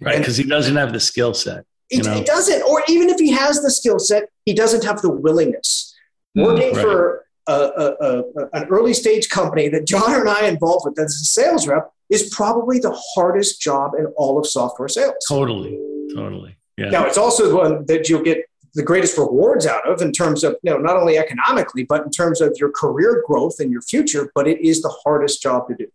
Right. 0.02 0.18
Because 0.18 0.38
he 0.38 0.44
doesn't 0.44 0.76
have 0.76 0.94
the 0.94 1.00
skill 1.00 1.36
set. 1.36 1.66
He, 1.90 1.98
he, 1.98 2.24
doesn't. 2.24 2.64
Or 2.64 2.82
even 2.88 3.10
if 3.10 3.20
he 3.20 3.32
has 3.32 3.62
the 3.62 3.70
skill 3.70 4.00
set, 4.00 4.30
he 4.46 4.54
doesn't 4.54 4.84
have 4.84 5.02
the 5.02 5.12
willingness. 5.12 5.94
Mm, 6.36 6.46
Working 6.46 6.74
right. 6.74 6.82
for 6.82 7.26
a, 7.48 7.54
a, 7.54 7.96
a, 8.02 8.24
an 8.54 8.68
early 8.70 8.94
stage 8.94 9.30
company 9.30 9.68
that 9.70 9.86
John 9.86 10.20
and 10.20 10.30
I 10.30 10.48
involved 10.48 10.86
with 10.86 10.98
as 11.00 11.12
a 11.12 11.26
sales 11.26 11.68
rep 11.68 11.92
is 12.12 12.30
probably 12.34 12.78
the 12.78 12.96
hardest 13.16 13.62
job 13.62 13.94
in 13.98 14.06
all 14.18 14.38
of 14.38 14.46
software 14.46 14.90
sales. 14.90 15.16
Totally. 15.28 15.80
Totally. 16.14 16.58
Yeah. 16.78 16.90
Now, 16.90 17.06
it's 17.06 17.18
also 17.18 17.48
the 17.48 17.56
one 17.56 17.86
that 17.88 18.10
you'll 18.10 18.22
get 18.22 18.46
the 18.74 18.84
greatest 18.84 19.18
rewards 19.18 19.66
out 19.66 19.88
of 19.90 20.02
in 20.02 20.12
terms 20.12 20.44
of, 20.44 20.56
you 20.64 20.72
know, 20.72 20.78
not 20.78 20.98
only 20.98 21.18
economically, 21.18 21.84
but 21.84 22.04
in 22.04 22.12
terms 22.12 22.42
of 22.42 22.56
your 22.60 22.72
career 22.72 23.24
growth 23.28 23.60
and 23.60 23.72
your 23.72 23.82
future, 23.82 24.32
but 24.36 24.48
it 24.48 24.62
is 24.62 24.82
the 24.82 24.94
hardest 25.04 25.42
job 25.42 25.68
to 25.70 25.76
do. 25.76 25.88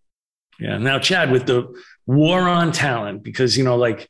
Yeah. 0.59 0.79
Now, 0.79 0.99
Chad, 0.99 1.31
with 1.31 1.47
the 1.47 1.69
war 2.07 2.41
on 2.41 2.73
talent, 2.73 3.23
because, 3.23 3.57
you 3.57 3.65
know, 3.65 3.77
like 3.77 4.09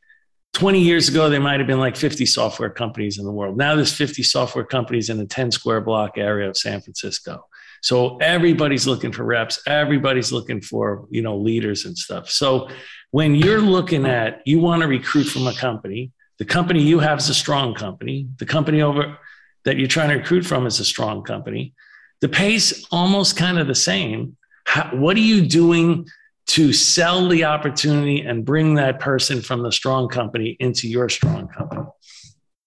20 0.53 0.79
years 0.79 1.09
ago, 1.09 1.29
there 1.29 1.39
might 1.41 1.59
have 1.59 1.67
been 1.67 1.79
like 1.79 1.95
50 1.95 2.25
software 2.25 2.69
companies 2.69 3.19
in 3.19 3.25
the 3.25 3.31
world. 3.31 3.57
Now 3.57 3.75
there's 3.75 3.93
50 3.93 4.23
software 4.23 4.65
companies 4.65 5.09
in 5.09 5.19
a 5.19 5.25
10 5.25 5.51
square 5.51 5.81
block 5.81 6.17
area 6.17 6.49
of 6.49 6.57
San 6.57 6.81
Francisco. 6.81 7.45
So 7.81 8.17
everybody's 8.17 8.87
looking 8.87 9.11
for 9.11 9.23
reps. 9.23 9.61
Everybody's 9.67 10.31
looking 10.31 10.61
for, 10.61 11.07
you 11.09 11.21
know, 11.21 11.37
leaders 11.37 11.85
and 11.85 11.97
stuff. 11.97 12.29
So 12.29 12.69
when 13.11 13.35
you're 13.35 13.61
looking 13.61 14.05
at, 14.05 14.41
you 14.45 14.59
want 14.59 14.81
to 14.81 14.87
recruit 14.87 15.25
from 15.25 15.47
a 15.47 15.53
company, 15.53 16.11
the 16.37 16.45
company 16.45 16.81
you 16.81 16.99
have 16.99 17.19
is 17.19 17.29
a 17.29 17.33
strong 17.33 17.73
company. 17.73 18.27
The 18.37 18.45
company 18.45 18.81
over 18.81 19.17
that 19.65 19.77
you're 19.77 19.87
trying 19.87 20.09
to 20.09 20.15
recruit 20.15 20.45
from 20.45 20.65
is 20.65 20.79
a 20.79 20.85
strong 20.85 21.23
company. 21.23 21.73
The 22.21 22.29
pace 22.29 22.85
almost 22.91 23.37
kind 23.37 23.59
of 23.59 23.67
the 23.67 23.75
same. 23.75 24.37
How, 24.65 24.89
what 24.95 25.15
are 25.17 25.21
you 25.21 25.47
doing 25.47 26.07
to 26.47 26.73
sell 26.73 27.27
the 27.27 27.43
opportunity 27.43 28.21
and 28.21 28.45
bring 28.45 28.75
that 28.75 28.99
person 28.99 29.41
from 29.41 29.63
the 29.63 29.71
strong 29.71 30.07
company 30.07 30.55
into 30.59 30.87
your 30.87 31.09
strong 31.09 31.47
company? 31.47 31.83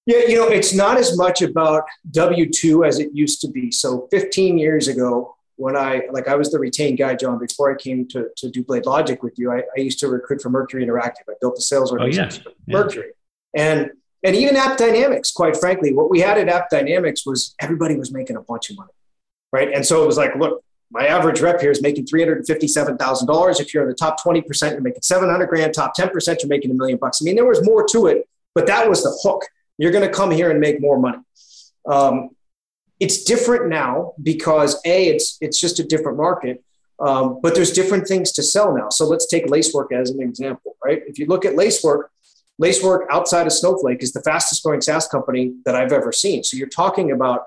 Yeah, 0.07 0.27
you 0.27 0.37
know, 0.37 0.49
it's 0.49 0.75
not 0.75 0.97
as 0.97 1.17
much 1.17 1.43
about 1.43 1.85
W 2.11 2.49
2 2.51 2.85
as 2.85 2.99
it 2.99 3.11
used 3.13 3.41
to 3.43 3.49
be. 3.49 3.71
So 3.71 4.09
15 4.11 4.59
years 4.59 4.89
ago, 4.89 5.37
when 5.57 5.77
I, 5.77 6.03
like, 6.11 6.27
I 6.27 6.37
was 6.37 6.51
the 6.51 6.59
retained 6.59 6.99
guy, 6.99 7.15
John, 7.15 7.39
before 7.39 7.71
I 7.71 7.77
came 7.77 8.09
to, 8.09 8.29
to 8.39 8.51
do 8.51 8.65
BladeLogic 8.65 9.23
with 9.23 9.35
you, 9.37 9.53
I, 9.53 9.63
I 9.77 9.81
used 9.81 9.99
to 10.01 10.09
recruit 10.09 10.41
for 10.41 10.49
Mercury 10.49 10.87
Interactive. 10.87 11.29
I 11.29 11.35
built 11.41 11.57
the 11.57 11.63
sales 11.63 11.93
organization 11.93 12.45
oh, 12.47 12.53
yeah. 12.67 12.79
for 12.79 12.85
Mercury. 12.85 13.11
Yeah. 13.55 13.73
And 13.73 13.91
and 14.23 14.37
even 14.37 14.55
AppDynamics, 14.55 15.33
quite 15.33 15.57
frankly, 15.57 15.95
what 15.95 16.11
we 16.11 16.21
had 16.21 16.37
at 16.37 16.49
AppDynamics 16.49 17.21
was 17.25 17.55
everybody 17.59 17.97
was 17.97 18.13
making 18.13 18.37
a 18.37 18.43
bunch 18.43 18.69
of 18.71 18.77
money, 18.77 18.93
right? 19.53 19.73
And 19.73 19.85
so 19.85 20.03
it 20.03 20.07
was 20.07 20.19
like, 20.19 20.37
look, 20.37 20.63
my 20.91 21.07
average 21.07 21.41
rep 21.41 21.61
here 21.61 21.71
is 21.71 21.81
making 21.81 22.07
$357,000. 22.07 23.61
If 23.61 23.73
you're 23.73 23.85
in 23.85 23.89
the 23.89 23.95
top 23.95 24.23
20%, 24.23 24.73
you're 24.73 24.81
making 24.81 25.03
700 25.03 25.47
grand, 25.47 25.73
top 25.73 25.97
10%, 25.97 26.43
you're 26.43 26.49
making 26.49 26.71
a 26.71 26.75
million 26.75 26.99
bucks. 26.99 27.23
I 27.23 27.25
mean, 27.25 27.37
there 27.37 27.47
was 27.47 27.65
more 27.65 27.87
to 27.89 28.09
it, 28.09 28.29
but 28.55 28.67
that 28.67 28.89
was 28.89 29.03
the 29.03 29.19
hook. 29.23 29.43
You're 29.81 29.93
going 29.93 30.07
to 30.07 30.15
come 30.15 30.31
here 30.31 30.51
and 30.51 30.61
make 30.61 30.81
more 30.81 30.99
money. 30.99 31.19
Um, 31.87 32.31
it's 32.99 33.25
different 33.25 33.69
now 33.69 34.13
because 34.23 34.81
a 34.85 35.09
it's 35.09 35.39
it's 35.41 35.59
just 35.59 35.79
a 35.79 35.85
different 35.85 36.19
market 36.19 36.63
um, 37.01 37.41
but 37.43 37.55
there's 37.55 37.73
different 37.73 38.07
things 38.07 38.31
to 38.33 38.43
sell 38.43 38.77
now 38.77 38.91
so 38.91 39.07
let's 39.07 39.27
take 39.27 39.49
lacework 39.49 39.91
as 39.91 40.11
an 40.11 40.21
example 40.21 40.77
right 40.85 41.03
if 41.07 41.19
you 41.19 41.25
look 41.25 41.47
at 41.47 41.57
lacework 41.57 42.11
lacework 42.59 43.09
outside 43.11 43.47
of 43.47 43.55
snowflake 43.55 44.03
is 44.03 44.13
the 44.13 44.21
fastest 44.21 44.63
growing 44.63 44.83
saas 44.83 45.09
company 45.09 45.55
that 45.65 45.75
i've 45.75 45.93
ever 45.93 46.13
seen 46.13 46.45
so 46.45 46.59
you're 46.59 46.69
talking 46.69 47.11
about 47.11 47.47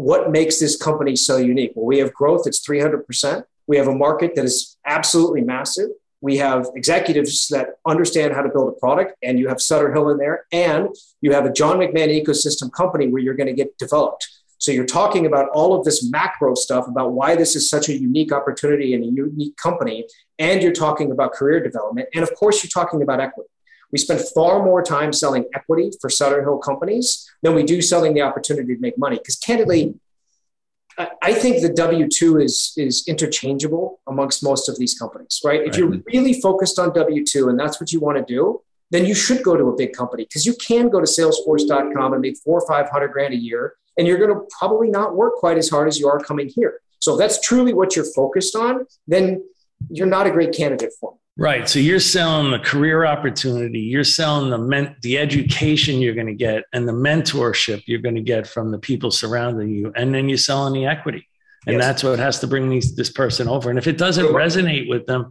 what 0.00 0.30
makes 0.30 0.58
this 0.58 0.76
company 0.76 1.14
so 1.14 1.36
unique? 1.36 1.72
Well, 1.74 1.86
we 1.86 1.98
have 1.98 2.14
growth, 2.14 2.46
it's 2.46 2.66
300%. 2.66 3.44
We 3.66 3.76
have 3.76 3.86
a 3.86 3.94
market 3.94 4.34
that 4.34 4.44
is 4.44 4.78
absolutely 4.86 5.42
massive. 5.42 5.90
We 6.20 6.36
have 6.36 6.66
executives 6.74 7.48
that 7.48 7.76
understand 7.86 8.34
how 8.34 8.42
to 8.42 8.48
build 8.48 8.68
a 8.68 8.78
product, 8.78 9.14
and 9.22 9.38
you 9.38 9.48
have 9.48 9.60
Sutter 9.60 9.92
Hill 9.92 10.10
in 10.10 10.18
there, 10.18 10.44
and 10.52 10.88
you 11.20 11.32
have 11.32 11.46
a 11.46 11.52
John 11.52 11.78
McMahon 11.78 12.08
ecosystem 12.22 12.70
company 12.72 13.08
where 13.08 13.22
you're 13.22 13.34
going 13.34 13.46
to 13.46 13.54
get 13.54 13.76
developed. 13.78 14.28
So 14.58 14.72
you're 14.72 14.84
talking 14.84 15.24
about 15.24 15.48
all 15.54 15.78
of 15.78 15.86
this 15.86 16.10
macro 16.10 16.54
stuff 16.54 16.86
about 16.86 17.12
why 17.12 17.34
this 17.34 17.56
is 17.56 17.70
such 17.70 17.88
a 17.88 17.98
unique 17.98 18.30
opportunity 18.30 18.92
and 18.92 19.02
a 19.02 19.06
unique 19.06 19.56
company, 19.56 20.06
and 20.38 20.62
you're 20.62 20.72
talking 20.72 21.10
about 21.10 21.32
career 21.32 21.62
development, 21.62 22.08
and 22.14 22.22
of 22.22 22.34
course 22.34 22.62
you're 22.62 22.70
talking 22.70 23.02
about 23.02 23.20
equity. 23.20 23.48
We 23.92 23.98
spend 23.98 24.20
far 24.34 24.62
more 24.64 24.82
time 24.82 25.12
selling 25.12 25.46
equity 25.54 25.90
for 26.00 26.10
Sutter 26.10 26.42
Hill 26.42 26.58
companies 26.58 27.28
than 27.42 27.54
we 27.54 27.62
do 27.62 27.82
selling 27.82 28.14
the 28.14 28.20
opportunity 28.20 28.74
to 28.74 28.80
make 28.80 28.96
money. 28.98 29.16
Because 29.16 29.36
candidly, 29.36 29.94
I 30.98 31.32
think 31.32 31.62
the 31.62 31.72
W 31.72 32.08
two 32.08 32.38
is 32.38 32.72
is 32.76 33.06
interchangeable 33.06 34.00
amongst 34.06 34.42
most 34.42 34.68
of 34.68 34.78
these 34.78 34.98
companies, 34.98 35.40
right? 35.44 35.62
If 35.66 35.76
you're 35.76 35.94
really 36.12 36.40
focused 36.40 36.78
on 36.78 36.92
W 36.92 37.24
two 37.24 37.48
and 37.48 37.58
that's 37.58 37.80
what 37.80 37.92
you 37.92 38.00
want 38.00 38.18
to 38.18 38.24
do, 38.24 38.62
then 38.90 39.06
you 39.06 39.14
should 39.14 39.42
go 39.42 39.56
to 39.56 39.64
a 39.68 39.76
big 39.76 39.92
company 39.92 40.24
because 40.24 40.44
you 40.44 40.54
can 40.54 40.88
go 40.88 41.00
to 41.00 41.06
Salesforce.com 41.06 42.12
and 42.12 42.20
make 42.20 42.36
four 42.38 42.60
or 42.60 42.66
five 42.66 42.90
hundred 42.90 43.08
grand 43.08 43.32
a 43.34 43.36
year, 43.36 43.74
and 43.96 44.06
you're 44.06 44.18
going 44.18 44.34
to 44.34 44.46
probably 44.58 44.90
not 44.90 45.16
work 45.16 45.36
quite 45.36 45.58
as 45.58 45.68
hard 45.68 45.88
as 45.88 45.98
you 45.98 46.08
are 46.08 46.18
coming 46.18 46.48
here. 46.48 46.80
So 46.98 47.14
if 47.14 47.18
that's 47.18 47.40
truly 47.40 47.72
what 47.72 47.96
you're 47.96 48.12
focused 48.12 48.54
on, 48.54 48.86
then 49.06 49.42
you're 49.88 50.06
not 50.06 50.26
a 50.26 50.30
great 50.30 50.52
candidate 50.52 50.92
for 51.00 51.12
me. 51.12 51.19
Right. 51.40 51.66
So 51.66 51.78
you're 51.78 52.00
selling 52.00 52.50
the 52.50 52.58
career 52.58 53.06
opportunity, 53.06 53.80
you're 53.80 54.04
selling 54.04 54.50
the 54.50 54.58
men- 54.58 54.94
the 55.00 55.16
education 55.16 55.98
you're 55.98 56.14
going 56.14 56.26
to 56.26 56.34
get 56.34 56.64
and 56.74 56.86
the 56.86 56.92
mentorship 56.92 57.82
you're 57.86 58.02
going 58.02 58.16
to 58.16 58.20
get 58.20 58.46
from 58.46 58.70
the 58.70 58.78
people 58.78 59.10
surrounding 59.10 59.70
you, 59.70 59.90
and 59.96 60.14
then 60.14 60.28
you're 60.28 60.36
selling 60.36 60.74
the 60.74 60.84
equity, 60.84 61.26
and 61.66 61.76
yes. 61.76 61.82
that's 61.82 62.02
what 62.04 62.18
has 62.18 62.40
to 62.40 62.46
bring 62.46 62.68
these, 62.68 62.94
this 62.94 63.08
person 63.08 63.48
over. 63.48 63.70
And 63.70 63.78
if 63.78 63.86
it 63.86 63.96
doesn't 63.96 64.26
resonate 64.26 64.86
with 64.90 65.06
them, 65.06 65.30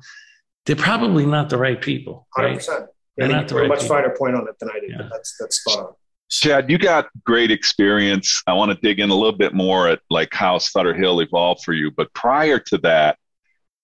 they're 0.66 0.76
probably 0.76 1.28
not 1.28 1.52
the 1.52 1.60
right 1.60 1.80
people. 1.80 2.28
Right? 2.36 2.58
100%. 2.58 2.88
They're 3.16 3.28
not 3.28 3.48
the 3.48 3.56
right 3.56 3.66
a 3.66 3.68
much 3.68 3.82
people. 3.82 3.96
finer 3.98 4.16
point 4.18 4.36
on 4.36 4.48
it 4.48 4.58
than 4.58 4.72
I 4.72 4.80
did, 4.80 4.90
yeah. 4.90 4.98
but 4.98 5.10
that's 5.12 5.38
that's 5.40 5.58
spot 5.58 5.78
on. 5.78 5.94
Chad, 6.32 6.72
you 6.72 6.80
got 6.80 7.08
great 7.24 7.52
experience. 7.52 8.42
I 8.48 8.54
want 8.54 8.72
to 8.72 8.78
dig 8.82 9.00
in 9.00 9.12
a 9.12 9.16
little 9.16 9.38
bit 9.38 9.54
more 9.54 9.88
at 9.88 10.00
like 10.10 10.34
how 10.34 10.58
Sutter 10.58 10.96
Hill 10.96 11.20
evolved 11.20 11.64
for 11.64 11.74
you. 11.74 11.92
But 11.92 12.12
prior 12.16 12.58
to 12.58 12.80
that, 12.80 13.20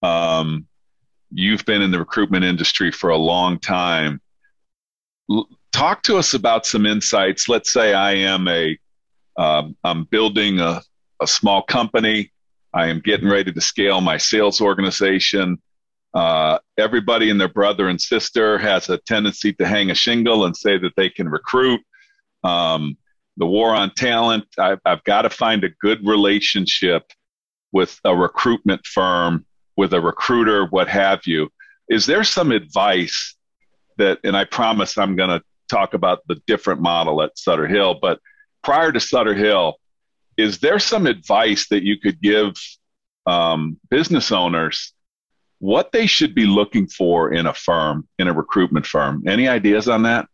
um, 0.01 0.65
you've 1.35 1.65
been 1.65 1.81
in 1.81 1.91
the 1.91 1.99
recruitment 1.99 2.45
industry 2.45 2.91
for 2.91 3.09
a 3.09 3.17
long 3.17 3.59
time. 3.59 4.21
Talk 5.73 6.01
to 6.03 6.17
us 6.17 6.33
about 6.33 6.65
some 6.65 6.85
insights. 6.85 7.49
Let's 7.49 7.71
say 7.71 7.93
I 7.93 8.13
am 8.13 8.47
a, 8.47 8.77
um, 9.37 9.75
I'm 9.83 10.05
building 10.05 10.59
a, 10.59 10.81
a 11.21 11.27
small 11.27 11.61
company. 11.61 12.31
I 12.73 12.87
am 12.87 13.01
getting 13.01 13.27
ready 13.27 13.51
to 13.51 13.61
scale 13.61 13.99
my 13.99 14.15
sales 14.15 14.61
organization. 14.61 15.61
Uh, 16.13 16.59
everybody 16.77 17.29
and 17.29 17.39
their 17.39 17.49
brother 17.49 17.89
and 17.89 17.99
sister 17.99 18.57
has 18.57 18.89
a 18.89 18.97
tendency 18.99 19.51
to 19.53 19.67
hang 19.67 19.91
a 19.91 19.95
shingle 19.95 20.45
and 20.45 20.55
say 20.55 20.77
that 20.77 20.93
they 20.95 21.09
can 21.09 21.27
recruit. 21.27 21.81
Um, 22.45 22.97
the 23.35 23.45
war 23.45 23.75
on 23.75 23.93
talent, 23.95 24.45
I've, 24.57 24.79
I've 24.85 25.03
got 25.03 25.23
to 25.23 25.29
find 25.29 25.65
a 25.65 25.69
good 25.81 26.07
relationship 26.07 27.11
with 27.73 27.99
a 28.05 28.15
recruitment 28.15 28.85
firm 28.85 29.45
with 29.77 29.93
a 29.93 30.01
recruiter, 30.01 30.65
what 30.65 30.87
have 30.87 31.21
you. 31.25 31.49
Is 31.89 32.05
there 32.05 32.23
some 32.23 32.51
advice 32.51 33.35
that, 33.97 34.19
and 34.23 34.35
I 34.35 34.45
promise 34.45 34.97
I'm 34.97 35.15
going 35.15 35.29
to 35.29 35.43
talk 35.69 35.93
about 35.93 36.19
the 36.27 36.41
different 36.47 36.81
model 36.81 37.21
at 37.21 37.37
Sutter 37.37 37.67
Hill, 37.67 37.97
but 38.01 38.19
prior 38.63 38.91
to 38.91 38.99
Sutter 38.99 39.33
Hill, 39.33 39.75
is 40.37 40.59
there 40.59 40.79
some 40.79 41.07
advice 41.07 41.67
that 41.69 41.83
you 41.83 41.97
could 41.97 42.21
give 42.21 42.55
um, 43.25 43.79
business 43.89 44.31
owners 44.31 44.93
what 45.59 45.91
they 45.91 46.05
should 46.05 46.35
be 46.35 46.45
looking 46.45 46.87
for 46.87 47.33
in 47.33 47.47
a 47.47 47.53
firm, 47.53 48.07
in 48.19 48.27
a 48.27 48.33
recruitment 48.33 48.85
firm. 48.85 49.23
Any 49.27 49.47
ideas 49.47 49.87
on 49.87 50.03
that? 50.03 50.27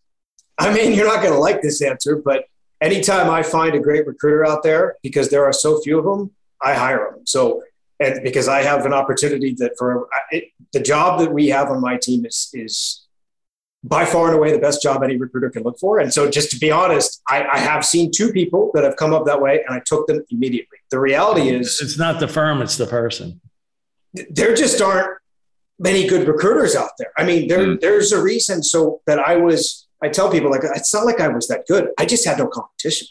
I 0.57 0.73
mean, 0.73 0.93
you're 0.93 1.07
not 1.07 1.21
going 1.21 1.33
to 1.33 1.39
like 1.39 1.61
this 1.61 1.81
answer, 1.81 2.17
but 2.17 2.45
anytime 2.81 3.29
I 3.29 3.43
find 3.43 3.75
a 3.75 3.79
great 3.79 4.05
recruiter 4.05 4.45
out 4.45 4.63
there, 4.63 4.97
because 5.03 5.29
there 5.29 5.45
are 5.45 5.53
so 5.53 5.79
few 5.81 5.97
of 5.99 6.05
them, 6.05 6.31
I 6.61 6.73
hire 6.73 7.11
them. 7.11 7.25
So, 7.25 7.63
and 8.01 8.23
because 8.23 8.47
I 8.47 8.63
have 8.63 8.85
an 8.85 8.93
opportunity 8.93 9.53
that 9.59 9.73
for 9.77 10.07
it, 10.31 10.45
the 10.73 10.79
job 10.79 11.19
that 11.19 11.31
we 11.31 11.47
have 11.49 11.69
on 11.69 11.81
my 11.81 11.97
team 11.97 12.25
is 12.25 12.49
is 12.53 13.05
by 13.83 14.05
far 14.05 14.27
and 14.27 14.37
away 14.37 14.51
the 14.51 14.59
best 14.59 14.81
job 14.81 15.03
any 15.03 15.17
recruiter 15.17 15.49
can 15.49 15.63
look 15.63 15.79
for. 15.79 15.99
And 15.99 16.13
so, 16.13 16.29
just 16.29 16.51
to 16.51 16.59
be 16.59 16.71
honest, 16.71 17.21
I, 17.27 17.45
I 17.45 17.57
have 17.57 17.83
seen 17.85 18.11
two 18.11 18.31
people 18.31 18.71
that 18.73 18.83
have 18.83 18.95
come 18.95 19.13
up 19.13 19.25
that 19.25 19.41
way, 19.41 19.63
and 19.65 19.75
I 19.75 19.81
took 19.85 20.07
them 20.07 20.23
immediately. 20.29 20.77
The 20.89 20.99
reality 20.99 21.49
is, 21.49 21.79
it's 21.81 21.97
not 21.97 22.19
the 22.19 22.27
firm; 22.27 22.61
it's 22.61 22.77
the 22.77 22.87
person. 22.87 23.41
There 24.29 24.53
just 24.55 24.81
aren't 24.81 25.17
many 25.79 26.07
good 26.07 26.27
recruiters 26.27 26.75
out 26.75 26.91
there. 26.99 27.11
I 27.17 27.23
mean, 27.23 27.47
there, 27.47 27.59
mm. 27.59 27.79
there's 27.81 28.11
a 28.11 28.21
reason. 28.21 28.61
So 28.61 29.01
that 29.07 29.19
I 29.19 29.37
was, 29.37 29.87
I 30.03 30.09
tell 30.09 30.31
people 30.31 30.51
like 30.51 30.61
it's 30.63 30.93
not 30.93 31.05
like 31.05 31.19
I 31.19 31.27
was 31.27 31.47
that 31.47 31.65
good. 31.67 31.89
I 31.97 32.05
just 32.05 32.25
had 32.25 32.37
no 32.37 32.47
competition. 32.47 33.07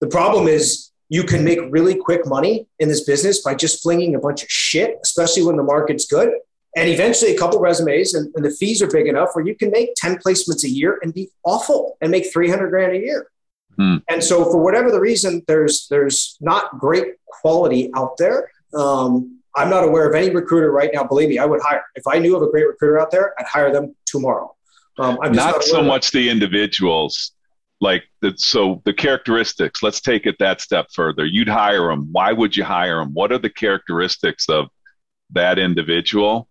The 0.00 0.08
problem 0.08 0.48
is 0.48 0.90
you 1.08 1.22
can 1.22 1.44
make 1.44 1.58
really 1.70 1.94
quick 1.94 2.26
money 2.26 2.66
in 2.78 2.88
this 2.88 3.04
business 3.04 3.42
by 3.42 3.54
just 3.54 3.82
flinging 3.82 4.14
a 4.14 4.18
bunch 4.18 4.42
of 4.42 4.50
shit, 4.50 4.98
especially 5.02 5.42
when 5.42 5.56
the 5.56 5.62
market's 5.62 6.06
good. 6.06 6.30
And 6.76 6.88
eventually 6.88 7.34
a 7.34 7.38
couple 7.38 7.60
resumes 7.60 8.14
and, 8.14 8.32
and, 8.36 8.44
the 8.44 8.50
fees 8.50 8.82
are 8.82 8.86
big 8.86 9.06
enough 9.06 9.30
where 9.32 9.44
you 9.44 9.54
can 9.54 9.70
make 9.70 9.90
10 9.96 10.18
placements 10.18 10.64
a 10.64 10.68
year 10.68 10.98
and 11.02 11.14
be 11.14 11.30
awful 11.44 11.96
and 12.00 12.10
make 12.10 12.32
300 12.32 12.68
grand 12.68 12.92
a 12.92 12.98
year. 12.98 13.30
Hmm. 13.76 13.98
and 14.10 14.24
so 14.24 14.44
for 14.44 14.58
whatever 14.58 14.90
the 14.90 14.98
reason 14.98 15.40
there's 15.46 15.86
there's 15.88 16.36
not 16.40 16.80
great 16.80 17.14
quality 17.26 17.90
out 17.94 18.16
there. 18.18 18.50
Um, 18.74 19.40
i'm 19.56 19.70
not 19.70 19.84
aware 19.84 20.08
of 20.08 20.14
any 20.14 20.30
recruiter 20.30 20.70
right 20.70 20.90
now 20.92 21.04
believe 21.04 21.28
me 21.30 21.38
i 21.38 21.44
would 21.44 21.62
hire 21.62 21.82
if 21.94 22.06
i 22.06 22.18
knew 22.18 22.36
of 22.36 22.42
a 22.42 22.50
great 22.50 22.66
recruiter 22.66 23.00
out 23.00 23.10
there 23.10 23.34
i'd 23.38 23.46
hire 23.46 23.72
them 23.72 23.94
tomorrow. 24.04 24.54
Um, 24.98 25.16
I'm 25.22 25.32
not, 25.32 25.54
not 25.54 25.64
so 25.64 25.82
much 25.82 26.10
the 26.10 26.28
individuals 26.28 27.32
like 27.80 28.02
so 28.36 28.82
the 28.84 28.92
characteristics 28.92 29.82
let's 29.82 30.00
take 30.00 30.26
it 30.26 30.36
that 30.38 30.60
step 30.60 30.86
further 30.92 31.24
you'd 31.24 31.48
hire 31.48 31.88
them 31.88 32.08
why 32.10 32.32
would 32.32 32.56
you 32.56 32.64
hire 32.64 32.98
them 32.98 33.14
what 33.14 33.30
are 33.30 33.38
the 33.38 33.50
characteristics 33.50 34.48
of 34.48 34.68
that 35.30 35.58
individual 35.58 36.48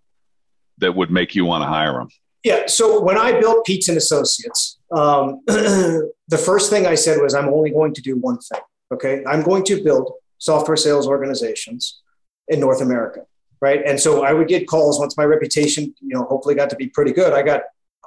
that 0.78 0.95
would 0.95 1.11
make 1.11 1.36
you 1.36 1.45
want 1.45 1.63
to 1.63 1.67
hire 1.67 1.93
them? 1.93 2.09
Yeah. 2.43 2.67
So 2.67 3.01
when 3.01 3.17
I 3.17 3.39
built 3.39 3.65
Peets 3.65 3.89
and 3.89 3.97
Associates, 3.97 4.78
um, 4.95 5.41
the 5.47 6.38
first 6.38 6.69
thing 6.69 6.86
I 6.86 6.95
said 6.95 7.19
was, 7.21 7.34
I'm 7.34 7.49
only 7.49 7.71
going 7.71 7.93
to 7.93 8.01
do 8.01 8.15
one 8.15 8.38
thing. 8.39 8.61
Okay. 8.93 9.23
I'm 9.28 9.41
going 9.41 9.63
to 9.65 9.84
build 9.84 10.13
software 10.38 10.78
sales 10.78 11.07
organizations 11.07 12.01
in 12.47 12.59
North 12.59 12.82
America. 12.82 13.21
Right. 13.59 13.82
And 13.86 13.99
so 13.99 14.23
I 14.23 14.34
would 14.34 14.47
get 14.47 14.67
calls 14.67 14.99
once 14.99 15.17
my 15.17 15.23
reputation, 15.23 15.93
you 15.99 16.15
know, 16.15 16.23
hopefully 16.25 16.53
got 16.53 16.69
to 16.69 16.75
be 16.75 16.88
pretty 16.88 17.11
good. 17.11 17.34
I 17.34 17.41
got 17.41 17.61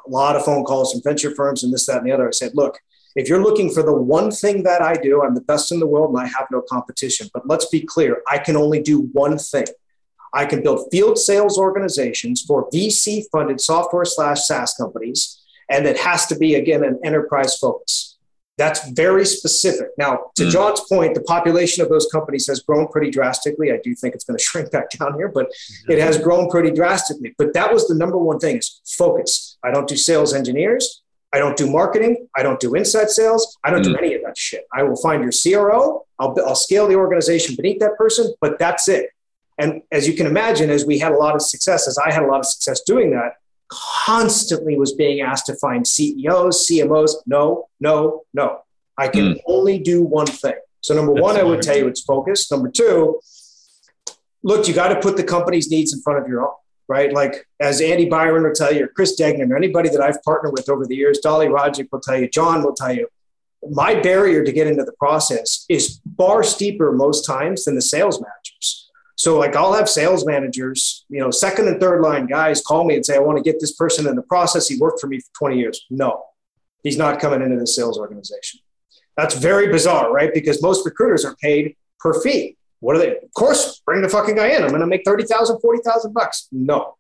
a 0.07 0.09
lot 0.11 0.37
of 0.37 0.45
phone 0.45 0.64
calls 0.64 0.93
from 0.93 1.03
venture 1.03 1.35
firms 1.35 1.64
and 1.64 1.73
this, 1.73 1.87
that, 1.87 1.99
and 1.99 2.07
the 2.07 2.12
other. 2.12 2.29
I 2.29 2.31
said, 2.31 2.53
look, 2.55 2.79
if 3.17 3.29
you're 3.29 3.43
looking 3.43 3.71
for 3.71 3.83
the 3.83 3.95
one 3.95 4.31
thing 4.31 4.63
that 4.65 4.83
I 4.83 4.95
do, 4.95 5.23
I'm 5.23 5.35
the 5.35 5.41
best 5.41 5.73
in 5.73 5.81
the 5.81 5.87
world 5.87 6.11
and 6.11 6.19
I 6.21 6.27
have 6.27 6.47
no 6.51 6.63
competition. 6.63 7.29
But 7.33 7.47
let's 7.47 7.67
be 7.67 7.81
clear, 7.81 8.23
I 8.31 8.39
can 8.39 8.57
only 8.57 8.81
do 8.81 9.09
one 9.13 9.39
thing. 9.39 9.67
I 10.33 10.45
can 10.45 10.63
build 10.63 10.89
field 10.93 11.19
sales 11.19 11.59
organizations 11.59 12.43
for 12.43 12.71
VC 12.71 13.25
funded 13.33 13.61
software 13.61 14.05
slash 14.05 14.43
SaaS 14.43 14.75
companies. 14.75 15.43
And 15.69 15.87
it 15.87 15.99
has 15.99 16.27
to 16.27 16.37
be, 16.37 16.55
again, 16.55 16.85
an 16.85 17.01
enterprise 17.05 17.57
focus. 17.59 18.19
That's 18.59 18.91
very 18.91 19.25
specific. 19.25 19.89
Now, 19.97 20.31
to 20.37 20.45
mm. 20.45 20.51
John's 20.51 20.83
point, 20.87 21.15
the 21.15 21.23
population 21.23 21.83
of 21.83 21.89
those 21.89 22.07
companies 22.13 22.47
has 22.47 22.61
grown 22.61 22.89
pretty 22.89 23.11
drastically. 23.11 23.73
I 23.73 23.79
do 23.83 23.95
think 23.95 24.15
it's 24.15 24.25
going 24.25 24.37
to 24.37 24.45
shrink 24.45 24.71
back 24.71 24.91
down 24.91 25.15
here, 25.15 25.29
but 25.29 25.51
it 25.89 25.99
has 25.99 26.19
grown 26.19 26.51
pretty 26.51 26.71
drastically. 26.71 27.35
But 27.39 27.55
that 27.55 27.73
was 27.73 27.89
the 27.89 27.95
number 27.95 28.19
one 28.19 28.39
thing 28.39 28.59
is 28.59 28.83
focus. 28.87 29.57
I 29.65 29.71
don't 29.71 29.89
do 29.89 29.97
sales 29.97 30.35
engineers. 30.35 31.03
I 31.33 31.39
don't 31.39 31.57
do 31.57 31.70
marketing. 31.70 32.26
I 32.37 32.43
don't 32.43 32.59
do 32.59 32.74
inside 32.74 33.11
sales. 33.11 33.57
I 33.64 33.70
don't 33.70 33.83
mm. 33.83 33.93
do 33.93 33.97
any 33.97 34.14
of 34.14 34.22
that 34.22 34.37
shit. 34.37 34.66
I 34.74 34.83
will 34.83 34.97
find 34.97 35.22
your 35.22 35.33
CRO. 35.33 36.05
I'll, 36.18 36.37
I'll 36.45 36.57
scale 36.57 36.89
the 36.89 36.97
organization 36.97 37.55
beneath 37.55 37.78
that 37.81 37.97
person, 37.97 38.35
but 38.41 38.59
that's 38.59 38.89
it. 38.89 39.11
And 39.59 39.83
as 39.93 40.09
you 40.09 40.14
can 40.14 40.26
imagine, 40.26 40.70
as 40.70 40.87
we 40.87 40.99
had 40.99 41.12
a 41.12 41.16
lot 41.16 41.35
of 41.35 41.43
success, 41.43 41.87
as 41.87 41.99
I 41.99 42.11
had 42.12 42.22
a 42.22 42.26
lot 42.26 42.41
of 42.41 42.47
success 42.47 42.81
doing 42.81 43.11
that, 43.11 43.35
constantly 43.68 44.76
was 44.76 44.95
being 44.95 45.20
asked 45.20 45.47
to 45.47 45.55
find 45.57 45.87
CEOs, 45.87 46.66
CMOs. 46.66 47.12
No, 47.26 47.68
no, 47.78 48.22
no. 48.35 48.61
I 48.99 49.09
can 49.09 49.35
mm. 49.35 49.41
only 49.47 49.78
do 49.78 50.03
one 50.03 50.26
thing. 50.26 50.55
So, 50.81 50.95
number 50.95 51.14
That's 51.14 51.22
one, 51.22 51.37
I 51.37 51.43
would 51.43 51.62
tell 51.62 51.76
you 51.76 51.87
it's 51.87 52.01
focus. 52.01 52.51
Number 52.51 52.70
two, 52.70 53.20
look, 54.43 54.66
you 54.66 54.74
got 54.74 54.89
to 54.89 55.01
put 55.01 55.16
the 55.16 55.24
company's 55.24 55.70
needs 55.70 55.93
in 55.93 56.01
front 56.03 56.18
of 56.22 56.28
your 56.28 56.43
own, 56.43 56.55
right? 56.91 57.12
Like 57.12 57.47
as 57.61 57.80
Andy 57.80 58.07
Byron 58.07 58.43
will 58.43 58.53
tell 58.53 58.74
you, 58.74 58.84
or 58.84 58.88
Chris 58.88 59.14
Degnan, 59.14 59.53
or 59.53 59.57
anybody 59.57 59.88
that 59.88 60.01
I've 60.01 60.20
partnered 60.24 60.53
with 60.53 60.68
over 60.68 60.84
the 60.86 60.97
years, 60.97 61.20
Dolly 61.20 61.47
Rogic 61.47 61.88
will 61.91 62.01
tell 62.01 62.18
you, 62.18 62.28
John 62.28 62.64
will 62.64 62.74
tell 62.74 62.93
you, 62.93 63.07
my 63.70 63.95
barrier 63.95 64.43
to 64.43 64.53
get 64.53 64.66
into 64.66 64.82
the 64.82 64.93
process 64.99 65.64
is 65.68 66.01
far 66.18 66.43
steeper 66.43 66.93
most 66.93 67.24
times 67.24 67.64
than 67.64 67.76
the 67.76 67.82
sales 67.82 68.20
managers. 68.20 68.91
So 69.14 69.38
like 69.38 69.55
I'll 69.55 69.74
have 69.74 69.88
sales 69.88 70.26
managers, 70.26 71.05
you 71.09 71.20
know, 71.20 71.30
second 71.30 71.68
and 71.68 71.78
third 71.78 72.03
line 72.03 72.26
guys 72.26 72.61
call 72.61 72.84
me 72.84 72.97
and 72.97 73.07
say, 73.07 73.14
I 73.14 73.20
want 73.20 73.38
to 73.38 73.45
get 73.45 73.61
this 73.61 73.72
person 73.72 74.09
in 74.09 74.16
the 74.16 74.22
process. 74.22 74.66
He 74.66 74.76
worked 74.78 75.01
for 75.01 75.07
me 75.07 75.20
for 75.20 75.30
20 75.38 75.59
years. 75.59 75.86
No, 75.91 76.24
he's 76.82 76.99
not 76.99 77.20
coming 77.20 77.41
into 77.41 77.57
the 77.57 77.66
sales 77.66 77.99
organization. 77.99 78.61
That's 79.16 79.34
very 79.36 79.68
bizarre, 79.70 80.12
right? 80.12 80.32
Because 80.34 80.61
most 80.61 80.84
recruiters 80.84 81.24
are 81.24 81.36
paid 81.36 81.76
per 82.01 82.20
fee. 82.20 82.57
What 82.81 82.97
are 82.97 82.99
they? 82.99 83.16
Of 83.16 83.33
course, 83.35 83.81
bring 83.85 84.03
the 84.03 84.09
fucking 84.09 84.37
guy 84.37 84.49
in. 84.49 84.62
I'm 84.62 84.70
going 84.70 84.81
to 84.81 84.87
make 84.87 85.03
30,000, 85.05 85.61
40,000 85.61 86.12
bucks. 86.12 86.49
No, 86.51 86.97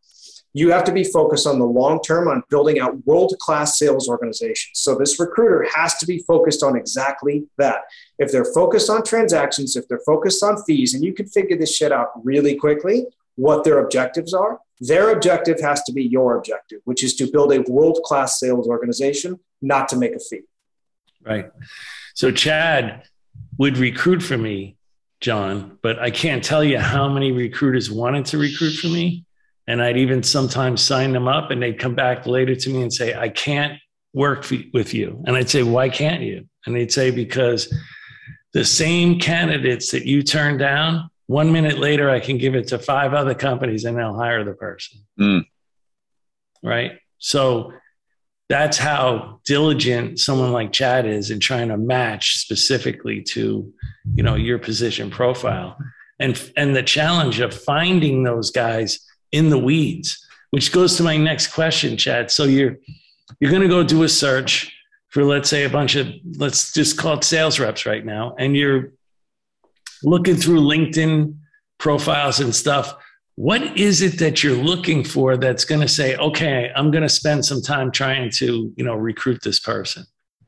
you 0.52 0.72
have 0.72 0.84
to 0.84 0.92
be 0.92 1.04
focused 1.04 1.46
on 1.46 1.58
the 1.58 1.66
long 1.66 2.00
term 2.02 2.28
on 2.28 2.42
building 2.50 2.80
out 2.80 3.06
world 3.06 3.34
class 3.40 3.78
sales 3.78 4.08
organizations. 4.08 4.72
So 4.74 4.94
this 4.96 5.18
recruiter 5.18 5.66
has 5.74 5.96
to 5.98 6.06
be 6.06 6.18
focused 6.18 6.62
on 6.62 6.76
exactly 6.76 7.46
that. 7.58 7.82
If 8.18 8.32
they're 8.32 8.52
focused 8.52 8.90
on 8.90 9.02
transactions, 9.04 9.76
if 9.76 9.88
they're 9.88 10.02
focused 10.04 10.42
on 10.42 10.62
fees, 10.64 10.94
and 10.94 11.04
you 11.04 11.12
can 11.12 11.26
figure 11.26 11.56
this 11.56 11.74
shit 11.74 11.92
out 11.92 12.08
really 12.24 12.56
quickly, 12.56 13.06
what 13.36 13.64
their 13.64 13.78
objectives 13.78 14.34
are, 14.34 14.58
their 14.80 15.12
objective 15.12 15.60
has 15.60 15.82
to 15.84 15.92
be 15.92 16.02
your 16.02 16.36
objective, 16.36 16.80
which 16.84 17.04
is 17.04 17.14
to 17.16 17.30
build 17.30 17.52
a 17.52 17.60
world 17.70 18.00
class 18.04 18.40
sales 18.40 18.66
organization, 18.66 19.38
not 19.62 19.88
to 19.90 19.96
make 19.96 20.14
a 20.14 20.18
fee. 20.18 20.42
Right. 21.22 21.50
So 22.14 22.30
Chad 22.30 23.04
would 23.58 23.78
recruit 23.78 24.22
for 24.22 24.38
me, 24.38 24.76
John, 25.20 25.78
but 25.82 25.98
I 25.98 26.10
can't 26.10 26.42
tell 26.42 26.64
you 26.64 26.78
how 26.78 27.08
many 27.08 27.32
recruiters 27.32 27.90
wanted 27.90 28.26
to 28.26 28.38
recruit 28.38 28.72
for 28.72 28.88
me 28.88 29.24
and 29.70 29.80
I'd 29.80 29.96
even 29.96 30.24
sometimes 30.24 30.82
sign 30.82 31.12
them 31.12 31.28
up 31.28 31.52
and 31.52 31.62
they'd 31.62 31.78
come 31.78 31.94
back 31.94 32.26
later 32.26 32.56
to 32.56 32.70
me 32.70 32.82
and 32.82 32.92
say, 32.92 33.14
I 33.14 33.28
can't 33.28 33.78
work 34.12 34.50
with 34.72 34.92
you. 34.94 35.22
And 35.26 35.36
I'd 35.36 35.48
say, 35.48 35.62
Why 35.62 35.88
can't 35.88 36.22
you? 36.22 36.48
And 36.66 36.74
they'd 36.74 36.90
say, 36.90 37.12
Because 37.12 37.72
the 38.52 38.64
same 38.64 39.20
candidates 39.20 39.92
that 39.92 40.06
you 40.06 40.24
turned 40.24 40.58
down, 40.58 41.08
one 41.28 41.52
minute 41.52 41.78
later, 41.78 42.10
I 42.10 42.18
can 42.18 42.36
give 42.36 42.56
it 42.56 42.66
to 42.68 42.80
five 42.80 43.14
other 43.14 43.32
companies 43.34 43.84
and 43.84 43.96
they'll 43.96 44.16
hire 44.16 44.42
the 44.42 44.54
person. 44.54 45.06
Mm. 45.20 45.44
Right. 46.64 46.98
So 47.18 47.72
that's 48.50 48.76
how 48.76 49.40
diligent 49.44 50.18
someone 50.18 50.50
like 50.50 50.72
Chad 50.72 51.06
is 51.06 51.30
in 51.30 51.38
trying 51.38 51.68
to 51.68 51.76
match 51.76 52.36
specifically 52.38 53.22
to, 53.22 53.72
you 54.12 54.22
know, 54.24 54.34
your 54.34 54.58
position 54.58 55.08
profile. 55.08 55.78
And, 56.18 56.50
and 56.56 56.74
the 56.74 56.82
challenge 56.82 57.38
of 57.38 57.54
finding 57.54 58.24
those 58.24 58.50
guys 58.50 58.98
in 59.30 59.50
the 59.50 59.58
weeds, 59.58 60.26
which 60.50 60.72
goes 60.72 60.96
to 60.96 61.04
my 61.04 61.16
next 61.16 61.54
question, 61.54 61.96
Chad. 61.96 62.32
So 62.32 62.44
you're 62.44 62.76
you're 63.38 63.52
going 63.52 63.62
to 63.62 63.68
go 63.68 63.84
do 63.84 64.02
a 64.02 64.08
search 64.08 64.76
for 65.08 65.22
let's 65.22 65.48
say 65.48 65.62
a 65.62 65.70
bunch 65.70 65.94
of 65.94 66.08
let's 66.36 66.72
just 66.72 66.98
call 66.98 67.14
it 67.14 67.24
sales 67.24 67.60
reps 67.60 67.86
right 67.86 68.04
now, 68.04 68.34
and 68.36 68.56
you're 68.56 68.92
looking 70.02 70.34
through 70.34 70.60
LinkedIn 70.60 71.36
profiles 71.78 72.40
and 72.40 72.54
stuff. 72.54 72.96
What 73.40 73.78
is 73.78 74.02
it 74.02 74.18
that 74.18 74.44
you're 74.44 74.54
looking 74.54 75.02
for 75.02 75.38
that's 75.38 75.64
going 75.64 75.80
to 75.80 75.88
say, 75.88 76.14
okay, 76.16 76.70
I'm 76.76 76.90
going 76.90 77.04
to 77.04 77.08
spend 77.08 77.42
some 77.42 77.62
time 77.62 77.90
trying 77.90 78.30
to, 78.32 78.70
you 78.76 78.84
know, 78.84 78.94
recruit 78.94 79.40
this 79.42 79.58
person? 79.58 80.04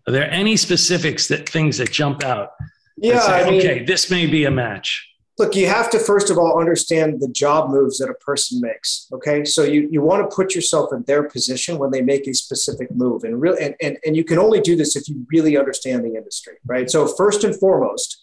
Are 0.06 0.12
there 0.12 0.30
any 0.30 0.58
specifics 0.58 1.26
that 1.28 1.48
things 1.48 1.78
that 1.78 1.90
jump 1.90 2.22
out? 2.22 2.50
Yeah, 2.98 3.20
say, 3.20 3.44
I 3.44 3.50
mean, 3.50 3.60
okay, 3.60 3.82
this 3.82 4.10
may 4.10 4.26
be 4.26 4.44
a 4.44 4.50
match 4.50 5.08
look 5.38 5.54
you 5.56 5.66
have 5.66 5.90
to 5.90 5.98
first 5.98 6.30
of 6.30 6.38
all 6.38 6.60
understand 6.60 7.20
the 7.20 7.28
job 7.28 7.70
moves 7.70 7.98
that 7.98 8.10
a 8.10 8.14
person 8.14 8.60
makes 8.60 9.08
okay 9.12 9.44
so 9.44 9.62
you, 9.62 9.88
you 9.90 10.02
want 10.02 10.28
to 10.28 10.34
put 10.34 10.54
yourself 10.54 10.92
in 10.92 11.02
their 11.06 11.22
position 11.22 11.78
when 11.78 11.90
they 11.90 12.02
make 12.02 12.26
a 12.26 12.34
specific 12.34 12.90
move 12.94 13.24
and 13.24 13.40
really 13.40 13.60
and, 13.64 13.74
and, 13.80 13.96
and 14.04 14.16
you 14.16 14.24
can 14.24 14.38
only 14.38 14.60
do 14.60 14.76
this 14.76 14.94
if 14.94 15.08
you 15.08 15.26
really 15.30 15.56
understand 15.56 16.04
the 16.04 16.14
industry 16.14 16.54
right 16.66 16.90
so 16.90 17.06
first 17.06 17.44
and 17.44 17.58
foremost 17.58 18.21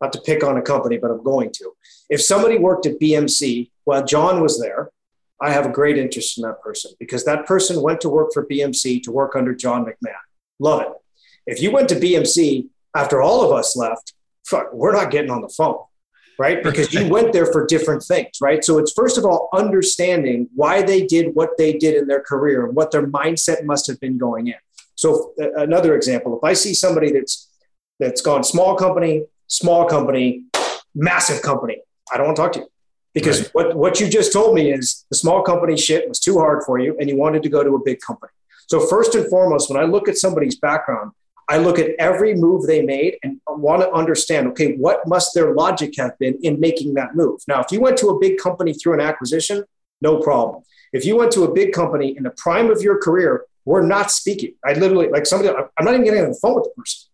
not 0.00 0.12
to 0.12 0.20
pick 0.20 0.44
on 0.44 0.56
a 0.56 0.62
company 0.62 0.96
but 0.96 1.10
i'm 1.10 1.22
going 1.22 1.50
to 1.50 1.72
if 2.10 2.22
somebody 2.22 2.58
worked 2.58 2.86
at 2.86 2.98
bmc 3.00 3.70
while 3.84 4.04
john 4.04 4.40
was 4.40 4.60
there 4.60 4.90
i 5.40 5.50
have 5.50 5.66
a 5.66 5.70
great 5.70 5.98
interest 5.98 6.38
in 6.38 6.42
that 6.42 6.60
person 6.62 6.90
because 6.98 7.24
that 7.24 7.46
person 7.46 7.82
went 7.82 8.00
to 8.00 8.08
work 8.08 8.30
for 8.32 8.46
bmc 8.46 9.02
to 9.02 9.10
work 9.10 9.34
under 9.36 9.54
john 9.54 9.84
mcmahon 9.84 10.14
love 10.58 10.82
it 10.82 10.88
if 11.46 11.62
you 11.62 11.70
went 11.70 11.88
to 11.88 11.96
bmc 11.96 12.68
after 12.94 13.20
all 13.20 13.44
of 13.44 13.52
us 13.52 13.76
left 13.76 14.14
fuck, 14.44 14.72
we're 14.72 14.92
not 14.92 15.10
getting 15.10 15.30
on 15.30 15.42
the 15.42 15.48
phone 15.48 15.78
right? 16.38 16.62
Because 16.62 16.92
you 16.92 17.08
went 17.08 17.32
there 17.32 17.46
for 17.46 17.66
different 17.66 18.02
things, 18.02 18.40
right? 18.40 18.64
So 18.64 18.78
it's 18.78 18.92
first 18.92 19.18
of 19.18 19.24
all 19.24 19.48
understanding 19.54 20.48
why 20.54 20.82
they 20.82 21.06
did 21.06 21.34
what 21.34 21.56
they 21.56 21.72
did 21.72 21.94
in 21.94 22.06
their 22.06 22.20
career 22.20 22.66
and 22.66 22.76
what 22.76 22.90
their 22.90 23.06
mindset 23.06 23.64
must 23.64 23.86
have 23.86 23.98
been 24.00 24.18
going 24.18 24.48
in. 24.48 24.54
So 24.94 25.32
uh, 25.40 25.52
another 25.54 25.94
example, 25.94 26.36
if 26.36 26.44
I 26.44 26.52
see 26.52 26.74
somebody 26.74 27.12
that's 27.12 27.50
that's 27.98 28.20
gone 28.20 28.44
small 28.44 28.76
company, 28.76 29.24
small 29.46 29.86
company, 29.86 30.44
massive 30.94 31.42
company, 31.42 31.78
I 32.12 32.16
don't 32.16 32.26
want 32.26 32.36
to 32.36 32.42
talk 32.42 32.52
to 32.52 32.58
you 32.60 32.66
because 33.14 33.40
right. 33.40 33.50
what, 33.54 33.76
what 33.76 34.00
you 34.00 34.08
just 34.08 34.32
told 34.32 34.54
me 34.54 34.70
is 34.70 35.04
the 35.10 35.16
small 35.16 35.42
company 35.42 35.76
shit 35.76 36.08
was 36.08 36.20
too 36.20 36.38
hard 36.38 36.64
for 36.64 36.78
you 36.78 36.96
and 37.00 37.08
you 37.08 37.16
wanted 37.16 37.42
to 37.42 37.48
go 37.48 37.64
to 37.64 37.74
a 37.74 37.82
big 37.82 38.00
company. 38.00 38.32
So 38.68 38.86
first 38.86 39.14
and 39.14 39.28
foremost, 39.28 39.70
when 39.70 39.80
I 39.80 39.84
look 39.84 40.08
at 40.08 40.18
somebody's 40.18 40.56
background, 40.56 41.12
I 41.48 41.58
look 41.58 41.78
at 41.78 41.90
every 41.98 42.34
move 42.34 42.66
they 42.66 42.82
made 42.82 43.18
and 43.22 43.40
want 43.46 43.82
to 43.82 43.90
understand, 43.92 44.48
okay, 44.48 44.74
what 44.74 45.06
must 45.06 45.32
their 45.34 45.54
logic 45.54 45.94
have 45.96 46.18
been 46.18 46.38
in 46.42 46.58
making 46.58 46.94
that 46.94 47.14
move? 47.14 47.40
Now, 47.46 47.60
if 47.60 47.70
you 47.70 47.80
went 47.80 47.96
to 47.98 48.08
a 48.08 48.18
big 48.18 48.38
company 48.38 48.74
through 48.74 48.94
an 48.94 49.00
acquisition, 49.00 49.64
no 50.02 50.18
problem. 50.18 50.64
If 50.92 51.04
you 51.04 51.16
went 51.16 51.30
to 51.32 51.44
a 51.44 51.52
big 51.52 51.72
company 51.72 52.16
in 52.16 52.24
the 52.24 52.30
prime 52.30 52.70
of 52.70 52.82
your 52.82 52.98
career, 52.98 53.44
we're 53.64 53.86
not 53.86 54.10
speaking. 54.10 54.54
I 54.64 54.72
literally, 54.74 55.08
like 55.08 55.26
somebody, 55.26 55.56
I'm 55.78 55.84
not 55.84 55.94
even 55.94 56.04
getting 56.04 56.22
on 56.22 56.30
the 56.30 56.38
phone 56.40 56.56
with 56.56 56.64
the 56.64 56.70
person. 56.76 57.08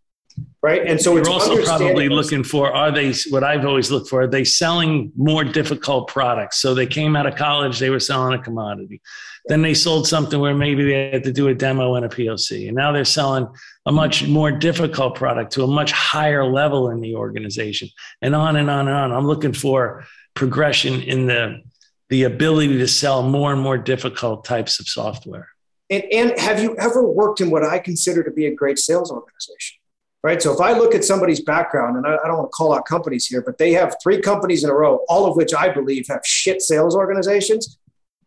Right. 0.63 0.87
And 0.87 1.01
so 1.01 1.17
you're 1.17 1.29
also 1.29 1.63
probably 1.65 2.09
looking 2.09 2.45
for 2.45 2.73
are 2.73 2.93
they 2.93 3.13
what 3.31 3.43
I've 3.43 3.65
always 3.65 3.91
looked 3.91 4.09
for? 4.09 4.23
Are 4.23 4.27
they 4.29 4.45
selling 4.45 5.13
more 5.17 5.43
difficult 5.43 6.09
products? 6.09 6.61
So 6.61 6.75
they 6.75 6.87
came 6.87 7.17
out 7.17 7.27
of 7.27 7.35
college, 7.35 7.79
they 7.79 7.91
were 7.91 8.01
selling 8.01 8.39
a 8.39 8.43
commodity. 8.43 9.01
Then 9.47 9.63
they 9.63 9.75
sold 9.75 10.07
something 10.07 10.39
where 10.39 10.55
maybe 10.55 10.85
they 10.85 11.11
had 11.11 11.25
to 11.25 11.33
do 11.33 11.49
a 11.49 11.55
demo 11.55 11.97
and 11.97 12.07
a 12.07 12.09
POC. 12.09 12.69
And 12.69 12.77
now 12.77 12.93
they're 12.93 13.05
selling 13.05 13.49
a 13.87 13.93
much 13.93 14.27
more 14.29 14.53
difficult 14.53 15.17
product 15.17 15.53
to 15.55 15.65
a 15.65 15.67
much 15.67 15.91
higher 15.91 16.45
level 16.45 16.91
in 16.91 17.01
the 17.01 17.17
organization 17.17 17.89
and 18.21 18.35
on 18.37 18.55
and 18.55 18.71
on 18.71 18.87
and 18.87 18.97
on. 18.97 19.13
I'm 19.13 19.27
looking 19.27 19.53
for 19.53 20.05
progression 20.35 21.03
in 21.03 21.27
the, 21.27 21.61
the 22.09 22.23
ability 22.23 22.79
to 22.79 22.87
sell 22.87 23.25
more 23.25 23.53
and 23.53 23.61
more 23.61 23.79
difficult 23.79 24.45
types 24.45 24.79
of 24.79 24.87
software. 24.87 25.49
And, 25.91 26.05
and 26.13 26.39
have 26.39 26.63
you 26.63 26.77
ever 26.77 27.07
worked 27.07 27.41
in 27.41 27.51
what 27.51 27.65
I 27.65 27.81
consider 27.81 28.23
to 28.23 28.31
be 28.31 28.47
a 28.47 28.55
great 28.55 28.79
sales 28.79 29.11
organization? 29.11 29.82
Right. 30.23 30.41
So 30.41 30.55
if 30.55 30.61
I 30.61 30.73
look 30.73 30.95
at 30.95 31.05
somebody's 31.05 31.41
background, 31.41 31.97
and 31.97 32.07
I, 32.07 32.15
I 32.15 32.29
don't 32.29 32.37
want 32.39 32.49
to 32.49 32.55
call 32.55 32.73
out 32.73 32.87
companies 32.87 33.27
here, 33.27 33.43
but 33.43 33.59
they 33.59 33.73
have 33.73 33.97
three 34.01 34.21
companies 34.21 34.63
in 34.63 34.71
a 34.71 34.75
row, 34.75 35.01
all 35.09 35.27
of 35.27 35.37
which 35.37 35.53
I 35.53 35.69
believe 35.69 36.07
have 36.09 36.21
shit 36.25 36.63
sales 36.63 36.95
organizations 36.95 37.79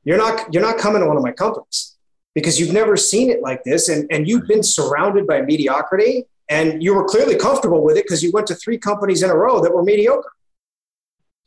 you're 0.06 0.18
not 0.18 0.54
you're 0.54 0.64
not 0.64 0.78
coming 0.78 1.02
to 1.02 1.08
one 1.08 1.18
of 1.18 1.24
my 1.24 1.32
companies 1.32 1.98
because 2.34 2.60
you've 2.60 2.72
never 2.72 2.96
seen 2.96 3.30
it 3.30 3.42
like 3.42 3.64
this 3.64 3.90
and, 3.90 4.10
and 4.12 4.28
you've 4.28 4.48
been 4.48 4.64
surrounded 4.64 5.28
by 5.28 5.42
mediocrity 5.42 6.24
and 6.50 6.82
you 6.82 6.94
were 6.94 7.04
clearly 7.04 7.36
comfortable 7.36 7.84
with 7.84 7.98
it 7.98 8.06
because 8.06 8.24
you 8.24 8.32
went 8.32 8.48
to 8.48 8.56
three 8.56 8.78
companies 8.78 9.24
in 9.24 9.30
a 9.30 9.36
row 9.36 9.60
that 9.60 9.74
were 9.74 9.84
mediocre 9.84 10.32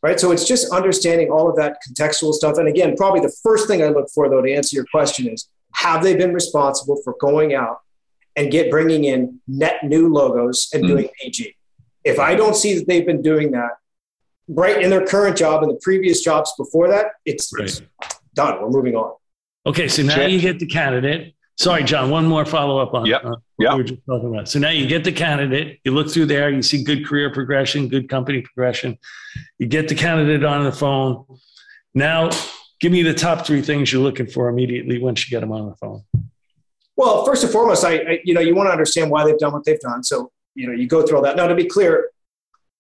right 0.03 0.21
so 0.21 0.31
it's 0.33 0.47
just 0.47 0.71
understanding 0.73 1.31
all 1.31 1.49
of 1.49 1.57
that 1.57 1.79
contextual 1.89 2.35
stuff 2.35 2.59
and 2.59 2.69
again 2.69 2.95
probably 2.97 3.21
the 3.21 3.35
first 3.43 3.67
thing 3.67 3.83
i 3.83 3.89
look 3.89 4.09
for 4.11 4.29
though 4.29 4.43
to 4.43 4.53
answer 4.53 4.75
your 4.75 4.87
question 4.91 5.29
is 5.29 5.49
have 5.75 6.03
they 6.03 6.15
been 6.15 6.35
responsible 6.35 7.01
for 7.05 7.15
going 7.21 7.55
out 7.55 7.79
and 8.39 8.51
get 8.51 8.71
bringing 8.71 9.05
in 9.05 9.39
net 9.47 9.85
new 9.85 10.09
logos 10.09 10.69
and 10.73 10.85
mm. 10.85 10.89
doing 10.89 11.09
pg 11.21 11.55
if 12.05 12.19
i 12.19 12.35
don't 12.35 12.57
see 12.57 12.79
that 12.79 12.87
they've 12.87 13.07
been 13.07 13.21
doing 13.21 13.51
that 13.51 13.73
right 14.49 14.83
in 14.83 14.89
their 14.89 15.05
current 15.05 15.37
job 15.37 15.63
and 15.63 15.71
the 15.71 15.81
previous 15.83 16.23
jobs 16.23 16.55
before 16.57 16.89
that 16.89 17.09
it's, 17.27 17.53
right. 17.53 17.69
it's 17.69 17.83
done. 18.39 18.63
We're 18.63 18.71
moving 18.71 18.95
on. 18.95 19.15
Okay, 19.67 19.89
so 19.89 20.03
now 20.03 20.15
Check. 20.15 20.31
you 20.31 20.41
get 20.41 20.59
the 20.59 20.67
candidate. 20.67 21.35
Sorry, 21.59 21.83
John. 21.83 22.09
One 22.09 22.25
more 22.25 22.45
follow 22.45 22.79
up 22.79 22.95
on 22.95 23.05
yep. 23.05 23.25
uh, 23.25 23.31
what 23.31 23.41
yep. 23.59 23.73
we 23.73 23.79
were 23.79 23.89
just 23.89 24.01
talking 24.07 24.33
about. 24.33 24.49
So 24.49 24.61
now 24.61 24.71
you 24.71 24.87
get 24.87 25.03
the 25.03 25.13
candidate. 25.13 25.81
You 25.85 25.91
look 25.93 26.09
through 26.09 26.27
there. 26.27 26.49
You 26.49 26.63
see 26.63 26.85
good 26.85 27.05
career 27.05 27.33
progression, 27.33 27.89
good 27.89 28.09
company 28.09 28.43
progression. 28.43 28.97
You 29.59 29.67
get 29.67 29.89
the 29.89 29.97
candidate 29.97 30.45
on 30.45 30.63
the 30.65 30.73
phone. 30.73 31.27
Now, 31.95 32.31
give 32.81 32.93
me 32.93 33.03
the 33.03 33.13
top 33.13 33.45
three 33.45 33.61
things 33.61 33.93
you're 33.93 34.03
looking 34.03 34.29
for 34.29 34.49
immediately 34.49 35.01
once 35.01 35.29
you 35.29 35.35
get 35.35 35.41
them 35.41 35.51
on 35.51 35.69
the 35.69 35.75
phone. 35.75 36.05
Well, 36.99 37.25
first 37.25 37.45
and 37.45 37.53
foremost, 37.53 37.85
I, 37.85 37.95
I 37.95 38.21
you 38.25 38.35
know 38.35 38.41
you 38.41 38.57
want 38.57 38.67
to 38.67 38.73
understand 38.73 39.11
why 39.11 39.25
they've 39.25 39.39
done 39.39 39.53
what 39.53 39.65
they've 39.65 39.81
done. 39.81 40.03
So 40.03 40.33
you 40.57 40.67
know 40.67 40.73
you 40.75 40.89
go 40.89 41.07
through 41.07 41.19
all 41.19 41.23
that. 41.23 41.37
Now, 41.37 41.47
to 41.47 41.55
be 41.55 41.65
clear, 41.65 42.11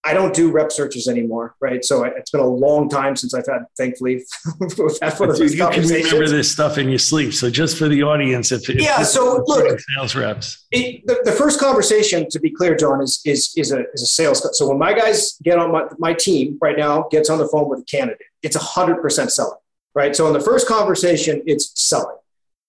I 0.04 0.12
don't 0.12 0.34
do 0.34 0.50
rep 0.50 0.72
searches 0.72 1.06
anymore, 1.06 1.54
right? 1.60 1.84
So 1.84 2.02
it's 2.02 2.32
been 2.32 2.40
a 2.40 2.46
long 2.46 2.88
time 2.88 3.14
since 3.14 3.32
I've 3.32 3.46
had, 3.46 3.66
thankfully, 3.76 4.24
had 5.02 5.18
one 5.20 5.30
of 5.30 5.38
those 5.38 5.54
you 5.54 5.68
can 5.68 5.86
remember 5.86 6.26
this 6.28 6.50
stuff 6.50 6.78
in 6.78 6.88
your 6.88 6.98
sleep. 6.98 7.32
So 7.32 7.48
just 7.48 7.78
for 7.78 7.88
the 7.88 8.02
audience, 8.02 8.50
if, 8.50 8.68
if 8.68 8.80
yeah, 8.80 9.04
so 9.04 9.44
look, 9.46 9.78
sales 9.94 10.16
reps. 10.16 10.66
It, 10.72 11.06
the, 11.06 11.20
the, 11.24 11.32
first 11.32 11.60
conversation, 11.60 12.28
to 12.30 12.40
be 12.40 12.50
clear, 12.50 12.74
John, 12.74 13.00
is 13.00 13.20
is 13.24 13.52
is 13.56 13.70
a 13.70 13.84
is 13.94 14.02
a 14.02 14.06
sales. 14.06 14.44
So 14.58 14.68
when 14.68 14.78
my 14.78 14.94
guys 14.94 15.38
get 15.44 15.60
on 15.60 15.70
my 15.70 15.84
my 15.98 16.12
team 16.12 16.58
right 16.60 16.76
now 16.76 17.06
gets 17.12 17.30
on 17.30 17.38
the 17.38 17.46
phone 17.46 17.68
with 17.68 17.80
a 17.80 17.84
candidate, 17.84 18.26
it's 18.42 18.56
a 18.56 18.60
hundred 18.60 19.00
percent 19.00 19.30
selling, 19.30 19.58
right? 19.94 20.16
So 20.16 20.26
in 20.26 20.32
the 20.32 20.40
first 20.40 20.66
conversation, 20.66 21.40
it's 21.46 21.70
selling. 21.80 22.16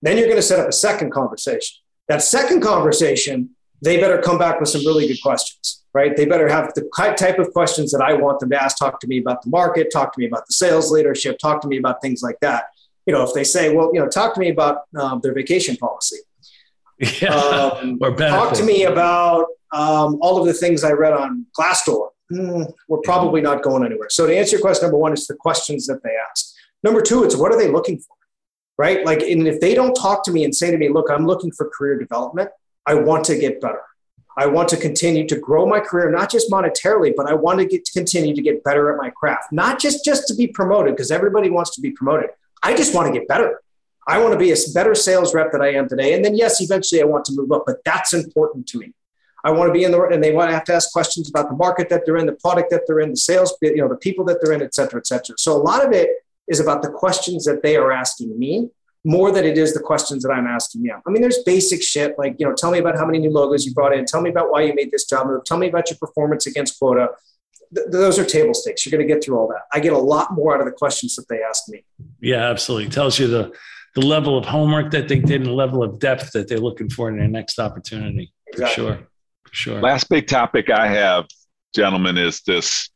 Then 0.02 0.18
you're 0.18 0.28
going 0.28 0.38
to 0.38 0.41
set 0.41 0.60
up 0.60 0.68
a 0.68 0.74
second 0.74 1.12
conversation. 1.12 1.78
That 2.08 2.22
second 2.24 2.62
conversation, 2.62 3.52
they 3.82 4.00
better 4.00 4.22
come 4.22 4.38
back 4.38 4.60
with 4.60 4.70
some 4.70 4.86
really 4.86 5.08
good 5.08 5.22
questions 5.22 5.80
right? 5.93 6.16
They 6.16 6.26
better 6.26 6.47
have 6.47 6.74
the 6.74 6.88
type 7.18 7.39
of 7.39 7.52
questions 7.52 7.91
that 7.91 8.02
I 8.02 8.14
want 8.14 8.39
them 8.39 8.50
to 8.52 8.62
ask. 8.62 8.78
Talk 8.78 9.00
to 9.02 9.08
me 9.08 9.20
about 9.20 9.41
the 9.41 9.50
market, 9.50 9.91
talk 9.91 10.14
to 10.14 10.20
me 10.20 10.28
about 10.28 10.45
the 10.47 10.54
sales 10.54 10.91
leadership, 10.91 11.38
talk 11.39 11.62
to 11.62 11.68
me 11.68 11.78
about 11.78 12.02
things 12.02 12.22
like 12.22 12.39
that. 12.41 12.66
You 13.06 13.14
know, 13.14 13.24
if 13.24 13.34
they 13.34 13.43
say, 13.43 13.76
well, 13.76 13.89
you 13.93 14.00
know, 14.00 14.08
talk 14.08 14.34
to 14.36 14.39
me 14.39 14.50
about 14.50 14.82
um, 15.00 15.20
their 15.22 15.34
vacation 15.34 15.78
policy. 15.78 16.18
Yeah. 17.22 17.34
Um, 17.34 17.97
or 18.02 18.14
talk 18.14 18.54
to 18.56 18.64
me 18.64 18.84
about 18.84 19.45
um, 19.72 20.18
all 20.20 20.38
of 20.38 20.45
the 20.45 20.54
things 20.54 20.84
I 20.84 20.91
read 20.91 21.14
on 21.14 21.45
Glassdoor. 21.58 22.10
Mm, 22.30 22.74
we're 22.89 23.00
probably 23.06 23.39
not 23.39 23.64
going 23.64 23.86
anywhere. 23.86 24.10
So 24.10 24.28
to 24.28 24.38
answer 24.38 24.58
your 24.58 24.62
question, 24.62 24.88
number 24.88 24.97
one, 24.97 25.14
is 25.14 25.26
the 25.26 25.36
questions 25.36 25.88
that 25.88 26.04
they 26.04 26.10
ask. 26.30 26.54
Number 26.84 27.00
two, 27.02 27.24
it's 27.24 27.38
what 27.38 27.54
are 27.54 27.58
they 27.58 27.72
looking 27.72 28.00
for, 28.00 28.18
right? 28.80 29.05
Like, 29.05 29.21
and 29.21 29.45
if 29.45 29.59
they 29.59 29.75
don't 29.75 29.93
talk 29.93 30.23
to 30.23 30.32
me 30.32 30.45
and 30.45 30.55
say 30.55 30.71
to 30.71 30.77
me, 30.77 30.88
look, 30.88 31.11
I'm 31.11 31.27
looking 31.27 31.51
for 31.51 31.69
career 31.69 31.99
development, 31.99 32.49
I 32.86 32.93
want 32.93 33.25
to 33.25 33.38
get 33.38 33.59
better. 33.59 33.82
I 34.38 34.45
want 34.45 34.69
to 34.69 34.77
continue 34.77 35.27
to 35.27 35.38
grow 35.38 35.65
my 35.65 35.82
career, 35.82 36.09
not 36.09 36.32
just 36.32 36.49
monetarily, 36.49 37.13
but 37.13 37.30
I 37.30 37.34
want 37.34 37.59
to 37.59 37.65
get 37.65 37.84
to 37.84 37.91
continue 37.91 38.34
to 38.34 38.41
get 38.41 38.63
better 38.63 38.89
at 38.89 38.97
my 38.97 39.09
craft, 39.09 39.51
not 39.51 39.82
just 39.82 40.05
just 40.05 40.30
to 40.30 40.34
be 40.34 40.47
promoted 40.47 40.95
because 40.95 41.11
everybody 41.11 41.49
wants 41.49 41.75
to 41.75 41.82
be 41.82 41.91
promoted. 41.91 42.30
I 42.63 42.73
just 42.73 42.95
want 42.95 43.13
to 43.13 43.19
get 43.19 43.27
better. 43.27 43.61
I 44.07 44.17
want 44.19 44.32
to 44.32 44.39
be 44.39 44.51
a 44.53 44.55
better 44.73 44.95
sales 44.95 45.34
rep 45.34 45.51
than 45.51 45.61
I 45.61 45.73
am 45.73 45.89
today. 45.89 46.13
And 46.13 46.23
then 46.23 46.36
yes, 46.36 46.61
eventually 46.61 47.01
I 47.01 47.05
want 47.05 47.25
to 47.25 47.34
move 47.34 47.51
up, 47.51 47.63
but 47.67 47.84
that's 47.84 48.13
important 48.13 48.65
to 48.69 48.80
me. 48.80 48.93
I 49.43 49.51
want 49.51 49.67
to 49.67 49.73
be 49.73 49.84
in 49.84 49.91
the 49.91 50.01
and 50.03 50.23
they 50.23 50.32
want 50.32 50.51
to 50.51 50.53
have 50.53 50.63
to 50.65 50.73
ask 50.73 50.93
questions 50.93 51.30
about 51.30 51.49
the 51.49 51.55
market 51.55 51.89
that 51.89 52.05
they're 52.05 52.17
in, 52.17 52.25
the 52.25 52.39
product 52.45 52.69
that 52.71 52.84
they're 52.88 53.01
in, 53.01 53.09
the 53.09 53.17
sales, 53.17 53.57
you 53.61 53.75
know, 53.75 53.89
the 53.89 53.97
people 53.97 54.23
that 54.25 54.38
they're 54.41 54.53
in, 54.53 54.61
et 54.61 54.73
cetera, 54.73 54.99
et 54.99 55.07
cetera. 55.07 55.36
So 55.38 55.53
a 55.57 55.61
lot 55.61 55.86
of 55.86 55.91
it 55.91 56.09
is 56.50 56.60
about 56.60 56.82
the 56.82 56.89
questions 56.89 57.45
that 57.45 57.62
they 57.64 57.76
are 57.78 57.91
asking 57.91 58.38
me 58.38 58.70
more 59.06 59.32
than 59.32 59.45
it 59.45 59.58
is 59.58 59.74
the 59.74 59.80
questions 59.80 60.24
that 60.24 60.32
I'm 60.32 60.45
asking 60.45 60.84
you. 60.84 60.95
I 61.08 61.10
mean, 61.10 61.22
there's 61.22 61.41
basic 61.45 61.82
shit 61.82 62.16
like, 62.18 62.36
you 62.38 62.45
know, 62.45 62.54
tell 62.54 62.72
me 62.72 62.80
about 62.80 62.97
how 62.97 63.06
many 63.06 63.20
new 63.20 63.32
logos 63.32 63.66
you 63.66 63.74
brought 63.74 63.95
in. 63.95 64.06
Tell 64.06 64.22
me 64.22 64.30
about 64.30 64.52
why 64.52 64.64
you 64.64 64.74
made 64.76 64.91
this 64.91 65.06
job 65.06 65.28
move. 65.28 65.45
Tell 65.45 65.58
me 65.58 65.70
about 65.70 65.89
your 65.89 65.97
performance 65.97 66.47
against 66.47 66.78
quota. 66.78 67.10
Th- 67.74 67.88
those 67.89 68.20
are 68.20 68.26
table 68.26 68.54
stakes. 68.54 68.86
You're 68.86 68.91
going 68.91 69.08
to 69.08 69.14
get 69.14 69.24
through 69.24 69.38
all 69.38 69.47
that. 69.47 69.62
I 69.72 69.80
get 69.80 69.93
a 69.93 69.97
lot 69.97 70.34
more 70.34 70.54
out 70.54 70.60
of 70.60 70.66
the 70.66 70.74
questions 70.74 71.16
that 71.16 71.30
they 71.30 71.41
ask 71.41 71.70
me. 71.70 71.86
Yeah, 72.20 72.50
absolutely. 72.50 72.88
It 72.88 72.93
tells 72.93 73.18
you 73.20 73.28
the, 73.28 73.54
the 73.95 74.06
level 74.06 74.38
of 74.38 74.45
homework 74.45 74.91
that 74.91 75.08
they 75.08 75.20
did 75.20 75.41
and 75.41 75.45
the 75.45 75.54
level 75.54 75.82
of 75.82 75.97
depth 75.97 76.32
that 76.34 76.50
they're 76.50 76.58
looking 76.58 76.89
for 76.89 77.10
in 77.10 77.18
their 77.18 77.28
next 77.30 77.58
opportunity. 77.58 78.34
Exactly. 78.47 78.84
For 78.84 78.91
sure. 78.91 79.08
For 79.45 79.54
sure. 79.54 79.82
Last 79.82 80.10
big 80.10 80.28
topic 80.28 80.70
I 80.70 80.88
have, 80.89 81.26
gentlemen, 81.74 82.18
is 82.18 82.41
this, 82.41 82.89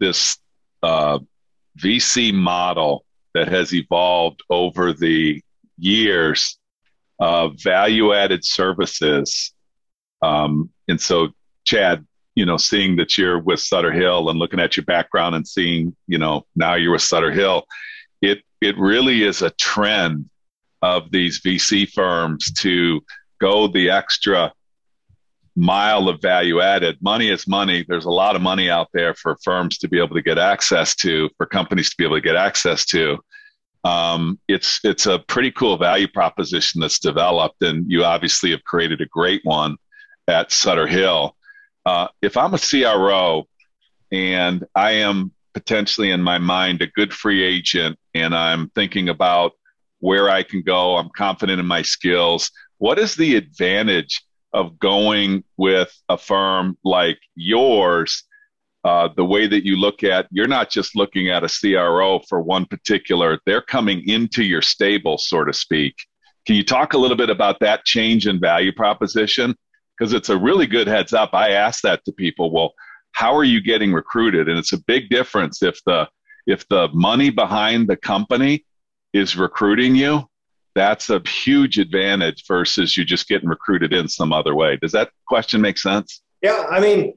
this, 0.00 0.38
uh, 0.82 1.18
VC 1.76 2.32
model 2.32 3.04
that 3.34 3.48
has 3.48 3.74
evolved 3.74 4.42
over 4.50 4.92
the 4.92 5.42
years 5.78 6.58
of 7.18 7.60
value 7.62 8.14
added 8.14 8.44
services. 8.44 9.52
Um, 10.22 10.70
and 10.88 11.00
so, 11.00 11.28
Chad, 11.64 12.06
you 12.34 12.46
know, 12.46 12.56
seeing 12.56 12.96
that 12.96 13.16
you're 13.16 13.38
with 13.38 13.60
Sutter 13.60 13.92
Hill 13.92 14.30
and 14.30 14.38
looking 14.38 14.60
at 14.60 14.76
your 14.76 14.84
background 14.84 15.34
and 15.34 15.46
seeing, 15.46 15.96
you 16.06 16.18
know, 16.18 16.46
now 16.54 16.74
you're 16.74 16.92
with 16.92 17.02
Sutter 17.02 17.30
Hill, 17.30 17.64
it 18.22 18.42
it 18.60 18.78
really 18.78 19.22
is 19.22 19.42
a 19.42 19.50
trend 19.50 20.28
of 20.82 21.10
these 21.10 21.40
VC 21.40 21.90
firms 21.90 22.52
to 22.60 23.02
go 23.40 23.66
the 23.66 23.90
extra 23.90 24.52
mile 25.56 26.08
of 26.08 26.20
value 26.20 26.60
added. 26.60 26.98
Money 27.00 27.30
is 27.30 27.48
money. 27.48 27.84
There's 27.88 28.04
a 28.04 28.10
lot 28.10 28.36
of 28.36 28.42
money 28.42 28.70
out 28.70 28.88
there 28.92 29.14
for 29.14 29.38
firms 29.42 29.78
to 29.78 29.88
be 29.88 29.98
able 29.98 30.14
to 30.14 30.22
get 30.22 30.38
access 30.38 30.94
to, 30.96 31.30
for 31.36 31.46
companies 31.46 31.90
to 31.90 31.96
be 31.96 32.04
able 32.04 32.16
to 32.16 32.20
get 32.20 32.36
access 32.36 32.84
to. 32.86 33.18
Um, 33.82 34.38
it's 34.48 34.80
it's 34.84 35.06
a 35.06 35.20
pretty 35.20 35.52
cool 35.52 35.76
value 35.78 36.08
proposition 36.08 36.80
that's 36.80 36.98
developed, 36.98 37.62
and 37.62 37.90
you 37.90 38.04
obviously 38.04 38.50
have 38.50 38.64
created 38.64 39.00
a 39.00 39.06
great 39.06 39.42
one 39.44 39.76
at 40.28 40.52
Sutter 40.52 40.86
Hill. 40.86 41.36
Uh, 41.84 42.08
if 42.20 42.36
I'm 42.36 42.52
a 42.52 42.58
CRO 42.58 43.46
and 44.10 44.66
I 44.74 44.92
am 44.92 45.32
potentially 45.54 46.10
in 46.10 46.20
my 46.20 46.38
mind 46.38 46.82
a 46.82 46.88
good 46.88 47.14
free 47.14 47.42
agent, 47.42 47.98
and 48.12 48.34
I'm 48.34 48.70
thinking 48.70 49.08
about 49.08 49.52
where 50.00 50.28
I 50.28 50.42
can 50.42 50.62
go, 50.62 50.96
I'm 50.96 51.10
confident 51.16 51.60
in 51.60 51.66
my 51.66 51.82
skills. 51.82 52.50
What 52.78 52.98
is 52.98 53.14
the 53.14 53.36
advantage 53.36 54.25
of 54.56 54.78
going 54.78 55.44
with 55.56 55.94
a 56.08 56.18
firm 56.18 56.76
like 56.82 57.18
yours 57.36 58.24
uh, 58.86 59.08
the 59.16 59.24
way 59.24 59.48
that 59.48 59.66
you 59.66 59.76
look 59.76 60.04
at 60.04 60.28
you're 60.30 60.46
not 60.46 60.70
just 60.70 60.94
looking 60.94 61.28
at 61.28 61.42
a 61.42 61.48
CRO 61.48 62.20
for 62.28 62.40
one 62.40 62.64
particular, 62.66 63.36
they're 63.44 63.60
coming 63.60 64.08
into 64.08 64.44
your 64.44 64.62
stable, 64.62 65.18
so 65.18 65.42
to 65.42 65.52
speak. 65.52 65.96
Can 66.46 66.54
you 66.54 66.62
talk 66.62 66.94
a 66.94 66.98
little 66.98 67.16
bit 67.16 67.28
about 67.28 67.58
that 67.58 67.84
change 67.84 68.28
in 68.28 68.38
value 68.38 68.72
proposition? 68.72 69.56
Because 69.98 70.12
it's 70.12 70.28
a 70.28 70.38
really 70.38 70.68
good 70.68 70.86
heads 70.86 71.12
up. 71.12 71.30
I 71.32 71.50
ask 71.50 71.82
that 71.82 72.04
to 72.04 72.12
people. 72.12 72.52
Well, 72.52 72.74
how 73.10 73.34
are 73.34 73.42
you 73.42 73.60
getting 73.60 73.92
recruited? 73.92 74.48
And 74.48 74.56
it's 74.56 74.72
a 74.72 74.80
big 74.84 75.08
difference 75.08 75.64
if 75.64 75.80
the 75.84 76.08
if 76.46 76.68
the 76.68 76.86
money 76.92 77.30
behind 77.30 77.88
the 77.88 77.96
company 77.96 78.64
is 79.12 79.36
recruiting 79.36 79.96
you, 79.96 80.28
that's 80.76 81.08
a 81.08 81.22
huge 81.26 81.78
advantage 81.78 82.44
versus 82.46 82.96
you 82.98 83.04
just 83.04 83.26
getting 83.28 83.48
recruited 83.48 83.94
in 83.94 84.06
some 84.08 84.30
other 84.30 84.54
way. 84.54 84.76
Does 84.76 84.92
that 84.92 85.10
question 85.26 85.62
make 85.62 85.78
sense? 85.78 86.20
Yeah, 86.42 86.66
I 86.70 86.80
mean, 86.80 87.14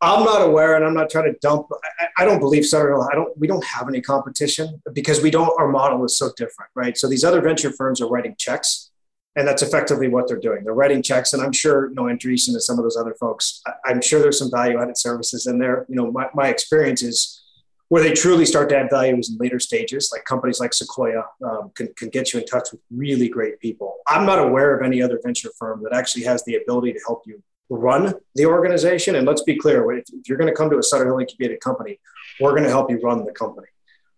I'm 0.00 0.24
not 0.24 0.40
aware, 0.40 0.76
and 0.76 0.84
I'm 0.84 0.94
not 0.94 1.10
trying 1.10 1.30
to 1.30 1.38
dump. 1.40 1.66
I, 2.00 2.22
I 2.22 2.24
don't 2.24 2.40
believe 2.40 2.64
so. 2.64 2.78
I 3.02 3.14
don't. 3.14 3.36
We 3.38 3.46
don't 3.46 3.64
have 3.64 3.86
any 3.86 4.00
competition 4.00 4.82
because 4.94 5.22
we 5.22 5.30
don't. 5.30 5.52
Our 5.60 5.68
model 5.68 6.04
is 6.06 6.16
so 6.16 6.30
different, 6.36 6.70
right? 6.74 6.96
So 6.96 7.06
these 7.06 7.22
other 7.22 7.42
venture 7.42 7.70
firms 7.70 8.00
are 8.00 8.08
writing 8.08 8.34
checks, 8.38 8.90
and 9.36 9.46
that's 9.46 9.62
effectively 9.62 10.08
what 10.08 10.26
they're 10.26 10.40
doing. 10.40 10.64
They're 10.64 10.74
writing 10.74 11.02
checks, 11.02 11.34
and 11.34 11.42
I'm 11.42 11.52
sure, 11.52 11.90
you 11.90 11.94
know, 11.94 12.04
Andreessen 12.04 12.48
and 12.48 12.62
some 12.62 12.78
of 12.78 12.84
those 12.84 12.96
other 12.96 13.14
folks. 13.20 13.62
I, 13.86 13.90
am 13.90 14.00
sure 14.00 14.20
there's 14.20 14.38
some 14.38 14.50
value-added 14.50 14.96
services 14.96 15.46
in 15.46 15.58
there. 15.58 15.84
You 15.88 15.96
know, 15.96 16.10
my, 16.10 16.28
my 16.34 16.48
experience 16.48 17.02
is 17.02 17.42
where 17.88 18.02
they 18.02 18.12
truly 18.12 18.44
start 18.44 18.68
to 18.70 18.76
add 18.76 18.90
value 18.90 19.16
is 19.16 19.30
in 19.30 19.36
later 19.38 19.60
stages, 19.60 20.10
like 20.12 20.24
companies 20.24 20.58
like 20.58 20.74
Sequoia 20.74 21.24
um, 21.44 21.70
can, 21.74 21.88
can 21.96 22.08
get 22.08 22.32
you 22.32 22.40
in 22.40 22.46
touch 22.46 22.68
with 22.72 22.80
really 22.90 23.28
great 23.28 23.60
people. 23.60 23.96
I'm 24.08 24.26
not 24.26 24.38
aware 24.40 24.76
of 24.76 24.84
any 24.84 25.00
other 25.00 25.20
venture 25.22 25.50
firm 25.58 25.82
that 25.84 25.96
actually 25.96 26.24
has 26.24 26.44
the 26.44 26.56
ability 26.56 26.92
to 26.94 27.00
help 27.06 27.22
you 27.26 27.42
run 27.70 28.14
the 28.34 28.46
organization. 28.46 29.16
And 29.16 29.26
let's 29.26 29.42
be 29.42 29.56
clear, 29.56 29.90
if, 29.92 30.04
you're 30.26 30.38
going 30.38 30.50
to 30.50 30.54
come 30.54 30.70
to 30.70 30.78
a 30.78 30.82
Sutter 30.82 31.06
Hill 31.06 31.18
incubated 31.18 31.60
company, 31.60 32.00
we're 32.40 32.52
going 32.52 32.64
to 32.64 32.70
help 32.70 32.90
you 32.90 32.98
run 32.98 33.24
the 33.24 33.32
company. 33.32 33.68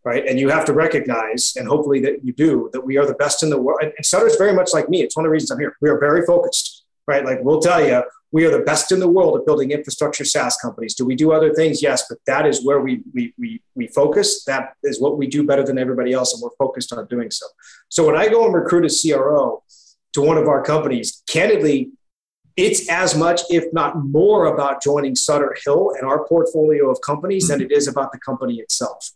Right. 0.04 0.26
And 0.26 0.40
you 0.40 0.48
have 0.48 0.64
to 0.66 0.72
recognize, 0.72 1.54
and 1.56 1.68
hopefully 1.68 2.00
that 2.00 2.24
you 2.24 2.32
do, 2.32 2.70
that 2.72 2.80
we 2.80 2.96
are 2.96 3.04
the 3.04 3.14
best 3.14 3.42
in 3.42 3.50
the 3.50 3.60
world. 3.60 3.80
And 3.82 4.06
Sutter's 4.06 4.36
very 4.36 4.54
much 4.54 4.72
like 4.72 4.88
me. 4.88 5.02
It's 5.02 5.14
one 5.14 5.26
of 5.26 5.28
the 5.28 5.32
reasons 5.32 5.50
I'm 5.50 5.58
here. 5.58 5.76
We 5.82 5.90
are 5.90 5.98
very 5.98 6.24
focused, 6.24 6.84
right? 7.06 7.24
Like 7.24 7.40
we'll 7.42 7.60
tell 7.60 7.84
you, 7.84 8.02
we 8.30 8.44
are 8.44 8.50
the 8.50 8.64
best 8.64 8.92
in 8.92 9.00
the 9.00 9.08
world 9.08 9.38
at 9.38 9.46
building 9.46 9.70
infrastructure 9.70 10.24
SaaS 10.24 10.56
companies. 10.56 10.94
Do 10.94 11.06
we 11.06 11.14
do 11.14 11.32
other 11.32 11.54
things? 11.54 11.82
Yes, 11.82 12.04
but 12.08 12.18
that 12.26 12.46
is 12.46 12.64
where 12.64 12.80
we 12.80 13.02
we 13.14 13.32
we 13.38 13.62
we 13.74 13.86
focus. 13.88 14.44
That 14.44 14.74
is 14.82 15.00
what 15.00 15.16
we 15.16 15.26
do 15.26 15.46
better 15.46 15.64
than 15.64 15.78
everybody 15.78 16.12
else, 16.12 16.34
and 16.34 16.42
we're 16.42 16.56
focused 16.58 16.92
on 16.92 17.06
doing 17.06 17.30
so. 17.30 17.46
So 17.88 18.06
when 18.06 18.16
I 18.16 18.28
go 18.28 18.44
and 18.44 18.54
recruit 18.54 18.84
a 18.84 18.94
CRO 18.94 19.62
to 20.12 20.20
one 20.20 20.36
of 20.36 20.46
our 20.46 20.62
companies, 20.62 21.22
candidly, 21.28 21.90
it's 22.56 22.88
as 22.90 23.16
much, 23.16 23.42
if 23.50 23.72
not 23.72 24.04
more, 24.04 24.46
about 24.46 24.82
joining 24.82 25.14
Sutter 25.14 25.56
Hill 25.64 25.92
and 25.98 26.06
our 26.06 26.26
portfolio 26.26 26.90
of 26.90 27.00
companies 27.00 27.48
than 27.48 27.62
it 27.62 27.72
is 27.72 27.88
about 27.88 28.12
the 28.12 28.18
company 28.18 28.56
itself. 28.56 29.12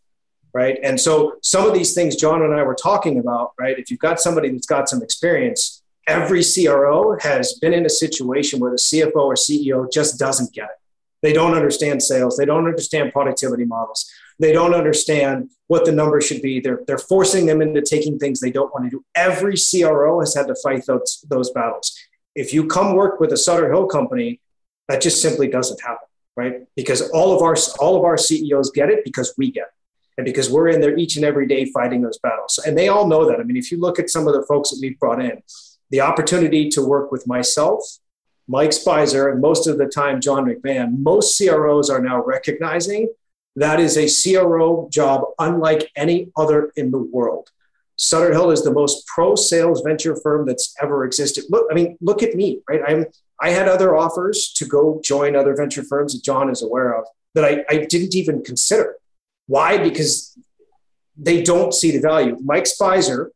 Right. 0.55 0.79
And 0.83 1.01
so 1.01 1.37
some 1.43 1.67
of 1.67 1.73
these 1.73 1.95
things 1.95 2.15
John 2.15 2.43
and 2.43 2.55
I 2.55 2.63
were 2.63 2.75
talking 2.75 3.19
about, 3.19 3.53
right? 3.59 3.79
If 3.79 3.91
you've 3.91 4.01
got 4.01 4.21
somebody 4.21 4.51
that's 4.51 4.67
got 4.67 4.87
some 4.89 5.03
experience, 5.03 5.82
every 6.07 6.43
CRO 6.43 7.17
has 7.21 7.55
been 7.55 7.73
in 7.73 7.87
a 7.87 7.91
situation 7.91 8.61
where 8.61 8.71
the 8.71 8.77
CFO 8.77 9.17
or 9.17 9.35
CEO 9.35 9.91
just 9.93 10.19
doesn't 10.19 10.53
get 10.53 10.65
it. 10.65 10.77
They 11.23 11.33
don't 11.33 11.55
understand 11.55 12.03
sales. 12.03 12.37
They 12.37 12.45
don't 12.45 12.67
understand 12.67 13.13
productivity 13.13 13.65
models. 13.65 14.11
They 14.41 14.53
don't 14.53 14.75
understand 14.75 15.51
what 15.69 15.85
the 15.85 15.93
numbers 15.93 16.27
should 16.27 16.43
be. 16.43 16.59
They're, 16.59 16.81
they're 16.87 16.99
forcing 16.99 17.47
them 17.47 17.63
into 17.63 17.81
taking 17.81 18.19
things 18.19 18.41
they 18.41 18.51
don't 18.51 18.73
want 18.75 18.87
to 18.87 18.91
do. 18.91 19.05
Every 19.15 19.55
CRO 19.57 20.19
has 20.21 20.35
had 20.35 20.49
to 20.49 20.57
fight 20.57 20.85
those, 20.87 21.25
those 21.29 21.51
battles. 21.51 21.97
If 22.35 22.53
you 22.53 22.67
come 22.67 22.97
work 22.97 23.21
with 23.21 23.33
a 23.33 23.37
Sutter 23.37 23.73
Hill 23.73 23.87
company, 23.87 24.41
that 24.89 25.01
just 25.01 25.23
simply 25.23 25.49
doesn't 25.49 25.81
happen, 25.81 26.09
right? 26.37 26.63
Because 26.75 27.09
all 27.11 27.35
of 27.37 27.43
our 27.43 27.55
all 27.79 27.97
of 27.97 28.05
our 28.05 28.17
CEOs 28.17 28.71
get 28.71 28.91
it 28.91 29.05
because 29.05 29.35
we 29.39 29.51
get 29.51 29.65
it. 29.65 29.75
And 30.19 30.25
because 30.27 30.51
we're 30.51 30.69
in 30.69 30.81
there 30.81 30.97
each 30.97 31.17
and 31.17 31.25
every 31.25 31.47
day 31.47 31.65
fighting 31.67 32.03
those 32.03 32.19
battles. 32.19 32.59
And 32.67 32.77
they 32.77 32.89
all 32.89 33.07
know 33.07 33.27
that. 33.31 33.41
I 33.41 33.45
mean, 33.45 33.57
if 33.57 33.71
you 33.73 33.79
look 33.79 33.99
at 33.99 34.11
some 34.11 34.27
of 34.29 34.35
the 34.35 34.43
folks 34.43 34.71
that 34.71 34.79
we've 34.83 34.99
brought 34.99 35.23
in, 35.23 35.43
the 35.93 36.01
opportunity 36.01 36.69
to 36.71 36.83
work 36.83 37.13
with 37.13 37.29
myself, 37.29 37.99
Mike 38.49 38.73
Spicer, 38.73 39.29
and 39.29 39.41
most 39.41 39.69
of 39.69 39.79
the 39.79 39.87
time 39.87 40.21
John 40.21 40.47
McMahon, 40.47 40.99
most 40.99 41.39
CROs 41.39 41.91
are 41.91 42.03
now 42.03 42.25
recognizing 42.25 43.09
that 43.55 43.79
is 43.79 43.99
a 43.99 44.09
CRO 44.09 44.89
job 44.91 45.25
unlike 45.39 45.91
any 45.95 46.33
other 46.37 46.73
in 46.77 46.91
the 46.91 46.99
world. 46.99 47.51
Sutter 47.97 48.33
Hill 48.33 48.51
is 48.51 48.65
the 48.65 48.73
most 48.73 49.07
pro 49.07 49.35
sales 49.35 49.83
venture 49.83 50.17
firm 50.17 50.47
that's 50.47 50.75
ever 50.83 51.05
existed. 51.05 51.45
Look, 51.51 51.67
I 51.71 51.75
mean, 51.75 51.99
look 52.01 52.23
at 52.23 52.35
me, 52.35 52.63
right? 52.69 52.81
I'm 52.87 53.05
I 53.41 53.51
had 53.51 53.69
other 53.69 53.97
offers 53.97 54.53
to 54.57 54.65
go 54.65 55.01
join 55.05 55.37
other 55.37 55.55
venture 55.55 55.83
firms 55.83 56.15
that 56.15 56.25
John 56.25 56.49
is 56.49 56.63
aware 56.63 56.97
of 56.97 57.05
that 57.35 57.45
I, 57.45 57.65
I 57.69 57.85
didn't 57.85 58.15
even 58.15 58.43
consider. 58.43 58.97
Why? 59.47 59.79
Because 59.79 60.39
they 61.17 61.43
don't 61.43 61.75
see 61.75 61.91
the 61.91 62.01
value. 62.01 62.39
Mike 62.43 62.67
Spicer 62.67 63.33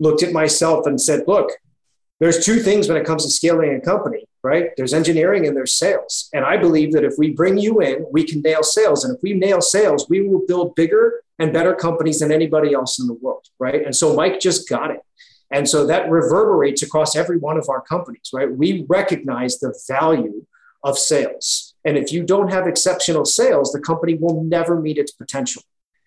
looked 0.00 0.22
at 0.22 0.32
myself 0.32 0.86
and 0.86 1.00
said, 1.00 1.24
look, 1.26 1.50
there's 2.20 2.44
two 2.44 2.60
things 2.60 2.86
when 2.86 2.98
it 2.98 3.06
comes 3.06 3.24
to 3.24 3.30
scaling 3.30 3.74
a 3.74 3.80
company, 3.80 4.26
right? 4.44 4.70
There's 4.76 4.92
engineering 4.92 5.46
and 5.46 5.56
there's 5.56 5.76
sales. 5.76 6.28
And 6.34 6.44
I 6.44 6.58
believe 6.58 6.92
that 6.92 7.02
if 7.02 7.14
we 7.16 7.30
bring 7.30 7.56
you 7.58 7.80
in, 7.80 8.04
we 8.12 8.24
can 8.24 8.42
nail 8.42 8.62
sales. 8.62 9.04
And 9.04 9.16
if 9.16 9.22
we 9.22 9.32
nail 9.32 9.62
sales, 9.62 10.06
we 10.08 10.28
will 10.28 10.42
build 10.46 10.74
bigger 10.74 11.22
and 11.38 11.52
better 11.52 11.74
companies 11.74 12.20
than 12.20 12.30
anybody 12.30 12.74
else 12.74 13.00
in 13.00 13.06
the 13.06 13.14
world, 13.14 13.46
right? 13.58 13.84
And 13.84 13.96
so 13.96 14.14
Mike 14.14 14.38
just 14.38 14.68
got 14.68 14.90
it. 14.90 15.00
And 15.50 15.68
so 15.68 15.86
that 15.86 16.10
reverberates 16.10 16.82
across 16.82 17.16
every 17.16 17.38
one 17.38 17.58
of 17.58 17.68
our 17.70 17.80
companies, 17.80 18.30
right? 18.32 18.50
We 18.50 18.84
recognize 18.88 19.58
the 19.58 19.74
value 19.88 20.46
of 20.84 20.98
sales. 20.98 21.74
And 21.84 21.96
if 21.96 22.12
you 22.12 22.22
don't 22.22 22.52
have 22.52 22.66
exceptional 22.66 23.24
sales, 23.24 23.72
the 23.72 23.80
company 23.80 24.14
will 24.14 24.44
never 24.44 24.80
meet 24.80 24.98
its 24.98 25.12
potential. 25.12 25.62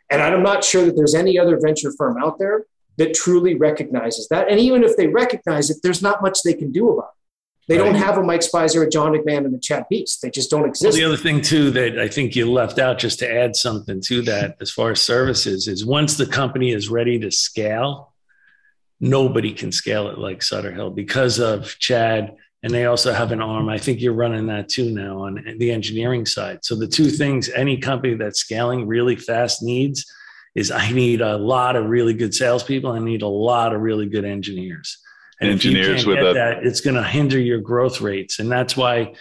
And 0.09 0.21
I'm 0.21 0.43
not 0.43 0.63
sure 0.63 0.85
that 0.85 0.95
there's 0.95 1.15
any 1.15 1.39
other 1.39 1.59
venture 1.59 1.91
firm 1.97 2.17
out 2.23 2.37
there 2.37 2.65
that 2.97 3.13
truly 3.13 3.55
recognizes 3.55 4.27
that. 4.29 4.49
And 4.49 4.59
even 4.59 4.83
if 4.83 4.95
they 4.97 5.07
recognize 5.07 5.69
it, 5.69 5.77
there's 5.83 6.01
not 6.01 6.21
much 6.21 6.39
they 6.43 6.53
can 6.53 6.71
do 6.71 6.89
about 6.89 7.09
it. 7.09 7.23
They 7.67 7.77
right. 7.77 7.85
don't 7.85 7.95
have 7.95 8.17
a 8.17 8.23
Mike 8.23 8.43
Spicer, 8.43 8.83
a 8.83 8.89
John 8.89 9.13
McMahon, 9.13 9.45
and 9.45 9.55
a 9.55 9.59
Chad 9.59 9.85
Peets. 9.91 10.19
They 10.19 10.29
just 10.29 10.51
don't 10.51 10.67
exist. 10.67 10.83
Well, 10.83 10.93
the 10.93 11.05
other 11.05 11.21
thing 11.21 11.41
too 11.41 11.71
that 11.71 11.97
I 11.97 12.09
think 12.09 12.35
you 12.35 12.51
left 12.51 12.77
out, 12.77 12.99
just 12.99 13.19
to 13.19 13.31
add 13.31 13.55
something 13.55 14.01
to 14.01 14.21
that, 14.23 14.57
as 14.59 14.69
far 14.69 14.91
as 14.91 15.01
services, 15.01 15.67
is 15.67 15.85
once 15.85 16.17
the 16.17 16.25
company 16.25 16.71
is 16.71 16.89
ready 16.89 17.17
to 17.19 17.31
scale, 17.31 18.13
nobody 18.99 19.53
can 19.53 19.71
scale 19.71 20.09
it 20.09 20.17
like 20.17 20.43
Sutter 20.43 20.73
Hill 20.73 20.89
because 20.89 21.39
of 21.39 21.79
Chad, 21.79 22.35
and 22.63 22.73
they 22.73 22.85
also 22.85 23.13
have 23.13 23.31
an 23.31 23.41
arm. 23.41 23.69
I 23.69 23.77
think 23.77 24.01
you're 24.01 24.13
running 24.13 24.47
that 24.47 24.67
too 24.67 24.91
now 24.91 25.19
on 25.19 25.55
the 25.57 25.71
engineering 25.71 26.25
side. 26.25 26.65
So 26.65 26.75
the 26.75 26.87
two 26.87 27.09
things 27.09 27.49
any 27.49 27.77
company 27.77 28.15
that's 28.15 28.41
scaling 28.41 28.87
really 28.87 29.15
fast 29.15 29.63
needs 29.63 30.05
is 30.55 30.71
I 30.71 30.91
need 30.91 31.21
a 31.21 31.37
lot 31.37 31.75
of 31.75 31.85
really 31.85 32.13
good 32.13 32.33
salespeople. 32.33 32.91
I 32.91 32.99
need 32.99 33.21
a 33.21 33.27
lot 33.27 33.73
of 33.73 33.81
really 33.81 34.07
good 34.07 34.25
engineers. 34.25 34.99
And 35.41 35.49
engineers 35.49 36.05
with 36.05 36.19
a- 36.19 36.33
that, 36.33 36.65
it's 36.65 36.81
going 36.81 36.95
to 36.95 37.03
hinder 37.03 37.39
your 37.39 37.59
growth 37.59 38.01
rates. 38.01 38.39
And 38.39 38.51
that's 38.51 38.77
why 38.77 39.15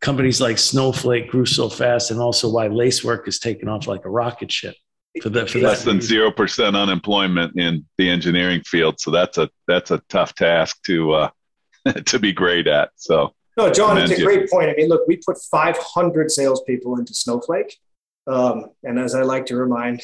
companies 0.00 0.40
like 0.40 0.58
Snowflake 0.58 1.30
grew 1.30 1.46
so 1.46 1.68
fast, 1.68 2.10
and 2.10 2.20
also 2.20 2.48
why 2.50 2.68
Lacework 2.68 3.26
is 3.28 3.38
taking 3.38 3.68
off 3.68 3.86
like 3.86 4.04
a 4.04 4.10
rocket 4.10 4.52
ship. 4.52 4.74
For, 5.22 5.30
the, 5.30 5.46
for 5.46 5.58
less 5.58 5.84
than 5.84 6.00
zero 6.00 6.30
percent 6.30 6.76
unemployment 6.76 7.58
in 7.58 7.84
the 7.96 8.08
engineering 8.08 8.62
field, 8.64 9.00
so 9.00 9.10
that's 9.10 9.36
a 9.36 9.48
that's 9.66 9.90
a 9.90 10.00
tough 10.08 10.34
task 10.34 10.80
to 10.84 11.12
uh, 11.12 11.30
to 12.06 12.18
be 12.20 12.32
great 12.32 12.68
at. 12.68 12.90
So 12.94 13.34
no, 13.56 13.70
John, 13.72 13.98
it's 13.98 14.12
a 14.12 14.22
great 14.22 14.48
point. 14.48 14.70
I 14.70 14.74
mean, 14.74 14.88
look, 14.88 15.08
we 15.08 15.16
put 15.16 15.38
500 15.50 16.30
salespeople 16.30 16.98
into 16.98 17.14
Snowflake, 17.14 17.76
um, 18.28 18.66
and 18.84 18.98
as 18.98 19.16
I 19.16 19.22
like 19.22 19.46
to 19.46 19.56
remind 19.56 20.02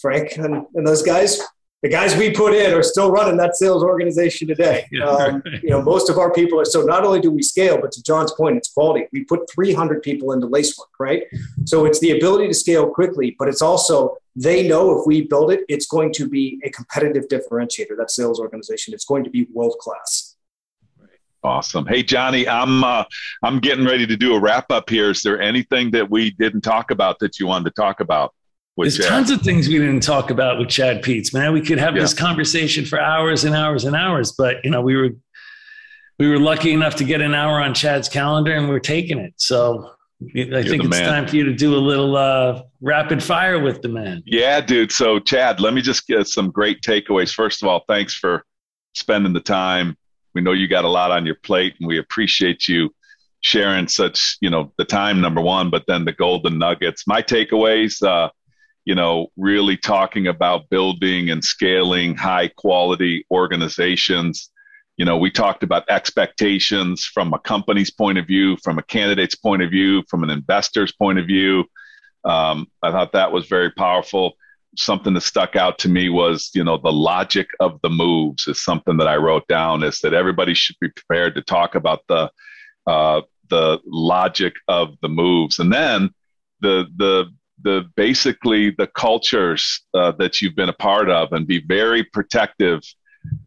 Frank 0.00 0.36
and, 0.36 0.66
and 0.74 0.86
those 0.86 1.02
guys, 1.02 1.40
the 1.82 1.88
guys 1.88 2.14
we 2.16 2.30
put 2.30 2.54
in 2.54 2.74
are 2.74 2.82
still 2.82 3.10
running 3.10 3.36
that 3.38 3.56
sales 3.56 3.82
organization 3.82 4.48
today. 4.48 4.86
Um, 5.00 5.42
you 5.62 5.70
know, 5.70 5.82
most 5.82 6.10
of 6.10 6.18
our 6.18 6.32
people 6.32 6.60
are 6.60 6.64
so 6.64 6.82
not 6.82 7.04
only 7.04 7.20
do 7.20 7.30
we 7.30 7.42
scale, 7.42 7.80
but 7.80 7.90
to 7.92 8.02
John's 8.02 8.32
point, 8.32 8.56
it's 8.56 8.70
quality. 8.70 9.06
We 9.12 9.24
put 9.24 9.50
300 9.50 10.02
people 10.02 10.32
into 10.32 10.46
Lacework, 10.46 10.90
right? 10.98 11.24
So 11.64 11.86
it's 11.86 11.98
the 12.00 12.16
ability 12.16 12.48
to 12.48 12.54
scale 12.54 12.88
quickly, 12.88 13.34
but 13.38 13.48
it's 13.48 13.62
also 13.62 14.16
they 14.36 14.68
know 14.68 14.98
if 14.98 15.06
we 15.06 15.22
build 15.22 15.50
it, 15.50 15.64
it's 15.68 15.86
going 15.86 16.12
to 16.14 16.28
be 16.28 16.60
a 16.64 16.70
competitive 16.70 17.28
differentiator. 17.28 17.96
That 17.96 18.10
sales 18.10 18.38
organization, 18.38 18.94
it's 18.94 19.04
going 19.04 19.24
to 19.24 19.30
be 19.30 19.48
world 19.52 19.76
class. 19.80 20.36
Awesome. 21.42 21.86
Hey 21.86 22.02
Johnny, 22.02 22.46
I'm 22.46 22.84
uh, 22.84 23.04
I'm 23.42 23.60
getting 23.60 23.86
ready 23.86 24.06
to 24.06 24.16
do 24.16 24.34
a 24.34 24.40
wrap 24.40 24.70
up 24.70 24.90
here. 24.90 25.10
Is 25.10 25.22
there 25.22 25.40
anything 25.40 25.90
that 25.92 26.10
we 26.10 26.32
didn't 26.32 26.60
talk 26.60 26.90
about 26.90 27.18
that 27.20 27.38
you 27.38 27.46
wanted 27.46 27.64
to 27.64 27.70
talk 27.70 28.00
about? 28.00 28.34
There's 28.84 28.98
Chad. 28.98 29.08
tons 29.08 29.30
of 29.30 29.42
things 29.42 29.68
we 29.68 29.78
didn't 29.78 30.02
talk 30.02 30.30
about 30.30 30.58
with 30.58 30.68
Chad 30.68 31.02
Peets, 31.02 31.32
man. 31.34 31.52
We 31.52 31.60
could 31.60 31.78
have 31.78 31.94
yeah. 31.94 32.02
this 32.02 32.14
conversation 32.14 32.84
for 32.84 33.00
hours 33.00 33.44
and 33.44 33.54
hours 33.54 33.84
and 33.84 33.96
hours, 33.96 34.32
but 34.32 34.56
you 34.64 34.70
know, 34.70 34.80
we 34.80 34.96
were 34.96 35.10
we 36.18 36.28
were 36.28 36.38
lucky 36.38 36.72
enough 36.72 36.96
to 36.96 37.04
get 37.04 37.20
an 37.20 37.34
hour 37.34 37.60
on 37.60 37.72
Chad's 37.74 38.08
calendar 38.08 38.52
and 38.52 38.68
we're 38.68 38.78
taking 38.78 39.18
it. 39.18 39.32
So 39.36 39.92
I 40.22 40.62
think 40.62 40.84
it's 40.84 40.88
man. 40.88 41.08
time 41.08 41.26
for 41.26 41.36
you 41.36 41.44
to 41.44 41.54
do 41.54 41.74
a 41.74 41.80
little 41.80 42.14
uh, 42.14 42.62
rapid 42.82 43.22
fire 43.22 43.58
with 43.58 43.80
the 43.80 43.88
man. 43.88 44.22
Yeah, 44.26 44.60
dude. 44.60 44.92
So 44.92 45.18
Chad, 45.18 45.60
let 45.60 45.72
me 45.72 45.80
just 45.80 46.06
get 46.06 46.26
some 46.26 46.50
great 46.50 46.82
takeaways. 46.82 47.32
First 47.32 47.62
of 47.62 47.68
all, 47.68 47.84
thanks 47.88 48.14
for 48.14 48.44
spending 48.94 49.32
the 49.32 49.40
time. 49.40 49.96
We 50.34 50.42
know 50.42 50.52
you 50.52 50.68
got 50.68 50.84
a 50.84 50.88
lot 50.88 51.10
on 51.10 51.24
your 51.24 51.36
plate 51.36 51.74
and 51.80 51.88
we 51.88 51.98
appreciate 51.98 52.68
you 52.68 52.94
sharing 53.40 53.88
such, 53.88 54.36
you 54.40 54.50
know, 54.50 54.72
the 54.76 54.84
time 54.84 55.20
number 55.20 55.40
one, 55.40 55.70
but 55.70 55.84
then 55.86 56.04
the 56.04 56.12
golden 56.12 56.58
nuggets. 56.58 57.06
My 57.06 57.22
takeaways, 57.22 58.02
uh, 58.06 58.28
you 58.84 58.94
know, 58.94 59.28
really 59.36 59.76
talking 59.76 60.26
about 60.26 60.68
building 60.70 61.30
and 61.30 61.44
scaling 61.44 62.16
high 62.16 62.48
quality 62.48 63.24
organizations. 63.30 64.50
You 64.96 65.04
know, 65.04 65.16
we 65.16 65.30
talked 65.30 65.62
about 65.62 65.88
expectations 65.88 67.04
from 67.04 67.32
a 67.32 67.38
company's 67.38 67.90
point 67.90 68.18
of 68.18 68.26
view, 68.26 68.56
from 68.62 68.78
a 68.78 68.82
candidate's 68.82 69.34
point 69.34 69.62
of 69.62 69.70
view, 69.70 70.02
from 70.08 70.22
an 70.22 70.30
investor's 70.30 70.92
point 70.92 71.18
of 71.18 71.26
view. 71.26 71.64
Um, 72.24 72.68
I 72.82 72.90
thought 72.90 73.12
that 73.12 73.32
was 73.32 73.46
very 73.46 73.70
powerful. 73.70 74.34
Something 74.76 75.14
that 75.14 75.22
stuck 75.22 75.56
out 75.56 75.78
to 75.80 75.88
me 75.88 76.08
was, 76.10 76.50
you 76.54 76.62
know, 76.62 76.76
the 76.76 76.92
logic 76.92 77.48
of 77.60 77.80
the 77.82 77.90
moves 77.90 78.46
is 78.46 78.62
something 78.62 78.98
that 78.98 79.08
I 79.08 79.16
wrote 79.16 79.46
down 79.48 79.82
is 79.82 80.00
that 80.00 80.14
everybody 80.14 80.54
should 80.54 80.76
be 80.80 80.90
prepared 80.90 81.34
to 81.34 81.42
talk 81.42 81.74
about 81.74 82.00
the 82.08 82.30
uh, 82.86 83.22
the 83.48 83.80
logic 83.84 84.54
of 84.68 84.94
the 85.02 85.08
moves, 85.08 85.58
and 85.58 85.72
then 85.72 86.10
the 86.60 86.86
the 86.96 87.32
the 87.62 87.84
basically 87.96 88.70
the 88.70 88.86
cultures 88.86 89.82
uh, 89.94 90.12
that 90.12 90.40
you've 90.40 90.56
been 90.56 90.68
a 90.68 90.74
part 90.74 91.10
of, 91.10 91.32
and 91.32 91.46
be 91.46 91.60
very 91.66 92.04
protective 92.04 92.82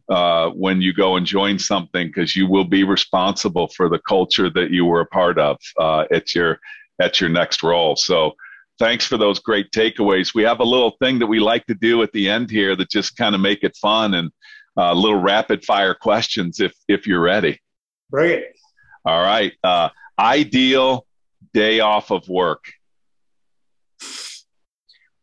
uh, 0.10 0.50
when 0.50 0.82
you 0.82 0.94
go 0.94 1.16
and 1.16 1.26
join 1.26 1.58
something 1.58 2.08
because 2.08 2.36
you 2.36 2.48
will 2.48 2.66
be 2.66 2.84
responsible 2.84 3.68
for 3.70 3.90
the 3.90 4.00
culture 4.00 4.50
that 4.50 4.70
you 4.72 4.86
were 4.86 5.02
a 5.02 5.06
part 5.06 5.40
of 5.40 5.58
uh, 5.80 6.06
at 6.12 6.36
your 6.36 6.60
at 7.02 7.20
your 7.20 7.30
next 7.30 7.64
role. 7.64 7.96
So 7.96 8.34
thanks 8.80 9.06
for 9.06 9.18
those 9.18 9.40
great 9.40 9.72
takeaways. 9.72 10.36
We 10.36 10.44
have 10.44 10.60
a 10.60 10.66
little 10.66 10.96
thing 11.02 11.20
that 11.20 11.28
we 11.28 11.40
like 11.40 11.66
to 11.68 11.74
do 11.74 12.04
at 12.04 12.12
the 12.12 12.30
end 12.30 12.52
here 12.52 12.76
that 12.76 12.90
just 12.90 13.18
kind 13.18 13.34
of 13.34 13.42
make 13.42 13.64
it 13.64 13.76
fun 13.78 14.14
and 14.14 14.32
uh, 14.78 14.94
little 14.94 15.20
rapid 15.20 15.64
fire 15.64 15.94
questions 15.94 16.60
if 16.60 16.74
if 16.88 17.08
you're 17.08 17.22
ready. 17.22 17.60
Bring 18.10 18.32
it. 18.32 18.56
All 19.06 19.22
right. 19.22 19.54
Uh, 19.64 19.90
ideal 20.20 21.06
day 21.54 21.80
off 21.80 22.12
of 22.12 22.28
work. 22.28 22.66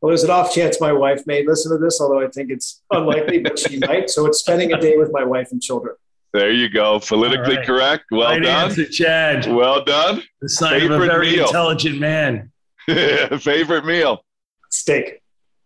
Well, 0.01 0.09
there's 0.09 0.25
an 0.25 0.31
off 0.31 0.55
chance 0.55 0.81
my 0.81 0.93
wife 0.93 1.27
may 1.27 1.47
listen 1.47 1.73
to 1.73 1.79
this, 1.79 2.01
although 2.01 2.25
I 2.25 2.29
think 2.29 2.51
it's 2.51 2.83
unlikely, 2.91 3.41
but 3.41 3.59
she 3.59 3.79
might. 3.87 4.09
So 4.09 4.27
it's 4.27 4.39
spending 4.39 4.73
a 4.73 4.81
day 4.81 4.97
with 4.97 5.11
my 5.13 5.25
wife 5.25 5.53
and 5.53 5.61
children. 5.61 5.95
There 6.33 6.51
you 6.53 6.69
go. 6.69 7.01
Politically 7.01 7.57
right. 7.57 7.67
correct. 7.67 8.05
Well 8.11 8.31
right 8.31 8.43
done. 8.43 8.71
Answer, 8.71 8.87
Chad. 8.87 9.53
Well 9.53 9.85
done. 9.85 10.23
The 10.41 10.49
sign 10.49 10.81
Favorite 10.81 10.97
of 10.97 11.03
a 11.03 11.07
very 11.07 11.33
meal. 11.33 11.47
intelligent 11.47 11.99
man. 11.99 12.53
Favorite 13.41 13.85
meal? 13.85 14.25
Steak. 14.71 15.21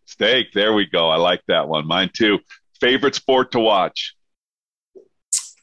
Steak. 0.06 0.52
There 0.52 0.72
we 0.72 0.86
go. 0.86 1.10
I 1.10 1.16
like 1.16 1.42
that 1.48 1.68
one. 1.68 1.86
Mine 1.86 2.10
too. 2.12 2.40
Favorite 2.80 3.14
sport 3.14 3.52
to 3.52 3.60
watch? 3.60 4.16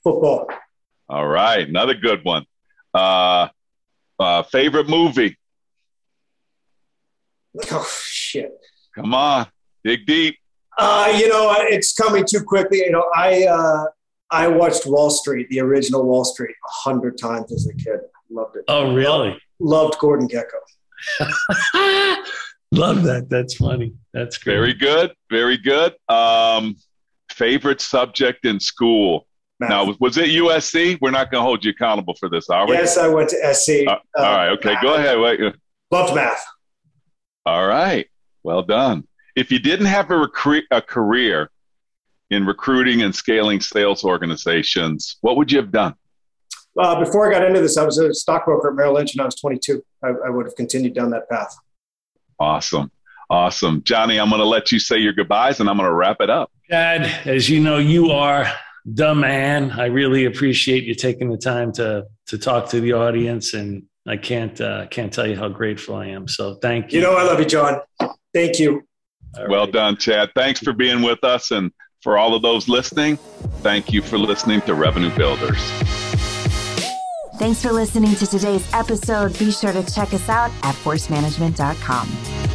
Football. 0.04 0.50
All 1.10 1.28
right. 1.28 1.68
Another 1.68 1.94
good 1.96 2.24
one. 2.24 2.46
Uh, 2.94 3.50
uh, 4.20 4.44
favorite 4.44 4.88
movie? 4.88 5.38
Oh, 7.72 7.88
shit. 8.06 8.52
Come 8.96 9.14
on. 9.14 9.48
Dig 9.84 10.06
deep. 10.06 10.38
Uh, 10.78 11.14
you 11.18 11.28
know, 11.28 11.54
it's 11.60 11.94
coming 11.94 12.26
too 12.28 12.44
quickly. 12.44 12.80
You 12.80 12.92
know, 12.92 13.06
I 13.16 13.46
uh, 13.46 13.86
I 14.30 14.48
watched 14.48 14.86
Wall 14.86 15.10
Street, 15.10 15.50
the 15.50 15.60
original 15.60 16.04
Wall 16.04 16.24
Street, 16.24 16.52
a 16.52 16.72
hundred 16.90 17.18
times 17.18 17.52
as 17.52 17.68
a 17.68 17.74
kid. 17.74 18.00
Loved 18.30 18.56
it. 18.56 18.64
Oh, 18.68 18.94
really? 18.94 19.30
Loved, 19.30 19.42
loved 19.60 20.00
Gordon 20.00 20.28
Gekko. 20.28 20.60
Love 22.72 23.04
that. 23.04 23.30
That's 23.30 23.56
funny. 23.56 23.94
That's 24.14 24.38
great. 24.38 24.54
Very 24.54 24.74
good. 24.74 25.12
Very 25.30 25.58
good. 25.58 25.94
Um, 26.08 26.78
favorite 27.30 27.82
subject 27.82 28.46
in 28.46 28.60
school? 28.60 29.28
Math. 29.60 29.70
Now, 29.70 29.94
was 30.00 30.18
it 30.18 30.30
USC? 30.30 30.98
We're 31.02 31.12
not 31.12 31.30
going 31.32 31.42
to 31.42 31.46
hold 31.46 31.66
you 31.66 31.72
accountable 31.72 32.16
for 32.20 32.30
this, 32.30 32.50
are 32.50 32.66
we? 32.68 32.74
Yes, 32.74 32.98
I 32.98 33.10
went 33.10 33.30
to 33.30 33.54
SC. 33.54 33.86
Uh, 33.88 33.98
all 34.16 34.24
right. 34.24 34.50
Okay. 34.52 34.74
Math. 34.74 34.84
Go 34.84 34.96
ahead. 34.96 35.20
Wait. 35.20 35.40
Loved 35.92 36.16
math. 36.16 36.44
All 37.46 37.66
right. 37.66 38.08
Well 38.44 38.64
done. 38.64 39.08
If 39.36 39.52
you 39.52 39.60
didn't 39.60 39.86
have 39.88 40.12
a, 40.12 40.16
recre- 40.16 40.64
a 40.72 40.82
career 40.82 41.50
in 42.30 42.46
recruiting 42.46 43.02
and 43.02 43.14
scaling 43.16 43.62
sales 43.62 44.04
organizations, 44.04 45.18
what 45.22 45.38
would 45.38 45.52
you 45.52 45.60
have 45.60 45.72
done? 45.72 45.96
Uh, 46.78 47.00
before 47.04 47.28
I 47.28 47.32
got 47.38 47.46
into 47.46 47.62
this, 47.62 47.78
I 47.78 47.84
was 47.84 47.98
a 47.98 48.14
stockbroker 48.14 48.70
at 48.70 48.76
Merrill 48.76 48.94
Lynch 48.94 49.14
and 49.14 49.22
I 49.22 49.26
was 49.26 49.36
22. 49.36 49.84
I, 50.04 50.10
I 50.26 50.30
would 50.30 50.46
have 50.46 50.56
continued 50.56 50.94
down 50.94 51.10
that 51.12 51.30
path. 51.30 51.56
Awesome. 52.40 52.92
Awesome. 53.30 53.82
Johnny, 53.84 54.20
I'm 54.20 54.30
going 54.30 54.42
to 54.42 54.46
let 54.48 54.72
you 54.72 54.80
say 54.80 54.98
your 54.98 55.14
goodbyes 55.14 55.60
and 55.60 55.70
I'm 55.70 55.78
going 55.78 55.90
to 55.90 55.94
wrap 55.94 56.18
it 56.20 56.30
up. 56.30 56.52
Chad, 56.70 57.28
as 57.28 57.50
you 57.50 57.60
know, 57.60 57.78
you 57.78 58.12
are 58.12 58.46
the 58.86 59.14
man. 59.14 59.72
I 59.72 59.86
really 59.86 60.26
appreciate 60.26 60.84
you 60.84 60.96
taking 60.96 61.30
the 61.30 61.38
time 61.38 61.72
to 61.74 62.06
to 62.28 62.38
talk 62.38 62.70
to 62.70 62.80
the 62.80 62.94
audience, 62.94 63.54
and 63.54 63.84
I 64.08 64.18
can't 64.18 64.60
uh, 64.60 64.88
can't 64.88 65.14
tell 65.14 65.28
you 65.28 65.36
how 65.36 65.50
grateful 65.50 65.96
I 65.96 66.08
am. 66.08 66.28
So 66.28 66.56
thank 66.56 66.92
you. 66.92 67.00
You 67.00 67.06
know, 67.06 67.16
I 67.16 67.24
love 67.24 67.40
you, 67.40 67.46
John. 67.46 67.82
Thank 68.34 68.60
you. 68.60 68.84
All 69.38 69.48
well 69.48 69.66
right. 69.66 69.74
done, 69.74 69.98
Chad. 69.98 70.32
Thanks 70.36 70.60
for 70.60 70.74
being 70.74 71.02
with 71.02 71.24
us, 71.24 71.52
and 71.52 71.72
for 72.02 72.18
all 72.18 72.34
of 72.34 72.42
those 72.42 72.68
listening, 72.68 73.18
thank 73.62 73.94
you 73.94 74.02
for 74.02 74.18
listening 74.18 74.62
to 74.62 74.74
Revenue 74.74 75.16
Builders. 75.16 75.60
Thanks 77.38 77.62
for 77.62 77.72
listening 77.72 78.14
to 78.16 78.28
today's 78.28 78.68
episode. 78.74 79.38
Be 79.40 79.52
sure 79.52 79.74
to 79.74 79.84
check 79.92 80.14
us 80.14 80.30
out 80.30 80.52
at 80.64 80.76
forcemanagement.com. 80.76 82.51